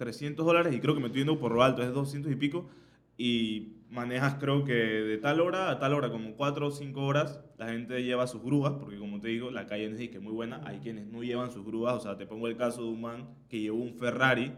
300 0.03 0.45
dólares 0.45 0.75
y 0.75 0.81
creo 0.81 0.95
que 0.95 1.01
me 1.01 1.07
estoy 1.07 1.21
yendo 1.21 1.39
por 1.39 1.53
lo 1.53 1.63
alto, 1.63 1.83
es 1.83 1.93
200 1.93 2.33
y 2.33 2.35
pico. 2.35 2.69
Y 3.17 3.77
manejas 3.89 4.35
creo 4.41 4.65
que 4.65 4.73
de 4.73 5.19
tal 5.19 5.41
hora 5.41 5.71
a 5.71 5.79
tal 5.79 5.95
hora, 5.95 6.11
como 6.11 6.35
4 6.35 6.67
o 6.67 6.71
5 6.73 7.01
horas, 7.01 7.41
la 7.57 7.69
gente 7.69 8.03
lleva 8.03 8.27
sus 8.27 8.43
grúas, 8.43 8.73
porque 8.81 8.99
como 8.99 9.21
te 9.21 9.29
digo, 9.29 9.53
la 9.53 9.67
calle 9.69 9.87
es 9.87 10.11
que 10.11 10.17
es 10.17 10.23
muy 10.23 10.33
buena. 10.33 10.61
Hay 10.65 10.79
quienes 10.79 11.07
no 11.07 11.23
llevan 11.23 11.53
sus 11.53 11.65
grúas, 11.65 11.95
o 11.95 12.01
sea, 12.01 12.17
te 12.17 12.27
pongo 12.27 12.49
el 12.49 12.57
caso 12.57 12.83
de 12.83 12.89
un 12.89 13.01
man 13.01 13.29
que 13.49 13.61
llevó 13.61 13.79
un 13.79 13.95
Ferrari 13.95 14.53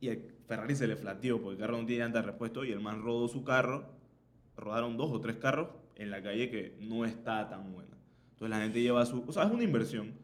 y 0.00 0.08
el 0.08 0.22
Ferrari 0.46 0.74
se 0.74 0.86
le 0.86 0.96
flateó 0.96 1.40
porque 1.40 1.54
el 1.54 1.60
carro 1.60 1.78
no 1.78 1.86
tiene 1.86 2.04
llanta 2.04 2.20
de 2.20 2.26
repuesto 2.26 2.64
y 2.64 2.72
el 2.72 2.80
man 2.80 3.02
rodó 3.02 3.28
su 3.28 3.44
carro, 3.44 3.90
rodaron 4.56 4.96
dos 4.96 5.10
o 5.10 5.20
tres 5.20 5.36
carros 5.36 5.68
en 5.96 6.10
la 6.10 6.22
calle 6.22 6.48
que 6.48 6.76
no 6.80 7.04
está 7.04 7.48
tan 7.48 7.72
buena. 7.72 7.96
Entonces 8.32 8.50
la 8.50 8.62
gente 8.62 8.80
lleva 8.80 9.04
su... 9.04 9.22
O 9.26 9.32
sea, 9.32 9.44
es 9.44 9.52
una 9.52 9.64
inversión. 9.64 10.23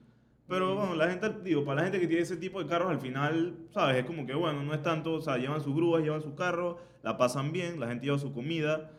Pero 0.51 0.75
bueno, 0.75 0.95
la 0.97 1.09
gente, 1.09 1.31
digo, 1.45 1.65
para 1.65 1.77
la 1.77 1.83
gente 1.85 2.01
que 2.01 2.09
tiene 2.09 2.23
ese 2.25 2.37
tipo 2.37 2.61
de 2.63 2.69
carros, 2.69 2.91
al 2.91 3.01
final, 3.01 3.55
¿sabes? 3.71 3.99
Es 3.99 4.05
como 4.05 4.27
que, 4.27 4.35
bueno, 4.35 4.63
no 4.65 4.75
es 4.75 4.83
tanto, 4.83 5.15
o 5.15 5.21
sea, 5.21 5.39
llevan 5.39 5.61
sus 5.63 5.75
grúas, 5.75 6.03
llevan 6.03 6.21
su 6.23 6.35
carro, 6.35 6.79
la 7.05 7.17
pasan 7.17 7.53
bien, 7.53 7.79
la 7.79 7.87
gente 7.87 8.07
lleva 8.07 8.19
su 8.19 8.33
comida 8.35 8.91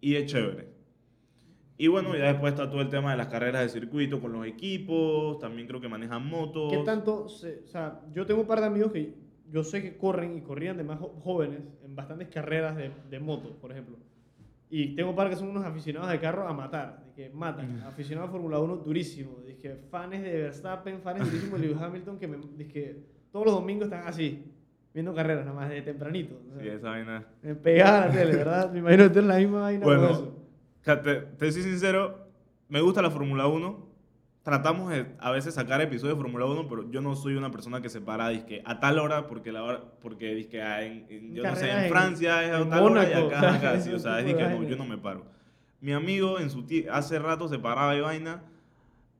y 0.00 0.14
es 0.14 0.30
chévere. 0.30 0.68
Y 1.78 1.88
bueno, 1.88 2.16
ya 2.16 2.26
después 2.32 2.52
está 2.52 2.70
todo 2.70 2.80
el 2.80 2.88
tema 2.88 3.10
de 3.10 3.16
las 3.16 3.26
carreras 3.26 3.62
de 3.62 3.68
circuito 3.80 4.20
con 4.20 4.32
los 4.32 4.46
equipos, 4.46 5.38
también 5.40 5.66
creo 5.66 5.80
que 5.80 5.88
manejan 5.88 6.24
motos. 6.26 6.72
¿Qué 6.72 6.78
tanto? 6.84 7.28
se- 7.28 7.62
o 7.64 7.66
sea, 7.66 8.00
yo 8.14 8.24
tengo 8.24 8.40
un 8.42 8.46
par 8.46 8.60
de 8.60 8.66
amigos 8.66 8.92
que 8.92 9.14
yo 9.50 9.64
sé 9.64 9.82
que 9.82 9.96
corren 9.96 10.36
y 10.36 10.42
corrían 10.42 10.76
de 10.76 10.84
más 10.84 10.98
jóvenes 11.00 11.60
en 11.84 11.96
bastantes 11.96 12.28
carreras 12.28 12.76
de, 12.76 12.92
de 13.10 13.18
moto, 13.20 13.56
por 13.60 13.72
ejemplo. 13.72 13.96
Y 14.70 14.94
tengo 14.94 15.10
un 15.10 15.16
par 15.16 15.28
que 15.28 15.36
son 15.36 15.48
unos 15.48 15.64
aficionados 15.64 16.08
de 16.10 16.20
carro 16.20 16.46
a 16.46 16.52
matar, 16.52 17.02
que 17.18 17.30
matan. 17.30 17.82
Aficionados 17.84 18.28
a 18.28 18.32
Fórmula 18.32 18.60
1 18.60 18.76
durísimo. 18.76 19.40
De 19.44 19.56
que 19.56 19.74
fans 19.90 20.12
de 20.12 20.20
Verstappen, 20.42 21.00
fans 21.02 21.18
durísimos 21.24 21.60
de 21.60 21.66
Lewis 21.66 21.82
Hamilton, 21.82 22.16
que, 22.16 22.28
me, 22.28 22.36
de 22.56 22.68
que 22.68 22.96
todos 23.32 23.44
los 23.46 23.54
domingos 23.56 23.86
están 23.86 24.06
así, 24.06 24.44
viendo 24.94 25.12
carreras, 25.12 25.44
nada 25.44 25.58
más 25.58 25.68
de 25.68 25.82
tempranito. 25.82 26.40
O 26.48 26.54
sea, 26.54 26.62
Sí, 26.62 26.68
esa 26.68 26.90
vaina. 26.90 27.26
me 27.42 27.56
pegaba 27.56 28.06
la 28.06 28.12
tele, 28.12 28.36
¿verdad? 28.36 28.70
Me 28.70 28.78
imagino 28.78 29.02
que 29.02 29.10
tú 29.10 29.18
eres 29.18 29.28
la 29.28 29.36
misma 29.38 29.60
vaina 29.62 29.84
Bueno, 29.84 30.02
con 30.02 30.10
eso. 30.12 31.02
Te, 31.02 31.14
te 31.16 31.50
soy 31.52 31.62
sincero, 31.62 32.28
me 32.68 32.80
gusta 32.80 33.02
la 33.02 33.10
Fórmula 33.10 33.48
1. 33.48 33.88
Tratamos 34.44 34.90
de 34.92 35.06
a 35.18 35.32
veces 35.32 35.54
sacar 35.54 35.80
episodios 35.80 36.16
de 36.16 36.22
Fórmula 36.22 36.46
1, 36.46 36.68
pero 36.68 36.88
yo 36.88 37.00
no 37.00 37.16
soy 37.16 37.34
una 37.34 37.50
persona 37.50 37.82
que 37.82 37.88
se 37.88 38.00
para 38.00 38.28
dizque, 38.28 38.62
a 38.64 38.78
tal 38.78 39.00
hora, 39.00 39.26
porque, 39.26 39.50
la 39.50 39.64
hora, 39.64 39.82
porque 40.00 40.34
dizque, 40.36 40.62
ah, 40.62 40.84
en, 40.84 41.04
en- 41.10 41.34
yo 41.34 41.42
no 41.42 41.56
sé, 41.56 41.68
en 41.68 41.78
en- 41.80 41.88
Francia 41.90 42.44
es 42.44 42.50
a 42.52 42.60
en 42.60 42.70
tal 42.70 42.84
hora 42.84 43.10
y 43.10 43.12
acá, 43.12 43.28
claro, 43.40 43.48
acá, 43.56 43.80
sí, 43.80 43.92
o 43.92 43.98
sea, 43.98 44.20
es 44.20 44.26
dizque, 44.26 44.44
no, 44.44 44.62
yo 44.62 44.76
no 44.76 44.86
me 44.86 44.96
paro. 44.96 45.24
Mi 45.80 45.92
amigo 45.92 46.40
en 46.40 46.50
su 46.50 46.64
hace 46.90 47.18
rato 47.18 47.48
se 47.48 47.58
paraba 47.58 47.94
y 47.96 48.00
vaina, 48.00 48.42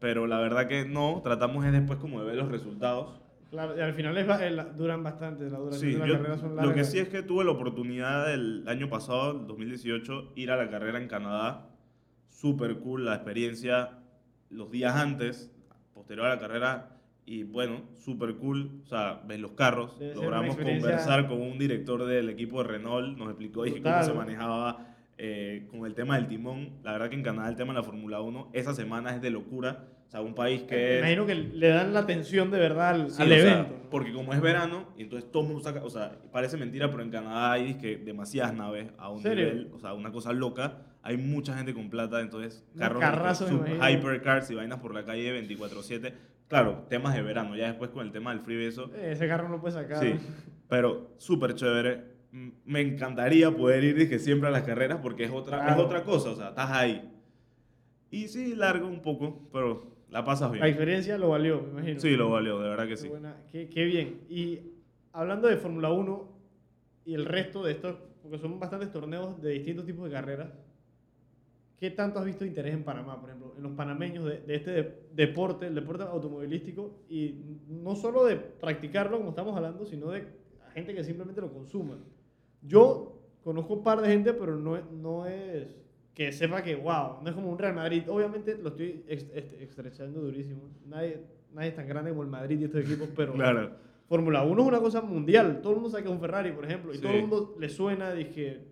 pero 0.01 0.27
la 0.27 0.39
verdad 0.41 0.67
que 0.67 0.85
no, 0.85 1.21
tratamos 1.23 1.65
es 1.65 1.73
después 1.73 1.99
como 1.99 2.21
de 2.21 2.27
ver 2.27 2.37
los 2.37 2.49
resultados. 2.51 3.21
Claro, 3.51 3.79
y 3.79 3.81
al 3.81 3.95
final 3.95 4.17
es 4.19 4.27
ba- 4.27 4.45
el- 4.45 4.77
duran 4.77 5.03
bastante, 5.03 5.49
la 5.49 5.59
duración 5.59 5.81
Sí, 5.81 5.93
de 5.95 5.99
las 6.01 6.09
yo- 6.09 6.15
carreras 6.17 6.41
son 6.41 6.51
lo 6.51 6.57
largas. 6.57 6.75
que 6.75 6.85
sí 6.85 6.99
es 6.99 7.09
que 7.09 7.23
tuve 7.23 7.45
la 7.45 7.53
oportunidad 7.53 8.33
el 8.35 8.65
año 8.69 8.91
pasado, 8.91 9.31
el 9.41 9.47
2018, 9.47 10.33
ir 10.35 10.51
a 10.51 10.57
la 10.57 10.69
carrera 10.71 11.01
en 11.01 11.09
Canadá. 11.09 11.67
Súper 12.29 12.79
cool 12.81 13.05
la 13.07 13.15
experiencia 13.15 13.91
los 14.51 14.71
días 14.71 14.95
antes, 14.97 15.51
posterior 15.95 16.27
a 16.27 16.35
la 16.35 16.39
carrera. 16.41 16.91
Y 17.25 17.43
bueno, 17.45 17.83
súper 18.05 18.37
cool. 18.37 18.71
O 18.85 18.87
sea, 18.87 19.21
ves 19.27 19.39
los 19.41 19.53
carros. 19.53 19.99
Debe 19.99 20.15
Logramos 20.15 20.57
conversar 20.57 21.27
con 21.29 21.41
un 21.41 21.59
director 21.59 22.05
del 22.07 22.29
equipo 22.31 22.63
de 22.63 22.69
Renault. 22.69 23.17
Nos 23.19 23.29
explicó 23.31 23.65
cómo 23.83 24.03
se 24.03 24.15
manejaba 24.15 24.88
eh, 25.19 25.67
con 25.71 25.85
el 25.85 25.95
tema 25.95 26.17
del 26.17 26.29
timón. 26.29 26.71
La 26.83 26.93
verdad 26.93 27.09
que 27.11 27.17
en 27.17 27.23
Canadá 27.23 27.49
el 27.49 27.57
tema 27.57 27.73
de 27.73 27.81
la 27.81 27.85
Fórmula 27.85 28.21
1, 28.21 28.51
esa 28.53 28.75
semana 28.75 29.15
es 29.15 29.21
de 29.21 29.31
locura. 29.31 29.85
O 30.07 30.11
sea, 30.11 30.23
un 30.23 30.35
país 30.35 30.63
que 30.63 30.75
Me 30.75 30.93
es... 30.95 30.99
imagino 31.01 31.27
que 31.27 31.35
le 31.35 31.69
dan 31.69 31.93
la 31.93 32.01
atención 32.01 32.51
de 32.51 32.59
verdad 32.59 32.89
al, 32.91 33.11
Sí, 33.11 33.21
al 33.21 33.29
sea, 33.29 33.39
evento. 33.39 33.75
¿no? 33.83 33.91
porque 33.91 34.11
como 34.13 34.33
es 34.33 34.41
verano, 34.41 34.87
entonces 34.97 35.31
todo 35.31 35.43
el 35.43 35.49
mundo 35.51 35.63
saca, 35.63 35.85
o 35.85 35.91
sea, 35.91 36.19
parece 36.33 36.57
mentira, 36.57 36.91
pero 36.91 37.03
en 37.03 37.11
Canadá 37.11 37.53
hay 37.53 37.75
que 37.75 37.99
demasiadas 37.99 38.55
naves 38.55 38.89
a 38.97 39.11
un 39.11 39.21
¿Serio? 39.21 39.45
nivel, 39.47 39.71
o 39.75 39.79
sea, 39.79 39.93
una 39.93 40.11
cosa 40.11 40.33
loca. 40.33 40.79
Hay 41.03 41.19
mucha 41.19 41.55
gente 41.57 41.75
con 41.75 41.91
plata, 41.91 42.21
entonces 42.23 42.65
carros, 42.79 43.01
carrazos, 43.01 43.51
me 43.53 43.77
sub- 43.77 43.83
hypercars 43.87 44.51
y 44.51 44.55
vainas 44.55 44.79
por 44.81 44.95
la 44.95 45.05
calle 45.05 45.31
24/7. 45.47 46.13
Claro, 46.49 46.87
temas 46.89 47.15
de 47.15 47.21
verano, 47.21 47.55
ya 47.57 47.67
después 47.67 47.91
con 47.91 48.07
el 48.07 48.11
tema 48.13 48.31
del 48.31 48.41
frío 48.41 48.63
y 48.63 48.65
eso. 48.65 48.91
Ese 48.95 49.29
carro 49.29 49.51
no 49.51 49.61
puede 49.61 49.75
sacar. 49.75 49.99
Sí, 50.03 50.15
pero 50.69 51.11
súper 51.19 51.55
chévere. 51.55 52.17
M- 52.33 52.53
Me 52.65 52.81
encantaría 52.81 53.51
poder 53.51 53.85
ir 53.85 53.97
dije, 53.97 54.19
siempre 54.19 54.49
a 54.49 54.53
las 54.53 54.63
carreras 54.63 54.99
porque 55.03 55.25
es 55.25 55.31
otra, 55.31 55.73
es 55.73 55.79
otra 55.79 56.05
cosa, 56.05 56.31
o 56.31 56.37
sea, 56.37 56.49
estás 56.51 56.71
ahí. 56.71 57.11
Y 58.11 58.29
sí, 58.29 58.55
largo 58.55 58.87
un 58.87 59.01
poco, 59.01 59.49
pero 59.53 59.87
la 60.11 60.25
pasas 60.25 60.51
bien. 60.51 60.63
La 60.63 60.69
experiencia 60.69 61.19
lo 61.19 61.31
valió, 61.31 61.61
me 61.63 61.71
imagino. 61.81 62.01
Sí, 62.01 62.17
lo 62.17 62.31
valió, 62.31 62.59
de 62.61 62.69
verdad 62.71 62.85
que 62.85 62.91
Qué 62.91 62.97
sí. 62.97 63.09
buena- 63.09 63.37
qué, 63.51 63.69
qué 63.69 63.85
bien. 63.85 64.21
Y 64.29 64.61
hablando 65.13 65.49
de 65.49 65.57
Fórmula 65.57 65.91
1 65.93 66.29
y 67.05 67.15
el 67.15 67.25
resto 67.27 67.63
de 67.65 67.73
estos, 67.73 67.97
porque 68.23 68.39
son 68.39 68.59
bastantes 68.59 68.91
torneos 68.93 69.41
de 69.43 69.51
distintos 69.51 69.85
tipos 69.87 70.05
de 70.07 70.11
carreras, 70.11 70.49
¿qué 71.79 71.91
tanto 71.91 72.19
has 72.19 72.25
visto 72.25 72.45
interés 72.45 72.75
en 72.75 72.83
Panamá, 72.85 73.21
por 73.21 73.31
ejemplo, 73.31 73.55
en 73.57 73.63
los 73.63 73.73
panameños 73.73 74.25
de, 74.25 74.41
de 74.41 74.55
este 74.55 74.71
de- 74.71 74.95
deporte, 75.15 75.67
el 75.67 75.75
deporte 75.75 76.03
automovilístico, 76.05 76.99
y 77.09 77.37
no 77.69 77.95
solo 77.95 78.25
de 78.25 78.37
practicarlo, 78.37 79.19
como 79.19 79.31
estamos 79.31 79.57
hablando, 79.57 79.85
sino 79.87 80.11
de 80.11 80.25
gente 80.75 80.95
que 80.95 81.05
simplemente 81.05 81.41
lo 81.41 81.53
consuma? 81.53 81.97
Yo 82.63 83.21
conozco 83.45 83.75
un 83.75 83.83
par 83.85 84.01
de 84.01 84.09
gente, 84.09 84.33
pero 84.33 84.57
no, 84.57 84.77
es- 84.77 84.91
no 84.91 85.27
es 85.27 85.67
que 86.15 86.33
sepa 86.33 86.63
que, 86.63 86.75
wow, 86.75 87.23
no 87.23 87.29
es 87.29 87.35
como 87.35 87.51
un 87.51 87.59
Real 87.59 87.75
Madrid. 87.75 88.03
Obviamente 88.09 88.57
lo 88.61 88.71
estoy 88.71 89.05
estrechando 89.09 90.21
durísimo. 90.21 90.63
Nadie, 90.87 91.21
nadie 91.53 91.69
es 91.69 91.77
tan 91.77 91.87
grande 91.87 92.11
como 92.11 92.23
el 92.23 92.29
Madrid 92.29 92.59
y 92.61 92.65
estos 92.65 92.81
equipos, 92.85 93.09
pero 93.15 93.35
Claro. 93.35 93.71
Fórmula 94.09 94.43
1 94.43 94.63
es 94.63 94.69
una 94.69 94.81
cosa 94.81 95.01
mundial. 95.03 95.61
Todo 95.63 95.73
el 95.75 95.77
mundo 95.77 95.91
sabe 95.91 96.03
que 96.03 96.09
es 96.09 96.15
un 96.15 96.21
Ferrari, 96.21 96.51
por 96.53 96.65
ejemplo, 96.65 96.93
y 96.93 96.97
Sí. 96.97 97.03
todo 97.03 97.13
el 97.13 97.21
mundo 97.21 97.55
le 97.59 97.69
suena. 97.69 98.13
Dije, 98.13 98.63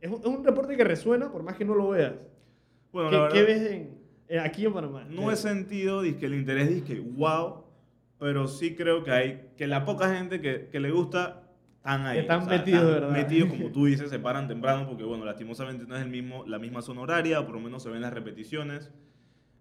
es 0.00 0.10
un, 0.10 0.20
es 0.20 0.26
un 0.26 0.42
deporte 0.42 0.76
que 0.76 0.84
resuena 0.84 1.32
por 1.32 1.42
más 1.42 1.56
que 1.56 1.64
no 1.64 1.74
lo 1.74 1.88
veas. 1.90 2.12
Bueno, 2.92 3.10
¿Qué, 3.10 3.16
la 3.16 3.28
qué 3.28 3.42
verdad, 3.42 3.62
ves 3.62 3.72
en, 3.72 3.98
eh, 4.28 4.38
aquí 4.38 4.64
en 4.66 4.72
Panamá? 4.72 5.04
no 5.10 5.32
he 5.32 5.36
sentido 5.36 6.02
que 6.02 6.26
el 6.26 6.34
interés 6.34 6.68
dizque 6.68 7.00
wow, 7.00 7.64
pero 8.18 8.46
sí 8.46 8.76
creo 8.76 9.02
que 9.02 9.10
hay 9.10 9.50
que 9.56 9.66
la 9.66 9.84
poca 9.84 10.14
gente 10.14 10.40
que, 10.40 10.68
que 10.70 10.78
le 10.80 10.90
gusta 10.92 11.43
están 11.84 12.06
ahí. 12.06 12.18
Están 12.20 12.46
metidos, 12.46 12.84
¿verdad? 12.84 13.10
Metidos, 13.10 13.50
como 13.50 13.68
tú 13.72 13.84
dices, 13.84 14.08
se 14.08 14.18
paran 14.18 14.48
temprano 14.48 14.86
porque, 14.88 15.04
bueno, 15.04 15.26
lastimosamente 15.26 15.84
no 15.86 15.94
es 15.96 16.02
el 16.02 16.08
mismo, 16.08 16.44
la 16.46 16.58
misma 16.58 16.80
zona 16.80 17.02
horaria, 17.02 17.40
o 17.40 17.44
por 17.44 17.56
lo 17.56 17.60
menos 17.60 17.82
se 17.82 17.90
ven 17.90 18.00
las 18.00 18.12
repeticiones. 18.12 18.90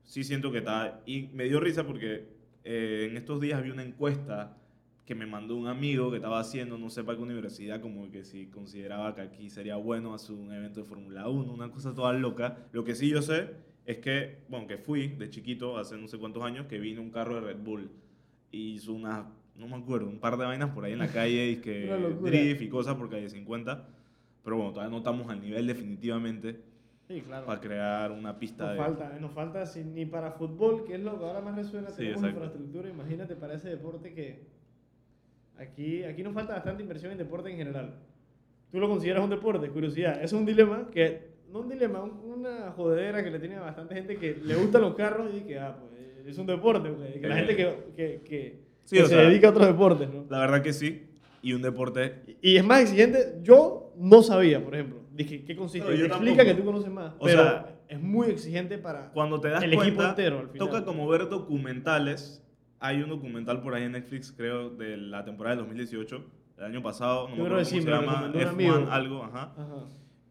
Sí 0.04 0.24
siento 0.24 0.50
que 0.52 0.60
está... 0.60 1.02
Y 1.06 1.24
me 1.34 1.44
dio 1.46 1.60
risa 1.60 1.86
porque 1.86 2.30
eh, 2.64 3.08
en 3.10 3.18
estos 3.18 3.42
días 3.42 3.62
vi 3.62 3.72
una 3.72 3.84
encuesta 3.84 4.58
que 5.06 5.16
me 5.16 5.26
mandó 5.26 5.58
un 5.58 5.68
amigo 5.68 6.12
que 6.12 6.16
estaba 6.16 6.40
haciendo, 6.40 6.78
no 6.78 6.90
sé 6.90 7.04
para 7.04 7.18
qué 7.18 7.24
universidad, 7.24 7.82
como 7.82 8.10
que 8.10 8.24
si 8.24 8.48
consideraba 8.48 9.14
que 9.14 9.22
aquí 9.22 9.50
sería 9.50 9.76
bueno 9.76 10.14
hacer 10.14 10.34
un 10.34 10.54
evento 10.54 10.80
de 10.80 10.86
Fórmula 10.86 11.28
1, 11.28 11.52
una 11.52 11.72
cosa 11.72 11.94
toda 11.94 12.14
loca. 12.14 12.58
Lo 12.72 12.86
que 12.86 12.96
sí 12.96 13.10
yo 13.10 13.22
sé 13.22 13.50
es 13.86 13.98
que, 13.98 14.46
bueno, 14.48 14.66
que 14.66 14.78
fui 14.78 15.10
de 15.10 15.30
chiquito, 15.30 15.78
hace 15.78 15.98
no 15.98 16.08
sé 16.08 16.18
cuántos 16.18 16.42
años, 16.44 16.68
que 16.68 16.80
vino 16.80 17.02
un 17.02 17.12
carro 17.12 17.36
de 17.36 17.42
Red 17.42 17.64
Bull 17.64 17.92
y 18.50 18.76
hizo 18.76 18.94
una, 18.94 19.30
no 19.56 19.68
me 19.68 19.76
acuerdo, 19.76 20.08
un 20.10 20.20
par 20.20 20.38
de 20.38 20.46
vainas 20.46 20.72
por 20.72 20.84
ahí 20.86 20.94
en 20.94 21.00
la 21.00 21.08
calle 21.12 21.50
y 21.52 21.56
que 21.58 21.86
drift 22.22 22.62
y 22.62 22.70
cosas 22.70 22.96
por 22.96 23.10
calle 23.10 23.30
50. 23.30 23.88
Pero 24.44 24.58
bueno, 24.58 24.72
todavía 24.74 24.92
no 24.92 24.98
estamos 24.98 25.30
al 25.30 25.40
nivel 25.42 25.68
definitivamente 25.68 26.60
Sí, 27.08 27.22
claro. 27.22 27.46
para 27.46 27.60
crear 27.62 28.12
una 28.12 28.38
pista 28.40 28.64
Nos 28.66 28.74
de... 28.74 28.80
falta, 28.80 29.18
nos 29.20 29.32
falta 29.32 29.66
si- 29.66 29.84
ni 29.84 30.06
para 30.06 30.32
fútbol, 30.32 30.84
que 30.86 30.96
es 30.96 31.02
lo 31.02 31.18
que 31.20 31.26
ahora 31.26 31.42
más 31.42 31.56
resuena, 31.56 31.90
Sí, 31.90 31.98
tenemos 31.98 32.18
exacto. 32.24 32.38
infraestructura, 32.44 32.90
imagínate 32.90 33.36
para 33.36 33.54
ese 33.56 33.70
deporte 33.70 34.14
que 34.14 34.40
aquí, 35.58 36.04
aquí 36.04 36.24
nos 36.24 36.34
falta 36.34 36.54
bastante 36.54 36.82
inversión 36.84 37.12
en 37.12 37.18
deporte 37.18 37.50
en 37.52 37.58
general. 37.58 37.94
¿Tú 38.72 38.80
lo 38.80 38.90
consideras 38.90 39.24
un 39.24 39.30
deporte? 39.30 39.70
Curiosidad. 39.70 40.22
Es 40.24 40.34
un 40.34 40.46
dilema 40.46 40.90
que, 40.92 41.34
no 41.52 41.60
un 41.60 41.70
dilema, 41.70 42.02
un- 42.04 42.20
una 42.40 42.72
jodedera 42.72 43.24
que 43.24 43.30
le 43.32 43.40
tiene 43.40 43.56
a 43.58 43.62
bastante 43.62 43.94
gente 43.96 44.18
que 44.18 44.36
le 44.44 44.56
gustan 44.56 44.82
los 44.82 44.96
carros 44.96 45.32
y 45.36 45.42
que, 45.42 45.60
ah, 45.60 45.78
pues 45.80 46.28
es 46.28 46.38
un 46.38 46.48
deporte, 46.48 46.90
que 47.22 47.28
la 47.28 47.36
Eh, 47.36 47.46
gente 47.46 47.56
que, 47.56 47.78
que, 47.96 48.22
que- 48.28 48.63
sí, 48.86 48.98
que 48.98 49.04
o 49.04 49.08
se 49.08 49.16
sea, 49.16 49.24
dedica 49.30 49.48
a 49.48 49.52
otros 49.52 49.68
deportes, 49.68 50.10
¿no? 50.10 50.26
La 50.30 50.40
verdad 50.40 50.62
que 50.62 50.74
sí. 50.74 51.10
Y 51.42 51.54
un 51.54 51.62
deporte... 51.62 52.38
Y 52.42 52.56
es 52.56 52.64
más 52.66 52.82
exigente. 52.82 53.40
Yo 53.44 53.94
no 53.98 54.24
sabía, 54.24 54.64
por 54.64 54.74
ejemplo. 54.76 55.00
Dije, 55.12 55.44
¿qué 55.44 55.56
consiste? 55.56 55.90
No, 55.90 55.94
yo 55.96 56.06
Explica 56.06 56.38
tampoco. 56.38 56.56
que 56.56 56.62
tú 56.62 56.66
conoces 56.66 56.92
más. 56.92 57.14
O 57.20 57.26
pero 57.26 57.44
sea, 57.44 57.76
es 57.90 58.02
muy 58.02 58.28
exigente 58.30 58.78
para 58.78 59.12
Cuando 59.12 59.40
te 59.42 59.50
das 59.50 59.62
el 59.64 59.76
cuenta, 59.76 59.88
equipo 59.90 60.04
entero 60.04 60.40
al 60.40 60.50
final. 60.50 60.68
toca 60.68 60.86
como 60.86 61.08
ver 61.08 61.28
documentales. 61.30 62.42
Hay 62.80 63.02
un 63.02 63.10
documental 63.10 63.62
por 63.62 63.74
ahí 63.76 63.84
en 63.84 63.92
Netflix, 63.94 64.32
creo, 64.32 64.70
de 64.70 64.98
la 64.98 65.24
temporada 65.26 65.56
del 65.56 65.66
2018, 65.66 66.24
del 66.58 66.66
año 66.66 66.82
pasado, 66.82 67.30
no 67.30 67.36
Yo 67.36 67.44
me 67.44 67.50
acuerdo 67.50 67.58
que 67.58 67.70
cómo 67.70 67.76
sí, 67.78 67.82
se 67.82 67.90
llama, 67.90 68.12
recomendó 68.14 68.40
un 68.40 68.46
F1 68.46 68.50
amigo. 68.50 68.92
algo, 68.92 69.24
ajá. 69.24 69.54
Ajá. 69.58 69.86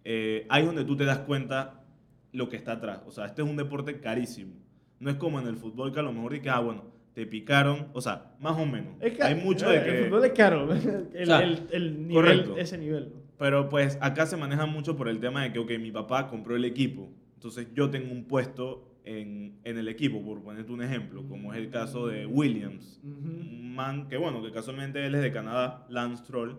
Eh, 0.04 0.46
ahí 0.48 0.60
es 0.62 0.66
donde 0.66 0.84
tú 0.84 0.96
te 0.96 1.04
das 1.04 1.18
cuenta 1.20 1.84
lo 2.32 2.48
que 2.48 2.56
está 2.56 2.72
atrás. 2.72 3.00
O 3.06 3.10
sea, 3.10 3.26
este 3.26 3.42
es 3.42 3.48
un 3.48 3.56
deporte 3.56 4.00
carísimo. 4.00 4.54
No 4.98 5.10
es 5.10 5.16
como 5.16 5.38
en 5.40 5.46
el 5.46 5.56
fútbol 5.56 5.92
que 5.92 6.00
a 6.00 6.02
lo 6.02 6.12
mejor 6.12 6.32
dices, 6.32 6.48
ah, 6.52 6.60
bueno, 6.60 6.84
te 7.14 7.26
picaron. 7.26 7.88
O 7.92 8.00
sea, 8.00 8.34
más 8.40 8.58
o 8.58 8.64
menos. 8.66 8.94
Es 9.00 9.12
que 9.14 9.22
Hay 9.22 9.34
mucho 9.34 9.68
de 9.68 9.82
que... 9.82 9.98
El 9.98 10.04
fútbol 10.06 10.24
es 10.24 10.32
caro. 10.32 10.72
El, 11.14 11.26
sea, 11.26 11.40
el- 11.42 11.66
el 11.72 12.06
nivel, 12.08 12.14
correcto. 12.14 12.56
ese 12.58 12.78
nivel. 12.78 13.12
Pero 13.38 13.68
pues 13.68 13.98
acá 14.00 14.26
se 14.26 14.36
maneja 14.36 14.66
mucho 14.66 14.96
por 14.96 15.08
el 15.08 15.18
tema 15.20 15.42
de 15.42 15.52
que, 15.52 15.58
ok, 15.58 15.72
mi 15.80 15.90
papá 15.90 16.28
compró 16.28 16.54
el 16.54 16.64
equipo, 16.64 17.10
entonces 17.34 17.66
yo 17.74 17.90
tengo 17.90 18.12
un 18.12 18.24
puesto 18.24 18.88
en, 19.04 19.58
en 19.64 19.78
el 19.78 19.88
equipo, 19.88 20.22
por 20.22 20.40
ponerte 20.42 20.70
un 20.70 20.80
ejemplo, 20.80 21.26
como 21.28 21.52
es 21.52 21.58
el 21.58 21.68
caso 21.70 22.06
de 22.06 22.24
Williams. 22.24 23.00
Ujú. 23.02 23.10
Un 23.28 23.74
man 23.74 24.08
que, 24.08 24.16
bueno, 24.16 24.40
que 24.44 24.52
casualmente 24.52 25.04
él 25.04 25.14
es 25.16 25.22
de 25.22 25.32
Canadá, 25.32 25.84
Lance 25.88 26.22
Troll, 26.24 26.52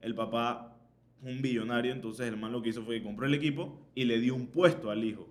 el 0.00 0.14
papá 0.14 0.76
un 1.22 1.42
billonario, 1.42 1.92
entonces 1.92 2.28
el 2.28 2.36
man 2.36 2.52
lo 2.52 2.62
que 2.62 2.68
hizo 2.68 2.82
fue 2.82 2.98
que 2.98 3.02
compró 3.02 3.26
el 3.26 3.34
equipo 3.34 3.90
y 3.96 4.04
le 4.04 4.20
dio 4.20 4.36
un 4.36 4.46
puesto 4.46 4.90
al 4.92 5.02
hijo. 5.02 5.28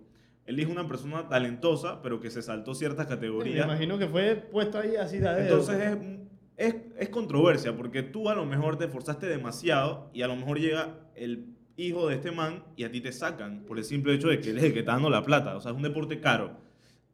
El 0.50 0.60
hijo 0.60 0.72
es 0.72 0.78
una 0.78 0.88
persona 0.88 1.28
talentosa, 1.30 2.02
pero 2.02 2.20
que 2.20 2.32
se 2.32 2.42
saltó 2.42 2.74
ciertas 2.74 3.08
Me 3.08 3.16
categorías. 3.16 3.66
imagino 3.66 4.00
que 4.00 4.08
fue 4.08 4.36
puesto 4.36 4.80
ahí 4.80 4.96
así 4.96 5.18
de 5.20 5.30
dedo. 5.30 5.40
Entonces 5.42 5.76
es, 5.78 5.98
es, 6.58 6.76
es 6.98 7.10
controversia, 7.10 7.76
porque 7.78 8.02
tú 8.02 8.30
a 8.30 8.34
lo 8.36 8.46
mejor 8.46 8.76
te 8.78 8.86
esforzaste 8.86 9.28
demasiado 9.28 10.10
y 10.12 10.24
a 10.24 10.28
lo 10.28 10.36
mejor 10.36 10.60
llega 10.60 10.96
el 11.16 11.56
hijo 11.78 12.08
de 12.08 12.16
este 12.16 12.32
man 12.32 12.64
y 12.76 12.84
a 12.84 12.92
ti 12.92 13.00
te 13.00 13.12
sacan 13.12 13.64
por 13.66 13.78
el 13.78 13.84
simple 13.84 14.14
hecho 14.16 14.28
de 14.28 14.40
que 14.40 14.50
él 14.50 14.58
es 14.58 14.64
el 14.64 14.74
que 14.74 14.80
está 14.80 14.94
dando 14.94 15.10
la 15.12 15.24
plata. 15.24 15.56
O 15.56 15.62
sea, 15.62 15.70
es 15.72 15.78
un 15.78 15.84
deporte 15.84 16.20
caro. 16.20 16.58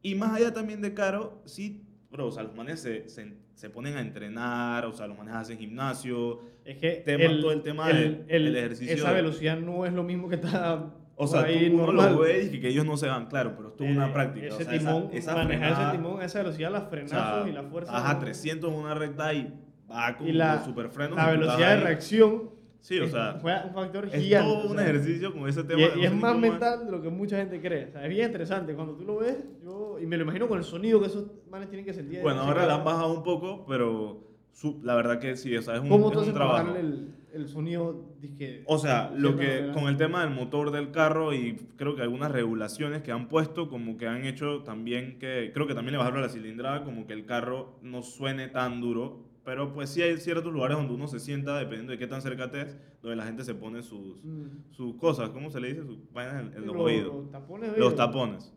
Y 0.01 0.15
más 0.15 0.31
allá 0.37 0.53
también 0.53 0.81
de 0.81 0.93
caro, 0.93 1.41
sí, 1.45 1.83
bro, 2.11 2.27
o 2.27 2.31
sea, 2.31 2.43
los 2.43 2.55
manes 2.55 2.79
se, 2.79 3.09
se, 3.09 3.33
se 3.53 3.69
ponen 3.69 3.97
a 3.97 4.01
entrenar, 4.01 4.85
o 4.85 4.93
sea, 4.93 5.07
los 5.07 5.17
manes 5.17 5.35
hacen 5.35 5.57
gimnasio. 5.57 6.39
es 6.63 6.77
que 6.77 7.03
tema- 7.05 7.25
todo 7.41 7.51
el 7.51 7.61
tema 7.61 7.89
del- 7.89 8.25
del 8.27 8.55
ejercicio 8.55 8.93
Esa 8.95 9.11
velocidad 9.11 9.59
no 9.59 9.85
es 9.85 9.91
lo 9.93 10.03
mismo 10.03 10.29
que 10.29 10.35
está 10.35 10.89
O 11.17 11.27
sea, 11.27 11.43
ahí 11.43 11.69
tú 11.69 11.77
normal. 11.77 12.13
lo 12.13 12.19
ve 12.21 12.49
y 12.51 12.59
que, 12.59 12.67
ellos 12.69 12.85
no 12.85 12.97
se 12.97 13.07
van, 13.07 13.27
claro, 13.27 13.53
pero 13.55 13.69
esto 13.69 13.83
es 13.85 13.95
una 13.95 14.09
Eh, 14.09 14.13
práctica. 14.13 14.47
Ese 14.47 14.55
o 14.55 14.57
sea, 14.65 14.75
esa- 14.75 14.89
timón, 14.93 15.09
esa, 15.13 15.35
manejar 15.35 15.69
frenada, 15.69 15.89
ese 15.89 15.97
timón 15.97 16.21
a 16.21 16.25
esa 16.25 16.39
velocidad, 16.39 16.71
las 16.71 16.83
o 16.83 16.89
frenazos 16.89 17.43
sea, 17.43 17.47
y 17.49 17.53
la 17.53 17.63
fuerza. 17.63 17.91
Vas 17.93 18.09
a 18.15 18.19
300 18.19 18.71
en 18.73 18.79
una 18.79 18.93
recta 18.95 19.33
y 19.33 19.53
va 19.89 20.17
con 20.17 20.27
y 20.27 20.33
los 20.33 20.63
superfrenos. 20.65 21.15
la 21.17 21.33
y 21.33 21.37
velocidad 21.37 21.69
de 21.77 21.83
reacción 21.83 22.55
Sí, 22.81 22.99
o 22.99 23.07
sea, 23.07 23.39
juega 23.41 23.65
un 23.65 23.73
factor 23.73 24.05
Es 24.11 24.21
gigante. 24.21 24.47
todo 24.53 24.63
o 24.67 24.69
un 24.69 24.77
sea, 24.77 24.83
ejercicio 24.87 25.33
con 25.33 25.49
ese 25.49 25.61
Y, 25.61 25.63
tema. 25.63 25.81
y 25.81 25.85
sé 26.01 26.05
es 26.05 26.13
más 26.13 26.37
mental 26.37 26.85
de 26.85 26.91
lo 26.91 27.01
que 27.01 27.09
mucha 27.09 27.35
gente 27.37 27.59
cree. 27.59 27.85
O 27.85 27.91
sea, 27.93 28.03
es 28.03 28.09
bien 28.09 28.25
interesante. 28.27 28.75
Cuando 28.75 28.93
tú 28.93 29.03
lo 29.05 29.17
ves, 29.17 29.37
yo, 29.63 29.97
y 29.99 30.05
me 30.05 30.17
lo 30.17 30.23
imagino 30.23 30.47
con 30.47 30.59
el 30.59 30.63
sonido 30.63 30.99
que 30.99 31.07
esos 31.07 31.25
manes 31.49 31.67
tienen 31.69 31.83
que 31.83 31.95
sentir. 31.95 32.21
Bueno, 32.21 32.41
ahora 32.41 32.67
la 32.67 32.75
han 32.75 32.83
bajado 32.83 33.11
un 33.15 33.23
poco, 33.23 33.65
pero 33.67 34.19
su- 34.51 34.79
la 34.83 34.93
verdad 34.93 35.17
que 35.17 35.35
sí, 35.35 35.57
o 35.57 35.63
sea, 35.63 35.75
es 35.77 35.81
un, 35.81 35.89
¿Cómo 35.89 36.09
es 36.09 36.13
tú 36.13 36.19
un 36.25 36.33
trabajo. 36.35 36.75
el, 36.75 37.07
el 37.35 37.47
sonido? 37.47 38.15
Dizque, 38.19 38.63
O 38.65 38.77
sea, 38.77 39.11
lo 39.15 39.35
que 39.35 39.45
manera? 39.47 39.73
con 39.73 39.83
el 39.87 39.97
tema 39.97 40.21
del 40.25 40.33
motor 40.33 40.71
del 40.71 40.91
carro 40.91 41.33
y 41.33 41.55
creo 41.75 41.95
que 41.95 42.01
algunas 42.01 42.31
regulaciones 42.31 43.01
que 43.01 43.11
han 43.11 43.27
puesto, 43.27 43.69
como 43.69 43.97
que 43.97 44.07
han 44.07 44.25
hecho 44.25 44.63
también 44.63 45.19
que, 45.19 45.51
creo 45.53 45.67
que 45.67 45.73
también 45.75 45.91
le 45.93 45.97
bajaron 45.97 46.21
la 46.21 46.29
cilindrada, 46.29 46.83
como 46.83 47.05
que 47.05 47.13
el 47.13 47.25
carro 47.25 47.77
no 47.81 48.01
suene 48.03 48.47
tan 48.47 48.81
duro 48.81 49.23
Pero 49.45 49.73
pues 49.73 49.89
sí 49.91 50.01
hay 50.01 50.17
ciertos 50.17 50.51
lugares 50.51 50.75
donde 50.75 50.91
uno 50.95 51.07
se 51.07 51.19
sienta, 51.19 51.59
dependiendo 51.59 51.91
de 51.91 51.99
qué 51.99 52.07
tan 52.07 52.19
cerca 52.23 52.49
te 52.49 52.61
es, 52.61 52.75
donde 53.03 53.15
la 53.15 53.25
gente 53.25 53.43
se 53.43 53.53
pone 53.53 53.83
sus, 53.83 54.17
Mm. 54.23 54.71
sus 54.71 54.95
cosas, 54.95 55.29
¿cómo 55.29 55.51
se 55.51 55.59
le 55.59 55.67
dice? 55.67 55.83
Sus 55.85 55.99
vainas 56.11 56.41
en, 56.41 56.53
en 56.57 56.65
los 56.65 56.75
lo- 56.75 56.81
oídos. 56.81 57.13
Los 57.15 57.29
tapones. 57.31 57.77
Los 57.77 57.95
tapones. 57.95 58.51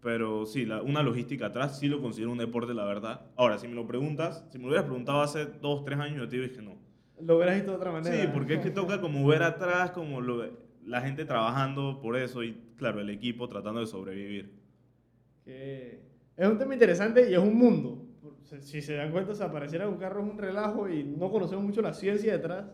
Pero 0.00 0.44
sí, 0.46 0.66
la- 0.66 0.82
una 0.82 1.04
logística 1.04 1.46
atrás 1.46 1.78
sí 1.78 1.86
lo 1.86 2.00
considero 2.02 2.32
un 2.32 2.38
deporte, 2.38 2.74
la 2.74 2.84
verdad. 2.84 3.26
Ahora, 3.36 3.56
si 3.58 3.68
me 3.68 3.76
lo 3.76 3.86
preguntas, 3.86 4.44
si 4.50 4.58
me 4.58 4.64
lo 4.64 4.70
hubieras 4.70 4.86
preguntado 4.86 5.20
hace 5.20 5.44
dos, 5.60 5.84
tres 5.84 6.00
años, 6.00 6.16
yo 6.18 6.28
te 6.28 6.40
dije 6.40 6.60
no. 6.60 6.74
Lo 7.24 7.38
verás 7.38 7.54
visto 7.56 7.70
de 7.70 7.76
otra 7.76 7.92
manera. 7.92 8.14
Sí, 8.22 8.28
porque 8.32 8.54
es 8.54 8.60
que 8.60 8.70
toca 8.70 9.00
como 9.00 9.26
ver 9.26 9.42
atrás, 9.42 9.90
como 9.92 10.20
lo- 10.20 10.44
la 10.84 11.00
gente 11.00 11.24
trabajando 11.24 12.00
por 12.00 12.16
eso 12.16 12.42
y, 12.42 12.56
claro, 12.76 13.00
el 13.00 13.10
equipo 13.10 13.48
tratando 13.48 13.80
de 13.80 13.86
sobrevivir. 13.86 14.52
Que 15.44 16.00
es 16.36 16.48
un 16.48 16.58
tema 16.58 16.74
interesante 16.74 17.30
y 17.30 17.34
es 17.34 17.38
un 17.38 17.56
mundo. 17.56 17.98
Si 18.60 18.82
se 18.82 18.94
dan 18.94 19.10
cuenta, 19.12 19.32
o 19.32 19.34
sea, 19.34 19.50
pareciera 19.50 19.84
que 19.86 19.90
un 19.92 19.98
carro 19.98 20.22
es 20.24 20.30
un 20.30 20.38
relajo 20.38 20.88
y 20.88 21.04
no 21.04 21.30
conocemos 21.30 21.64
mucho 21.64 21.80
la 21.80 21.94
ciencia 21.94 22.32
detrás 22.32 22.66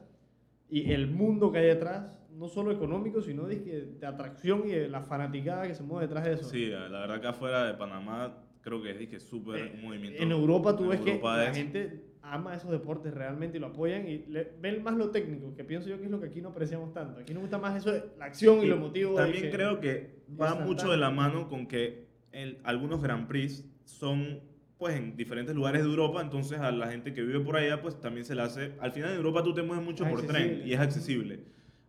y 0.68 0.90
el 0.92 1.06
mundo 1.08 1.52
que 1.52 1.58
hay 1.58 1.66
detrás, 1.66 2.06
no 2.32 2.48
solo 2.48 2.72
económico, 2.72 3.20
sino 3.20 3.44
de, 3.46 3.56
de 3.98 4.06
atracción 4.06 4.62
y 4.66 4.72
de 4.72 4.88
la 4.88 5.02
fanaticada 5.02 5.66
que 5.66 5.74
se 5.74 5.82
mueve 5.82 6.06
detrás 6.06 6.24
de 6.24 6.32
eso. 6.34 6.44
Sí, 6.44 6.66
la 6.66 7.00
verdad 7.00 7.20
que 7.20 7.26
afuera 7.28 7.64
de 7.66 7.74
Panamá 7.74 8.34
creo 8.60 8.82
que 8.82 8.90
es 9.12 9.22
súper 9.22 9.58
Eh, 9.58 9.80
movimiento. 9.82 10.22
En 10.22 10.30
Europa 10.32 10.76
tú 10.76 10.84
en 10.84 10.90
ves 10.90 11.00
Europa 11.00 11.32
que 11.34 11.38
la 11.44 11.50
es- 11.50 11.56
gente 11.56 12.04
ama 12.32 12.54
esos 12.54 12.70
deportes 12.70 13.12
realmente 13.14 13.56
y 13.56 13.60
lo 13.60 13.68
apoyan 13.68 14.06
y 14.08 14.18
le- 14.28 14.52
ven 14.60 14.82
más 14.82 14.96
lo 14.96 15.10
técnico, 15.10 15.54
que 15.54 15.64
pienso 15.64 15.88
yo 15.88 15.98
que 15.98 16.04
es 16.04 16.10
lo 16.10 16.20
que 16.20 16.26
aquí 16.26 16.40
no 16.40 16.50
apreciamos 16.50 16.92
tanto. 16.92 17.20
Aquí 17.20 17.32
nos 17.32 17.42
gusta 17.42 17.58
más 17.58 17.76
eso 17.76 17.92
de 17.92 18.04
la 18.18 18.26
acción 18.26 18.62
y, 18.62 18.66
lo 18.66 18.76
emotivo. 18.76 19.12
de 19.12 19.22
También 19.24 19.44
que- 19.44 19.50
creo 19.50 19.80
que 19.80 20.20
va 20.40 20.54
mucho 20.56 20.90
de 20.90 20.96
la 20.98 21.10
mano 21.10 21.48
con 21.48 21.66
que 21.66 22.06
el- 22.32 22.58
algunos 22.64 23.02
Grand 23.02 23.26
Prix 23.26 23.64
son 23.84 24.40
pues 24.78 24.94
en 24.94 25.16
diferentes 25.16 25.56
lugares 25.56 25.82
de 25.82 25.88
Europa, 25.88 26.20
entonces 26.20 26.60
a 26.60 26.70
la 26.70 26.88
gente 26.88 27.12
que 27.12 27.22
vive 27.22 27.40
por 27.40 27.56
allá 27.56 27.82
pues 27.82 27.98
también 28.00 28.24
se 28.24 28.36
le 28.36 28.42
hace, 28.42 28.74
al 28.78 28.92
final 28.92 29.10
en 29.10 29.16
Europa 29.16 29.42
tú 29.42 29.52
te 29.52 29.62
mueves 29.62 29.84
mucho 29.84 30.04
por 30.08 30.22
tren 30.22 30.36
Accesible. 30.42 30.66
y 30.68 30.72
es 30.72 30.78
accesible. 30.78 31.40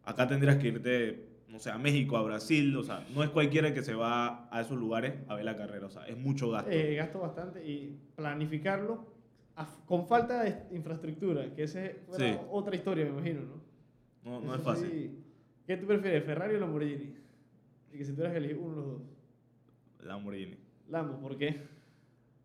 Acá 0.04 0.28
tendrías 0.28 0.56
que 0.58 0.70
irte, 0.70 1.26
no 1.50 1.60
sé, 1.60 1.70
a 1.70 1.78
México, 1.78 2.18
a 2.18 2.24
Brasil, 2.24 2.76
o 2.76 2.82
sea, 2.84 3.06
no 3.14 3.22
es 3.24 3.30
cualquiera 3.30 3.76
que 3.76 3.84
se 3.84 3.94
va 3.94 4.48
a 4.52 4.62
esos 4.62 4.76
lugares 4.80 5.14
a 5.28 5.36
ver 5.36 5.46
la 5.46 5.56
carrera, 5.56 5.86
o 5.86 5.90
sea, 5.92 6.04
es 6.08 6.18
mucho 6.18 6.50
gasto. 6.50 6.72
Eh, 6.72 6.96
gasto 6.96 7.20
bastante 7.20 7.64
y 7.64 7.96
planificarlo 8.16 9.06
con 9.86 10.05
falta 10.07 10.43
de 10.43 10.76
infraestructura, 10.76 11.53
que 11.53 11.64
esa 11.64 11.86
es 11.86 11.97
Sí. 12.12 12.36
otra 12.49 12.76
historia, 12.76 13.05
me 13.05 13.12
imagino, 13.12 13.41
¿no? 13.41 13.62
No, 14.24 14.41
no 14.41 14.55
es 14.55 14.62
fácil. 14.62 14.89
sí. 14.89 15.20
¿Qué 15.66 15.78
tú 15.78 15.86
prefieres, 15.86 16.24
Ferrari 16.24 16.55
o 16.55 16.60
Lamborghini? 16.60 17.14
Y 17.93 17.97
que 17.97 18.03
si 18.05 18.12
tuvieras 18.12 18.34
que 18.34 18.38
elegir 18.39 18.57
uno 18.57 18.70
de 18.72 18.76
los 18.82 18.86
dos. 18.93 19.01
Lamborghini. 20.03 20.57
Lambo, 20.89 21.20
¿por 21.20 21.38
qué? 21.38 21.62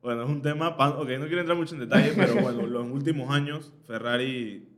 Bueno, 0.02 0.24
es 0.24 0.28
un 0.28 0.42
tema, 0.42 0.68
ok, 0.68 1.08
no 1.18 1.26
quiero 1.26 1.40
entrar 1.40 1.56
mucho 1.56 1.74
en 1.74 1.80
detalle, 1.80 2.12
pero 2.16 2.34
bueno, 2.42 2.66
los 2.66 2.86
últimos 2.90 3.30
años 3.30 3.72
Ferrari 3.86 4.68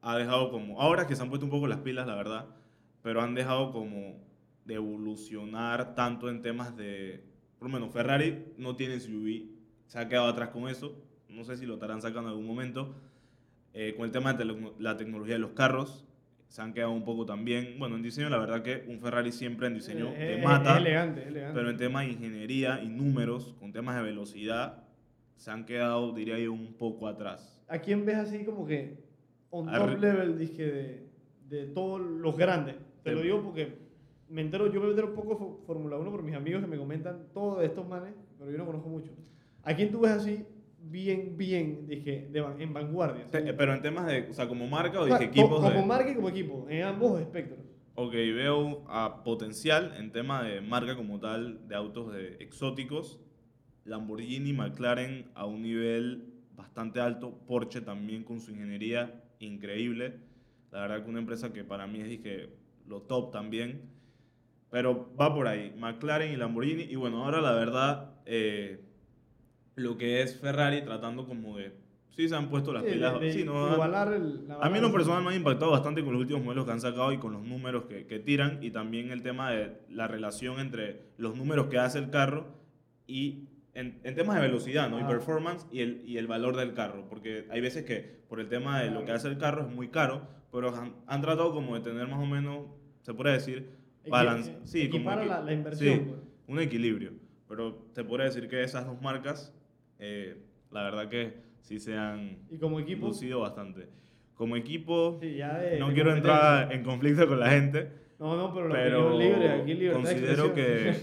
ha 0.00 0.16
dejado 0.16 0.50
como, 0.50 0.80
ahora 0.80 1.06
que 1.06 1.14
se 1.14 1.22
han 1.22 1.28
puesto 1.28 1.46
un 1.46 1.50
poco 1.52 1.68
las 1.68 1.78
pilas, 1.80 2.06
la 2.06 2.16
verdad, 2.16 2.46
pero 3.02 3.20
han 3.20 3.34
dejado 3.34 3.70
como 3.72 4.16
de 4.64 4.74
evolucionar 4.74 5.94
tanto 5.94 6.28
en 6.28 6.42
temas 6.42 6.76
de, 6.76 7.22
por 7.58 7.68
lo 7.68 7.74
menos 7.74 7.92
Ferrari 7.92 8.52
no 8.58 8.74
tiene 8.74 8.98
SUV, 8.98 9.50
se 9.86 9.98
ha 10.00 10.08
quedado 10.08 10.26
atrás 10.28 10.48
con 10.48 10.68
eso, 10.68 10.96
no 11.34 11.44
sé 11.44 11.56
si 11.56 11.66
lo 11.66 11.74
estarán 11.74 12.00
sacando 12.00 12.22
en 12.28 12.28
algún 12.28 12.46
momento, 12.46 12.94
Eh, 13.74 13.94
con 13.96 14.04
el 14.04 14.12
tema 14.12 14.34
de 14.34 14.44
tele- 14.44 14.72
la 14.80 14.98
tecnología 14.98 15.32
de 15.32 15.38
los 15.38 15.52
carros, 15.52 16.04
se 16.48 16.60
han 16.60 16.74
quedado 16.74 16.90
un 16.92 17.06
poco 17.06 17.24
también, 17.24 17.76
bueno, 17.78 17.96
en 17.96 18.02
diseño 18.02 18.28
la 18.28 18.36
verdad 18.36 18.62
que 18.62 18.84
un 18.86 19.00
Ferrari 19.00 19.32
siempre 19.32 19.66
en 19.66 19.72
diseño 19.72 20.08
Eh, 20.08 20.14
te 20.14 20.34
es- 20.40 20.44
mata. 20.44 20.72
Es 20.74 20.80
elegante, 20.82 21.22
es 21.22 21.26
elegante. 21.28 21.54
Pero 21.58 21.70
en 21.70 21.76
temas 21.78 22.04
de 22.04 22.12
ingeniería 22.12 22.82
y 22.82 22.88
números, 22.90 23.54
con 23.58 23.72
temas 23.72 23.96
de 23.96 24.02
velocidad, 24.02 24.84
se 25.36 25.50
han 25.50 25.64
quedado, 25.64 26.12
diría 26.12 26.38
yo, 26.38 26.52
un 26.52 26.74
poco 26.74 27.08
atrás. 27.08 27.58
¿A 27.66 27.78
quién 27.78 28.04
ves 28.04 28.16
así 28.16 28.44
como 28.44 28.66
que 28.66 28.98
on 29.48 29.72
top 29.72 29.98
level 29.98 30.38
dizque, 30.38 30.64
de, 30.66 31.06
de 31.48 31.66
todos 31.68 31.98
los 31.98 32.36
grandes? 32.36 32.74
Te 33.02 33.08
Te- 33.08 33.12
lo 33.16 33.22
digo 33.22 33.42
porque 33.42 33.72
me 34.28 34.42
entero, 34.42 34.70
yo 34.70 34.82
me 34.82 34.90
entero 34.90 35.08
un 35.08 35.14
poco 35.14 35.62
Fórmula 35.66 35.96
1 35.96 36.10
por 36.10 36.22
mis 36.22 36.34
amigos 36.34 36.60
que 36.60 36.68
me 36.68 36.76
comentan 36.76 37.28
todo 37.32 37.58
de 37.60 37.66
estos 37.68 37.88
manes, 37.88 38.12
pero 38.38 38.50
yo 38.50 38.58
no 38.58 38.66
conozco 38.66 38.90
mucho. 38.90 39.12
¿A 39.62 39.74
quién 39.74 39.90
tú 39.90 40.00
ves 40.00 40.10
así 40.12 40.44
bien, 40.82 41.36
bien, 41.36 41.86
dije, 41.86 42.28
de, 42.30 42.44
en 42.58 42.72
vanguardia? 42.72 43.24
Así? 43.24 43.38
Pero 43.56 43.74
en 43.74 43.82
temas 43.82 44.06
de, 44.06 44.28
o 44.30 44.32
sea, 44.32 44.48
como 44.48 44.66
marca 44.66 45.00
o 45.00 45.04
O 45.04 45.06
sea, 45.06 45.18
dije 45.18 45.30
equipos 45.30 45.60
como 45.60 45.70
de... 45.70 45.86
marca 45.86 46.10
y 46.10 46.14
como 46.14 46.28
equipo, 46.28 46.66
en 46.68 46.82
ambos 46.82 47.20
espectros. 47.20 47.60
Ok, 47.94 48.12
veo 48.12 48.84
a 48.88 49.22
potencial 49.22 49.94
en 49.98 50.12
tema 50.12 50.42
de 50.42 50.62
marca 50.62 50.96
como 50.96 51.20
tal, 51.20 51.68
de 51.68 51.74
autos 51.74 52.12
de 52.12 52.36
exóticos. 52.40 53.20
Lamborghini, 53.84 54.52
McLaren 54.52 55.30
a 55.34 55.44
un 55.44 55.62
nivel 55.62 56.32
bastante 56.54 57.00
alto. 57.00 57.38
Porsche 57.46 57.82
también 57.82 58.24
con 58.24 58.40
su 58.40 58.52
ingeniería 58.52 59.22
increíble. 59.40 60.20
La 60.70 60.80
verdad 60.80 61.04
que 61.04 61.10
una 61.10 61.18
empresa 61.18 61.52
que 61.52 61.64
para 61.64 61.86
mí 61.86 62.00
es 62.00 62.08
dije, 62.08 62.48
lo 62.86 63.02
top 63.02 63.30
también. 63.30 63.90
Pero 64.70 65.14
va 65.20 65.34
por 65.34 65.46
ahí, 65.46 65.74
McLaren 65.76 66.32
y 66.32 66.36
Lamborghini. 66.36 66.84
Y 66.84 66.96
bueno, 66.96 67.24
ahora 67.24 67.42
la 67.42 67.52
verdad, 67.52 68.14
eh, 68.24 68.80
lo 69.76 69.96
que 69.96 70.22
es 70.22 70.38
Ferrari 70.38 70.82
tratando 70.82 71.26
como 71.26 71.56
de... 71.56 71.72
Sí, 72.10 72.28
se 72.28 72.34
han 72.36 72.50
puesto 72.50 72.74
las 72.74 72.84
Sí, 72.84 72.90
pilas. 72.92 73.18
de 73.20 73.32
sí, 73.32 73.42
no, 73.44 73.66
han- 73.66 73.72
igualar 73.72 74.12
el, 74.12 74.46
la 74.46 74.56
a 74.56 74.68
mí 74.68 74.76
en 74.76 74.82
lo 74.82 74.92
personal 74.92 75.22
me 75.24 75.30
ha 75.30 75.34
impactado 75.34 75.70
bastante 75.70 76.04
con 76.04 76.12
los 76.12 76.20
últimos 76.20 76.44
modelos 76.44 76.66
que 76.66 76.72
han 76.72 76.80
sacado 76.80 77.10
y 77.12 77.16
con 77.18 77.32
los 77.32 77.42
números 77.42 77.84
que, 77.84 78.06
que 78.06 78.18
tiran 78.18 78.58
y 78.62 78.70
también 78.70 79.10
el 79.10 79.22
tema 79.22 79.50
de 79.50 79.78
la 79.88 80.08
relación 80.08 80.60
entre 80.60 81.04
los 81.16 81.36
números 81.36 81.68
que 81.68 81.78
hace 81.78 81.98
el 81.98 82.10
carro 82.10 82.48
y 83.06 83.48
en, 83.74 83.98
en 84.04 84.14
temas 84.14 84.36
de 84.36 84.42
velocidad 84.42 84.90
¿no? 84.90 84.98
y 84.98 85.02
Ah. 85.04 85.08
performance 85.08 85.66
y 85.72 85.80
el, 85.80 86.02
y 86.04 86.18
el 86.18 86.26
valor 86.26 86.54
del 86.56 86.74
carro. 86.74 87.06
Porque 87.08 87.46
hay 87.50 87.62
veces 87.62 87.84
que 87.86 88.20
por 88.28 88.40
el 88.40 88.48
tema 88.50 88.80
de 88.82 88.90
lo 88.90 89.06
que 89.06 89.12
hace 89.12 89.28
el 89.28 89.38
carro 89.38 89.66
es 89.66 89.74
muy 89.74 89.88
caro, 89.88 90.28
pero 90.52 90.68
han, 90.76 90.94
han 91.06 91.22
tratado 91.22 91.54
como 91.54 91.74
de 91.74 91.80
tener 91.80 92.06
más 92.08 92.18
o 92.22 92.26
menos, 92.26 92.66
se 93.00 93.14
puede 93.14 93.32
decir, 93.32 93.70
balance. 94.06 94.54
Sí, 94.64 94.90
como 94.90 95.10
la, 95.10 95.40
la 95.40 95.52
inversión. 95.54 95.94
sí, 95.94 96.04
pues. 96.06 96.20
un 96.46 96.60
equilibrio. 96.60 97.12
Pero 97.48 97.74
te 97.94 98.04
podría 98.04 98.26
decir 98.26 98.48
que 98.48 98.62
esas 98.62 98.84
dos 98.86 99.00
marcas, 99.00 99.54
eh, 100.04 100.36
la 100.72 100.82
verdad 100.82 101.08
que 101.08 101.34
sí 101.60 101.78
se 101.78 101.96
han 101.96 102.38
Y 102.50 102.58
como 102.58 102.80
equipo, 102.80 103.06
lucido 103.06 103.40
bastante. 103.40 103.88
Como 104.34 104.56
equipo, 104.56 105.18
sí, 105.20 105.36
ya 105.36 105.58
de- 105.58 105.78
no 105.78 105.88
de 105.88 105.94
quiero 105.94 106.12
entrar 106.14 106.72
en 106.72 106.82
conflicto 106.82 107.26
con 107.28 107.38
la 107.38 107.50
gente, 107.50 107.88
No, 108.18 108.36
no, 108.36 108.52
pero 108.52 108.68
pero 108.70 109.18
libre, 109.18 109.48
aquí 109.50 109.74
libertad 109.74 110.00
de 110.00 110.14
considero 110.14 110.54
que. 110.54 110.94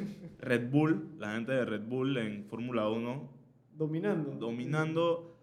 Red 0.42 0.70
Bull, 0.70 1.16
la 1.18 1.34
gente 1.36 1.52
de 1.52 1.66
Red 1.66 1.82
Bull 1.88 2.18
en 2.18 2.46
Fórmula 2.46 2.90
1, 2.90 3.30
Dominando. 3.74 4.32
dominando. 4.38 5.36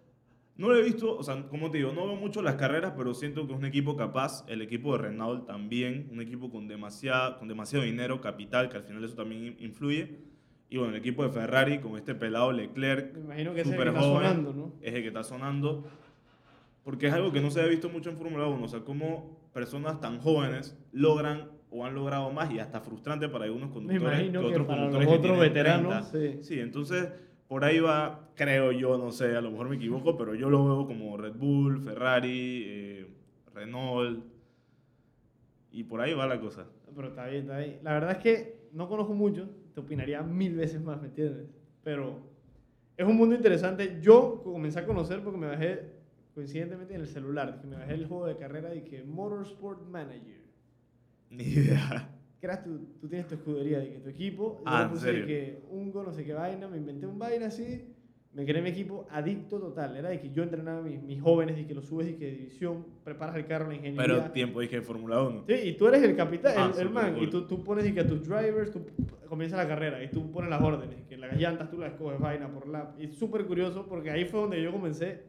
No 0.56 0.68
lo 0.70 0.76
he 0.78 0.82
visto, 0.82 1.14
o 1.18 1.22
sea, 1.22 1.42
como 1.48 1.70
te 1.70 1.76
digo, 1.78 1.92
no 1.92 2.06
veo 2.06 2.16
mucho 2.16 2.40
las 2.40 2.54
carreras, 2.54 2.94
pero 2.96 3.12
siento 3.12 3.46
que 3.46 3.52
es 3.52 3.58
un 3.58 3.66
equipo 3.66 3.94
capaz. 3.94 4.44
El 4.48 4.62
equipo 4.62 4.96
de 4.96 5.02
Renault 5.04 5.46
también, 5.46 6.08
un 6.10 6.20
equipo 6.22 6.50
con, 6.50 6.66
demasiada, 6.66 7.38
con 7.38 7.46
demasiado 7.46 7.84
dinero, 7.84 8.22
capital, 8.22 8.70
que 8.70 8.78
al 8.78 8.84
final 8.84 9.04
eso 9.04 9.14
también 9.14 9.54
influye. 9.60 10.16
Y 10.68 10.78
bueno, 10.78 10.92
el 10.94 10.98
equipo 10.98 11.22
de 11.22 11.30
Ferrari 11.30 11.78
con 11.78 11.96
este 11.96 12.14
pelado 12.14 12.52
Leclerc, 12.52 13.14
Me 13.14 13.20
imagino 13.20 13.54
que 13.54 13.60
es 13.60 13.68
el 13.68 13.76
que 13.76 13.88
está 13.88 14.00
joven, 14.00 14.28
sonando, 14.28 14.52
¿no? 14.52 14.72
es 14.80 14.94
el 14.94 15.02
que 15.02 15.08
está 15.08 15.22
sonando. 15.22 15.84
Porque 16.82 17.06
es 17.08 17.12
algo 17.12 17.32
que 17.32 17.40
no 17.40 17.50
se 17.50 17.60
ha 17.60 17.66
visto 17.66 17.88
mucho 17.88 18.10
en 18.10 18.16
Fórmula 18.16 18.46
1. 18.46 18.64
O 18.64 18.68
sea, 18.68 18.80
cómo 18.80 19.38
personas 19.52 20.00
tan 20.00 20.18
jóvenes 20.20 20.76
logran 20.92 21.50
o 21.70 21.84
han 21.84 21.94
logrado 21.94 22.30
más 22.30 22.50
y 22.52 22.58
hasta 22.58 22.80
frustrante 22.80 23.28
para 23.28 23.44
algunos 23.44 23.70
conductores 23.70 24.20
imagino 24.20 24.40
que, 24.40 24.46
otros 24.46 24.66
para 24.66 24.84
los 24.84 24.92
conductores 24.92 25.08
que 25.08 25.14
otros 25.14 25.38
tienen 25.38 25.54
veteranos, 25.54 26.10
30. 26.10 26.42
sí. 26.42 26.54
Sí, 26.54 26.60
entonces 26.60 27.08
por 27.48 27.64
ahí 27.64 27.78
va, 27.78 28.28
creo 28.34 28.72
yo, 28.72 28.98
no 28.98 29.12
sé, 29.12 29.36
a 29.36 29.40
lo 29.40 29.50
mejor 29.50 29.68
me 29.68 29.76
equivoco, 29.76 30.16
pero 30.16 30.34
yo 30.34 30.50
lo 30.50 30.64
veo 30.64 30.86
como 30.86 31.16
Red 31.16 31.34
Bull, 31.34 31.80
Ferrari, 31.80 32.64
eh, 32.66 33.06
Renault. 33.54 34.24
Y 35.70 35.84
por 35.84 36.00
ahí 36.00 36.14
va 36.14 36.26
la 36.26 36.40
cosa. 36.40 36.66
Pero 36.94 37.08
está 37.08 37.26
bien, 37.26 37.42
está 37.42 37.58
bien. 37.58 37.78
La 37.82 37.92
verdad 37.92 38.12
es 38.12 38.18
que 38.18 38.68
no 38.72 38.88
conozco 38.88 39.14
mucho, 39.14 39.48
te 39.76 39.80
opinaría 39.80 40.22
mil 40.22 40.54
veces 40.54 40.80
más, 40.80 40.98
¿me 41.02 41.08
entiendes? 41.08 41.50
Pero 41.84 42.18
es 42.96 43.06
un 43.06 43.14
mundo 43.14 43.34
interesante. 43.34 43.98
Yo 44.00 44.40
comencé 44.42 44.78
a 44.78 44.86
conocer 44.86 45.22
porque 45.22 45.38
me 45.38 45.48
bajé 45.48 45.82
coincidentemente 46.34 46.94
en 46.94 47.02
el 47.02 47.06
celular, 47.06 47.60
que 47.60 47.66
me 47.66 47.76
bajé 47.76 47.92
el 47.92 48.06
juego 48.06 48.24
de 48.24 48.38
carrera 48.38 48.74
y 48.74 48.80
que 48.80 49.04
Motorsport 49.04 49.86
Manager. 49.86 50.40
Ni 51.28 51.44
idea. 51.44 52.08
Que 52.40 52.46
eras 52.46 52.64
tú, 52.64 52.86
tú 52.98 53.06
tienes 53.06 53.26
tu 53.26 53.34
escudería 53.34 53.82
que 53.82 53.98
tu 53.98 54.08
equipo. 54.08 54.56
yo 54.60 54.62
Ah, 54.64 54.84
¿en 54.84 54.88
puse 54.88 55.04
serio? 55.04 55.26
que 55.26 55.62
un 55.70 55.92
no 55.92 56.10
sé 56.10 56.24
qué 56.24 56.32
vaina, 56.32 56.68
me 56.68 56.78
inventé 56.78 57.06
un 57.06 57.18
vaina 57.18 57.48
así, 57.48 57.84
me 58.36 58.44
creé 58.44 58.60
mi 58.60 58.68
equipo 58.68 59.06
adicto 59.10 59.58
total. 59.58 59.96
Era 59.96 60.10
de 60.10 60.20
que 60.20 60.30
yo 60.30 60.42
entrenaba 60.42 60.78
a 60.80 60.82
mis, 60.82 61.02
mis 61.02 61.20
jóvenes 61.22 61.58
y 61.58 61.64
que 61.64 61.74
los 61.74 61.86
subes 61.86 62.08
y 62.10 62.14
que 62.14 62.30
división, 62.30 62.84
preparas 63.02 63.34
el 63.36 63.46
carro, 63.46 63.68
la 63.68 63.74
ingeniería. 63.76 64.06
Pero 64.20 64.30
tiempo 64.30 64.60
dije 64.60 64.82
Fórmula 64.82 65.22
1. 65.22 65.44
Sí, 65.46 65.54
y 65.54 65.72
tú 65.72 65.88
eres 65.88 66.02
el 66.02 66.14
capitán, 66.14 66.52
Ah, 66.56 66.70
el, 66.74 66.80
el 66.82 66.90
man, 66.90 67.14
cool. 67.14 67.24
y 67.24 67.30
tú, 67.30 67.46
tú 67.46 67.64
pones 67.64 67.86
y 67.86 67.92
que 67.94 68.00
a 68.00 68.06
tus 68.06 68.28
drivers, 68.28 68.70
tú 68.70 68.82
comienzas 69.28 69.58
la 69.58 69.66
carrera 69.66 70.02
y 70.04 70.08
tú 70.10 70.30
pones 70.30 70.50
las 70.50 70.60
órdenes, 70.62 70.96
que 71.08 71.16
las 71.16 71.34
llantas 71.36 71.70
tú 71.70 71.78
las 71.78 71.92
escoges 71.92 72.20
vaina 72.20 72.46
por 72.52 72.68
lap. 72.68 72.94
Y 73.00 73.06
es 73.06 73.14
súper 73.16 73.46
curioso 73.46 73.86
porque 73.88 74.10
ahí 74.10 74.26
fue 74.26 74.40
donde 74.40 74.62
yo 74.62 74.70
comencé 74.70 75.22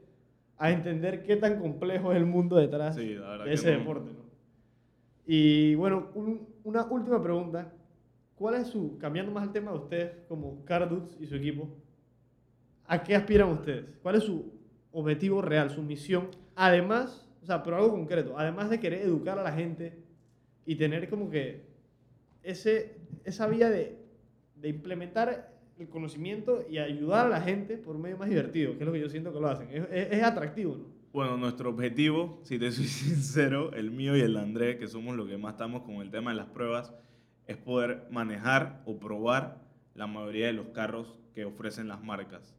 a 0.58 0.72
entender 0.72 1.24
qué 1.24 1.38
tan 1.38 1.60
complejo 1.62 2.12
es 2.12 2.18
el 2.18 2.26
mundo 2.26 2.58
detrás 2.58 2.96
Sí, 2.96 3.14
de 3.16 3.54
ese 3.54 3.72
no. 3.72 3.80
deporte. 3.80 4.12
¿no? 4.12 4.28
Y 5.26 5.76
bueno, 5.76 6.10
un- 6.16 6.48
una 6.64 6.84
última 6.86 7.22
pregunta. 7.22 7.72
¿Cuál 8.36 8.56
es 8.56 8.68
su, 8.68 8.98
cambiando 9.00 9.32
más 9.32 9.44
el 9.46 9.52
tema 9.52 9.72
de 9.72 9.78
ustedes 9.78 10.12
como 10.28 10.64
Cardudes 10.64 11.18
y 11.20 11.26
su 11.26 11.36
equipo, 11.36 11.68
¿a 12.88 13.04
qué 13.04 13.16
aspiran 13.16 13.50
ustedes? 13.50 13.86
¿Cuál 14.02 14.16
es 14.16 14.24
su 14.24 14.58
objetivo 14.92 15.42
real, 15.44 15.70
su 15.70 15.84
misión. 15.84 16.30
Además, 16.56 17.30
o 17.44 17.46
sea, 17.46 17.62
pero 17.62 17.76
algo 17.78 17.92
concreto, 17.92 18.34
además 18.38 18.70
de 18.70 18.80
querer 18.80 19.02
educar 19.02 19.38
a 19.38 19.44
la 19.44 19.52
gente 19.52 20.00
y 20.66 20.76
tener 20.76 21.08
como 21.10 21.30
que 21.30 21.68
ese, 22.44 22.98
esa 23.24 23.48
vía 23.48 23.70
de, 23.70 23.96
de 24.56 24.70
implementar 24.70 25.54
el 25.78 25.88
conocimiento 25.90 26.66
y 26.68 26.80
ayudar 26.80 27.28
a 27.28 27.30
la 27.30 27.42
gente 27.42 27.78
por 27.78 27.98
medio 28.00 28.18
más 28.18 28.30
divertido, 28.30 28.74
que 28.74 28.80
es 28.80 28.86
lo 28.88 28.94
que 28.94 29.00
yo 29.02 29.10
siento 29.10 29.32
que 29.32 29.40
lo 29.40 29.48
hacen. 29.50 29.70
Es, 29.72 29.84
es- 29.92 30.12
es 30.14 30.24
atractivo, 30.24 30.76
¿no? 30.78 30.86
Bueno, 31.14 31.38
nuestro 31.38 31.70
objetivo, 31.70 32.40
si 32.44 32.58
te 32.60 32.72
soy 32.72 32.86
sincero, 32.88 33.72
el 33.74 33.92
mío 33.92 34.18
y 34.18 34.22
el 34.22 34.34
de 34.34 34.40
André, 34.40 34.78
que 34.78 34.88
somos 34.88 35.16
los 35.16 35.28
que 35.28 35.38
más 35.38 35.54
estamos 35.54 35.84
con 35.84 35.96
el 35.96 36.10
tema 36.10 36.32
de 36.32 36.38
las 36.38 36.48
pruebas, 36.48 36.92
es 37.46 37.58
poder 37.58 38.08
manejar 38.10 38.82
o 38.86 38.98
probar 39.00 39.62
la 39.94 40.08
mayoría 40.08 40.48
de 40.48 40.54
los 40.54 40.68
carros 40.70 41.20
que 41.34 41.46
ofrecen 41.46 41.88
las 41.88 42.04
marcas. 42.04 42.57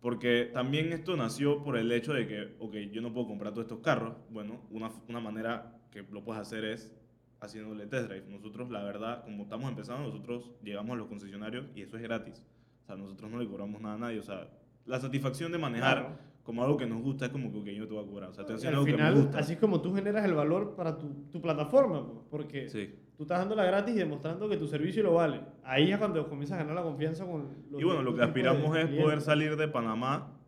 Porque 0.00 0.50
también 0.52 0.92
esto 0.92 1.14
nació 1.16 1.62
por 1.62 1.76
el 1.76 1.92
hecho 1.92 2.12
de 2.14 2.26
que, 2.26 2.54
ok, 2.58 2.74
yo 2.90 3.02
no 3.02 3.12
puedo 3.12 3.26
comprar 3.26 3.52
todos 3.52 3.66
estos 3.66 3.80
carros. 3.80 4.14
Bueno, 4.30 4.60
una, 4.70 4.90
una 5.08 5.20
manera 5.20 5.76
que 5.90 6.02
lo 6.10 6.24
puedes 6.24 6.40
hacer 6.40 6.64
es 6.64 6.90
haciéndole 7.40 7.86
test 7.86 8.08
drive. 8.08 8.24
Nosotros, 8.28 8.70
la 8.70 8.82
verdad, 8.82 9.22
como 9.24 9.42
estamos 9.42 9.68
empezando, 9.68 10.08
nosotros 10.08 10.52
llegamos 10.62 10.94
a 10.94 10.96
los 10.96 11.06
concesionarios 11.08 11.66
y 11.74 11.82
eso 11.82 11.96
es 11.96 12.02
gratis. 12.02 12.46
O 12.82 12.86
sea, 12.86 12.96
nosotros 12.96 13.30
no 13.30 13.38
le 13.38 13.46
cobramos 13.46 13.80
nada 13.80 13.94
a 13.96 13.98
nadie. 13.98 14.18
O 14.18 14.22
sea, 14.22 14.48
la 14.86 14.98
satisfacción 15.00 15.52
de 15.52 15.58
manejar 15.58 15.98
Claro. 15.98 16.18
como 16.44 16.62
algo 16.64 16.76
que 16.78 16.86
nos 16.86 17.02
gusta 17.02 17.26
es 17.26 17.30
como 17.32 17.52
que, 17.52 17.58
ok, 17.58 17.66
yo 17.66 17.86
te 17.86 17.92
voy 17.94 18.04
a 18.04 18.06
cobrar. 18.06 18.30
O 18.30 18.34
sea, 18.34 18.44
haciendo 18.44 18.68
al 18.68 18.74
algo 18.74 18.84
que 18.86 18.92
final, 18.92 19.14
me 19.14 19.20
gusta. 19.20 19.38
así 19.38 19.52
es 19.52 19.58
como 19.58 19.82
tú 19.82 19.94
generas 19.94 20.24
el 20.24 20.32
valor 20.34 20.74
para 20.76 20.96
tu, 20.98 21.08
tu 21.30 21.40
plataforma, 21.42 22.06
pues, 22.10 22.24
porque 22.30 22.70
Sí. 22.70 22.94
Tú 23.20 23.24
estás 23.24 23.40
dándola 23.40 23.66
gratis 23.66 23.94
y 23.94 23.98
demostrando 23.98 24.48
que 24.48 24.56
tu 24.56 24.66
servicio 24.66 25.02
lo 25.02 25.12
vale. 25.12 25.42
Ahí 25.62 25.92
es 25.92 25.98
cuando 25.98 26.26
comienzas 26.26 26.54
a 26.54 26.60
ganar 26.62 26.76
la 26.76 26.82
confianza 26.82 27.26
con 27.26 27.50
los 27.70 27.78
Y 27.78 27.84
bueno, 27.84 28.00
lo 28.00 28.14
que 28.14 28.22
aspiramos 28.22 28.74
es 28.78 28.88
poder 28.98 29.20
salir 29.20 29.56
de 29.56 29.68
Panamá. 29.68 30.38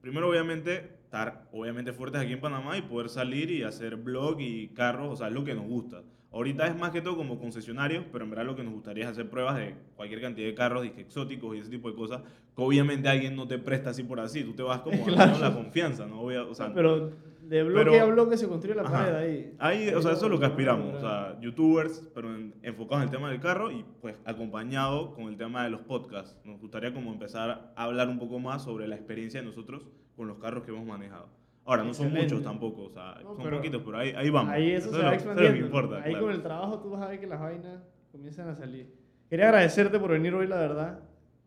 Primero, 0.00 0.28
obviamente, 0.28 1.00
estar 1.02 1.48
obviamente 1.50 1.92
fuertes 1.92 2.20
aquí 2.20 2.34
en 2.34 2.40
Panamá 2.40 2.78
y 2.78 2.82
poder 2.82 3.08
salir 3.08 3.50
y 3.50 3.64
hacer 3.64 3.96
blog 3.96 4.40
y 4.40 4.68
carros, 4.68 5.12
o 5.12 5.16
sea, 5.16 5.26
es 5.26 5.32
lo 5.32 5.42
que 5.42 5.56
nos 5.56 5.66
gusta. 5.66 6.04
Ahorita 6.32 6.66
es 6.68 6.78
más 6.78 6.90
que 6.92 7.00
todo 7.00 7.16
como 7.16 7.40
concesionarios, 7.40 8.04
pero 8.12 8.24
en 8.24 8.30
verdad 8.30 8.44
lo 8.46 8.54
que 8.54 8.62
nos 8.62 8.72
gustaría 8.72 9.04
es 9.04 9.10
hacer 9.10 9.28
pruebas 9.28 9.56
de 9.56 9.74
cualquier 9.96 10.20
cantidad 10.20 10.46
de 10.46 10.54
carros, 10.54 10.86
exóticos 10.96 11.56
y 11.56 11.58
ese 11.58 11.70
tipo 11.70 11.90
de 11.90 11.96
cosas, 11.96 12.22
que 12.54 12.62
obviamente 12.62 13.08
alguien 13.08 13.34
no 13.34 13.48
te 13.48 13.58
presta 13.58 13.90
así 13.90 14.04
por 14.04 14.20
así, 14.20 14.44
tú 14.44 14.52
te 14.52 14.62
vas 14.62 14.80
como 14.82 15.02
Claro. 15.04 15.38
la 15.40 15.52
confianza, 15.52 16.06
¿no? 16.06 16.22
Obvia- 16.22 16.42
o 16.48 16.54
sea, 16.54 16.72
Pero 16.72 17.10
de 17.42 17.64
bloque 17.64 17.90
pero- 17.90 18.02
a 18.02 18.04
bloque 18.06 18.36
se 18.36 18.46
construye 18.46 18.76
la 18.76 18.82
Ajá. 18.82 18.92
pared 19.06 19.14
ahí. 19.16 19.54
Ahí, 19.58 19.88
o 19.88 20.00
sea, 20.00 20.12
eso 20.12 20.26
es 20.26 20.30
lo 20.30 20.38
que 20.38 20.46
aspiramos. 20.46 20.94
O 20.94 21.00
sea, 21.00 21.36
youtubers, 21.40 22.08
pero 22.14 22.32
en- 22.32 22.54
enfocados 22.62 23.02
en 23.02 23.08
el 23.08 23.14
tema 23.16 23.28
del 23.28 23.40
carro 23.40 23.72
y 23.72 23.84
pues 24.00 24.14
acompañado 24.24 25.12
con 25.14 25.24
el 25.24 25.36
tema 25.36 25.64
de 25.64 25.70
los 25.70 25.80
podcasts. 25.80 26.36
Nos 26.44 26.60
gustaría 26.60 26.94
como 26.94 27.12
empezar 27.12 27.72
a 27.74 27.82
hablar 27.84 28.08
un 28.08 28.20
poco 28.20 28.38
más 28.38 28.62
sobre 28.62 28.86
la 28.86 28.94
experiencia 28.94 29.40
de 29.40 29.46
nosotros 29.46 29.84
con 30.14 30.28
los 30.28 30.38
carros 30.38 30.62
que 30.62 30.70
hemos 30.70 30.86
manejado. 30.86 31.28
Ahora, 31.70 31.84
no 31.84 31.94
son 31.94 32.06
Excelente. 32.06 32.34
muchos 32.34 32.44
tampoco, 32.44 32.82
o 32.84 32.90
sea, 32.90 33.20
No, 33.22 33.34
son 33.34 33.44
pero 33.44 33.56
poquitos, 33.58 33.82
pero 33.84 33.98
ahí, 33.98 34.12
ahí 34.16 34.28
vamos. 34.30 34.50
Ahí 34.52 34.70
eso, 34.72 34.90
es 34.90 34.96
se 34.96 35.02
va 35.02 35.08
lo- 35.10 35.14
expandiendo. 35.14 35.42
es 35.42 35.48
lo 35.48 35.54
que 35.54 35.60
¿no? 35.60 35.66
importa, 35.66 35.96
Ahí 36.04 36.10
claro. 36.10 36.26
con 36.26 36.34
el 36.34 36.42
trabajo 36.42 36.78
tú 36.80 36.90
vas 36.90 37.02
a 37.02 37.08
ver 37.08 37.20
que 37.20 37.26
las 37.26 37.40
vainas 37.40 37.82
comienzan 38.10 38.48
a 38.48 38.54
salir. 38.54 38.92
Quería 39.28 39.46
agradecerte 39.46 39.98
por 40.00 40.10
venir 40.10 40.34
hoy, 40.34 40.46
la 40.48 40.56
verdad, 40.56 41.00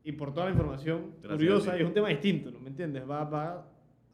y 0.04 0.14
por 0.14 0.34
toda 0.34 0.46
la 0.46 0.52
información 0.54 1.12
Gracias 1.22 1.34
curiosa. 1.34 1.78
Y 1.78 1.82
es 1.82 1.88
un 1.88 1.94
tema 1.94 2.08
distinto, 2.10 2.52
¿no? 2.52 2.60
¿Me 2.60 2.70
entiendes? 2.70 3.04
Va, 3.10 3.24
va 3.26 3.68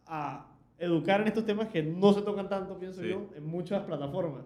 a 0.07 0.47
educar 0.79 1.21
en 1.21 1.27
estos 1.27 1.45
temas 1.45 1.67
que 1.67 1.83
no 1.83 2.11
se 2.13 2.21
tocan 2.23 2.49
tanto, 2.49 2.79
pienso 2.79 3.01
Sí. 3.01 3.09
yo, 3.09 3.27
en 3.35 3.45
muchas 3.45 3.83
plataformas. 3.83 4.45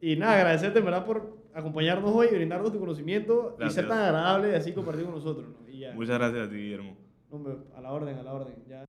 Y 0.00 0.16
nada, 0.16 0.36
agradecerte 0.36 0.78
en 0.78 0.84
verdad 0.86 1.04
por 1.04 1.36
acompañarnos 1.54 2.10
hoy 2.14 2.28
brindarnos 2.28 2.72
tu 2.72 2.80
conocimiento 2.80 3.50
y 3.58 3.70
ser 3.70 3.84
Gracias. 3.84 3.88
tan 3.88 3.98
agradable 3.98 4.52
y 4.52 4.54
así 4.54 4.72
compartir 4.72 5.04
con 5.04 5.14
nosotros. 5.14 5.46
¿no? 5.60 5.68
Y 5.68 5.80
ya. 5.80 5.92
Muchas 5.92 6.18
gracias 6.18 6.46
a 6.46 6.50
ti, 6.50 6.56
Guillermo. 6.56 6.96
Hombre, 7.30 7.54
a 7.76 7.80
la 7.80 7.92
orden, 7.92 8.16
a 8.18 8.22
la 8.22 8.32
orden. 8.32 8.54
Ya. 8.68 8.84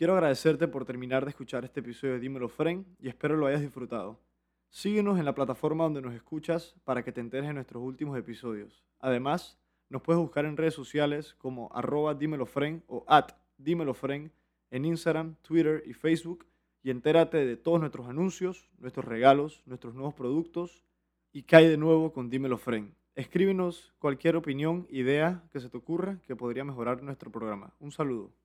Quiero 0.00 0.14
agradecerte 0.14 0.66
por 0.66 0.86
terminar 0.86 1.26
de 1.26 1.28
escuchar 1.28 1.62
este 1.66 1.80
episodio 1.80 2.14
de 2.14 2.20
Dímelo 2.20 2.48
Fren 2.48 2.86
y 2.98 3.08
espero 3.08 3.36
lo 3.36 3.48
hayas 3.48 3.60
disfrutado. 3.60 4.18
Síguenos 4.70 5.18
en 5.18 5.26
la 5.26 5.34
plataforma 5.34 5.84
donde 5.84 6.00
nos 6.00 6.14
escuchas 6.14 6.74
para 6.84 7.04
que 7.04 7.12
te 7.12 7.20
enteres 7.20 7.48
de 7.48 7.52
nuestros 7.52 7.82
últimos 7.82 8.16
episodios. 8.16 8.82
Además, 8.98 9.58
nos 9.90 10.00
puedes 10.00 10.18
buscar 10.18 10.46
en 10.46 10.56
redes 10.56 10.72
sociales 10.72 11.34
como 11.34 11.70
arroba 11.74 12.14
dímelofren 12.14 12.82
o 12.86 13.04
at 13.08 13.32
dímelofren 13.58 14.32
en 14.70 14.86
Instagram, 14.86 15.36
Twitter 15.42 15.82
y 15.84 15.92
Facebook 15.92 16.46
y 16.82 16.88
entérate 16.88 17.44
de 17.44 17.58
todos 17.58 17.78
nuestros 17.78 18.08
anuncios, 18.08 18.70
nuestros 18.78 19.04
regalos, 19.04 19.62
nuestros 19.66 19.94
nuevos 19.94 20.14
productos 20.14 20.82
y 21.30 21.44
hay 21.54 21.68
de 21.68 21.76
nuevo 21.76 22.14
con 22.14 22.30
Dímelo 22.30 22.56
Fren. 22.56 22.94
Escríbenos 23.16 23.92
cualquier 23.98 24.36
opinión, 24.36 24.86
idea 24.88 25.42
que 25.52 25.60
se 25.60 25.68
te 25.68 25.76
ocurra 25.76 26.22
que 26.26 26.36
podría 26.36 26.64
mejorar 26.64 27.02
nuestro 27.02 27.30
programa. 27.30 27.74
Un 27.80 27.92
saludo. 27.92 28.40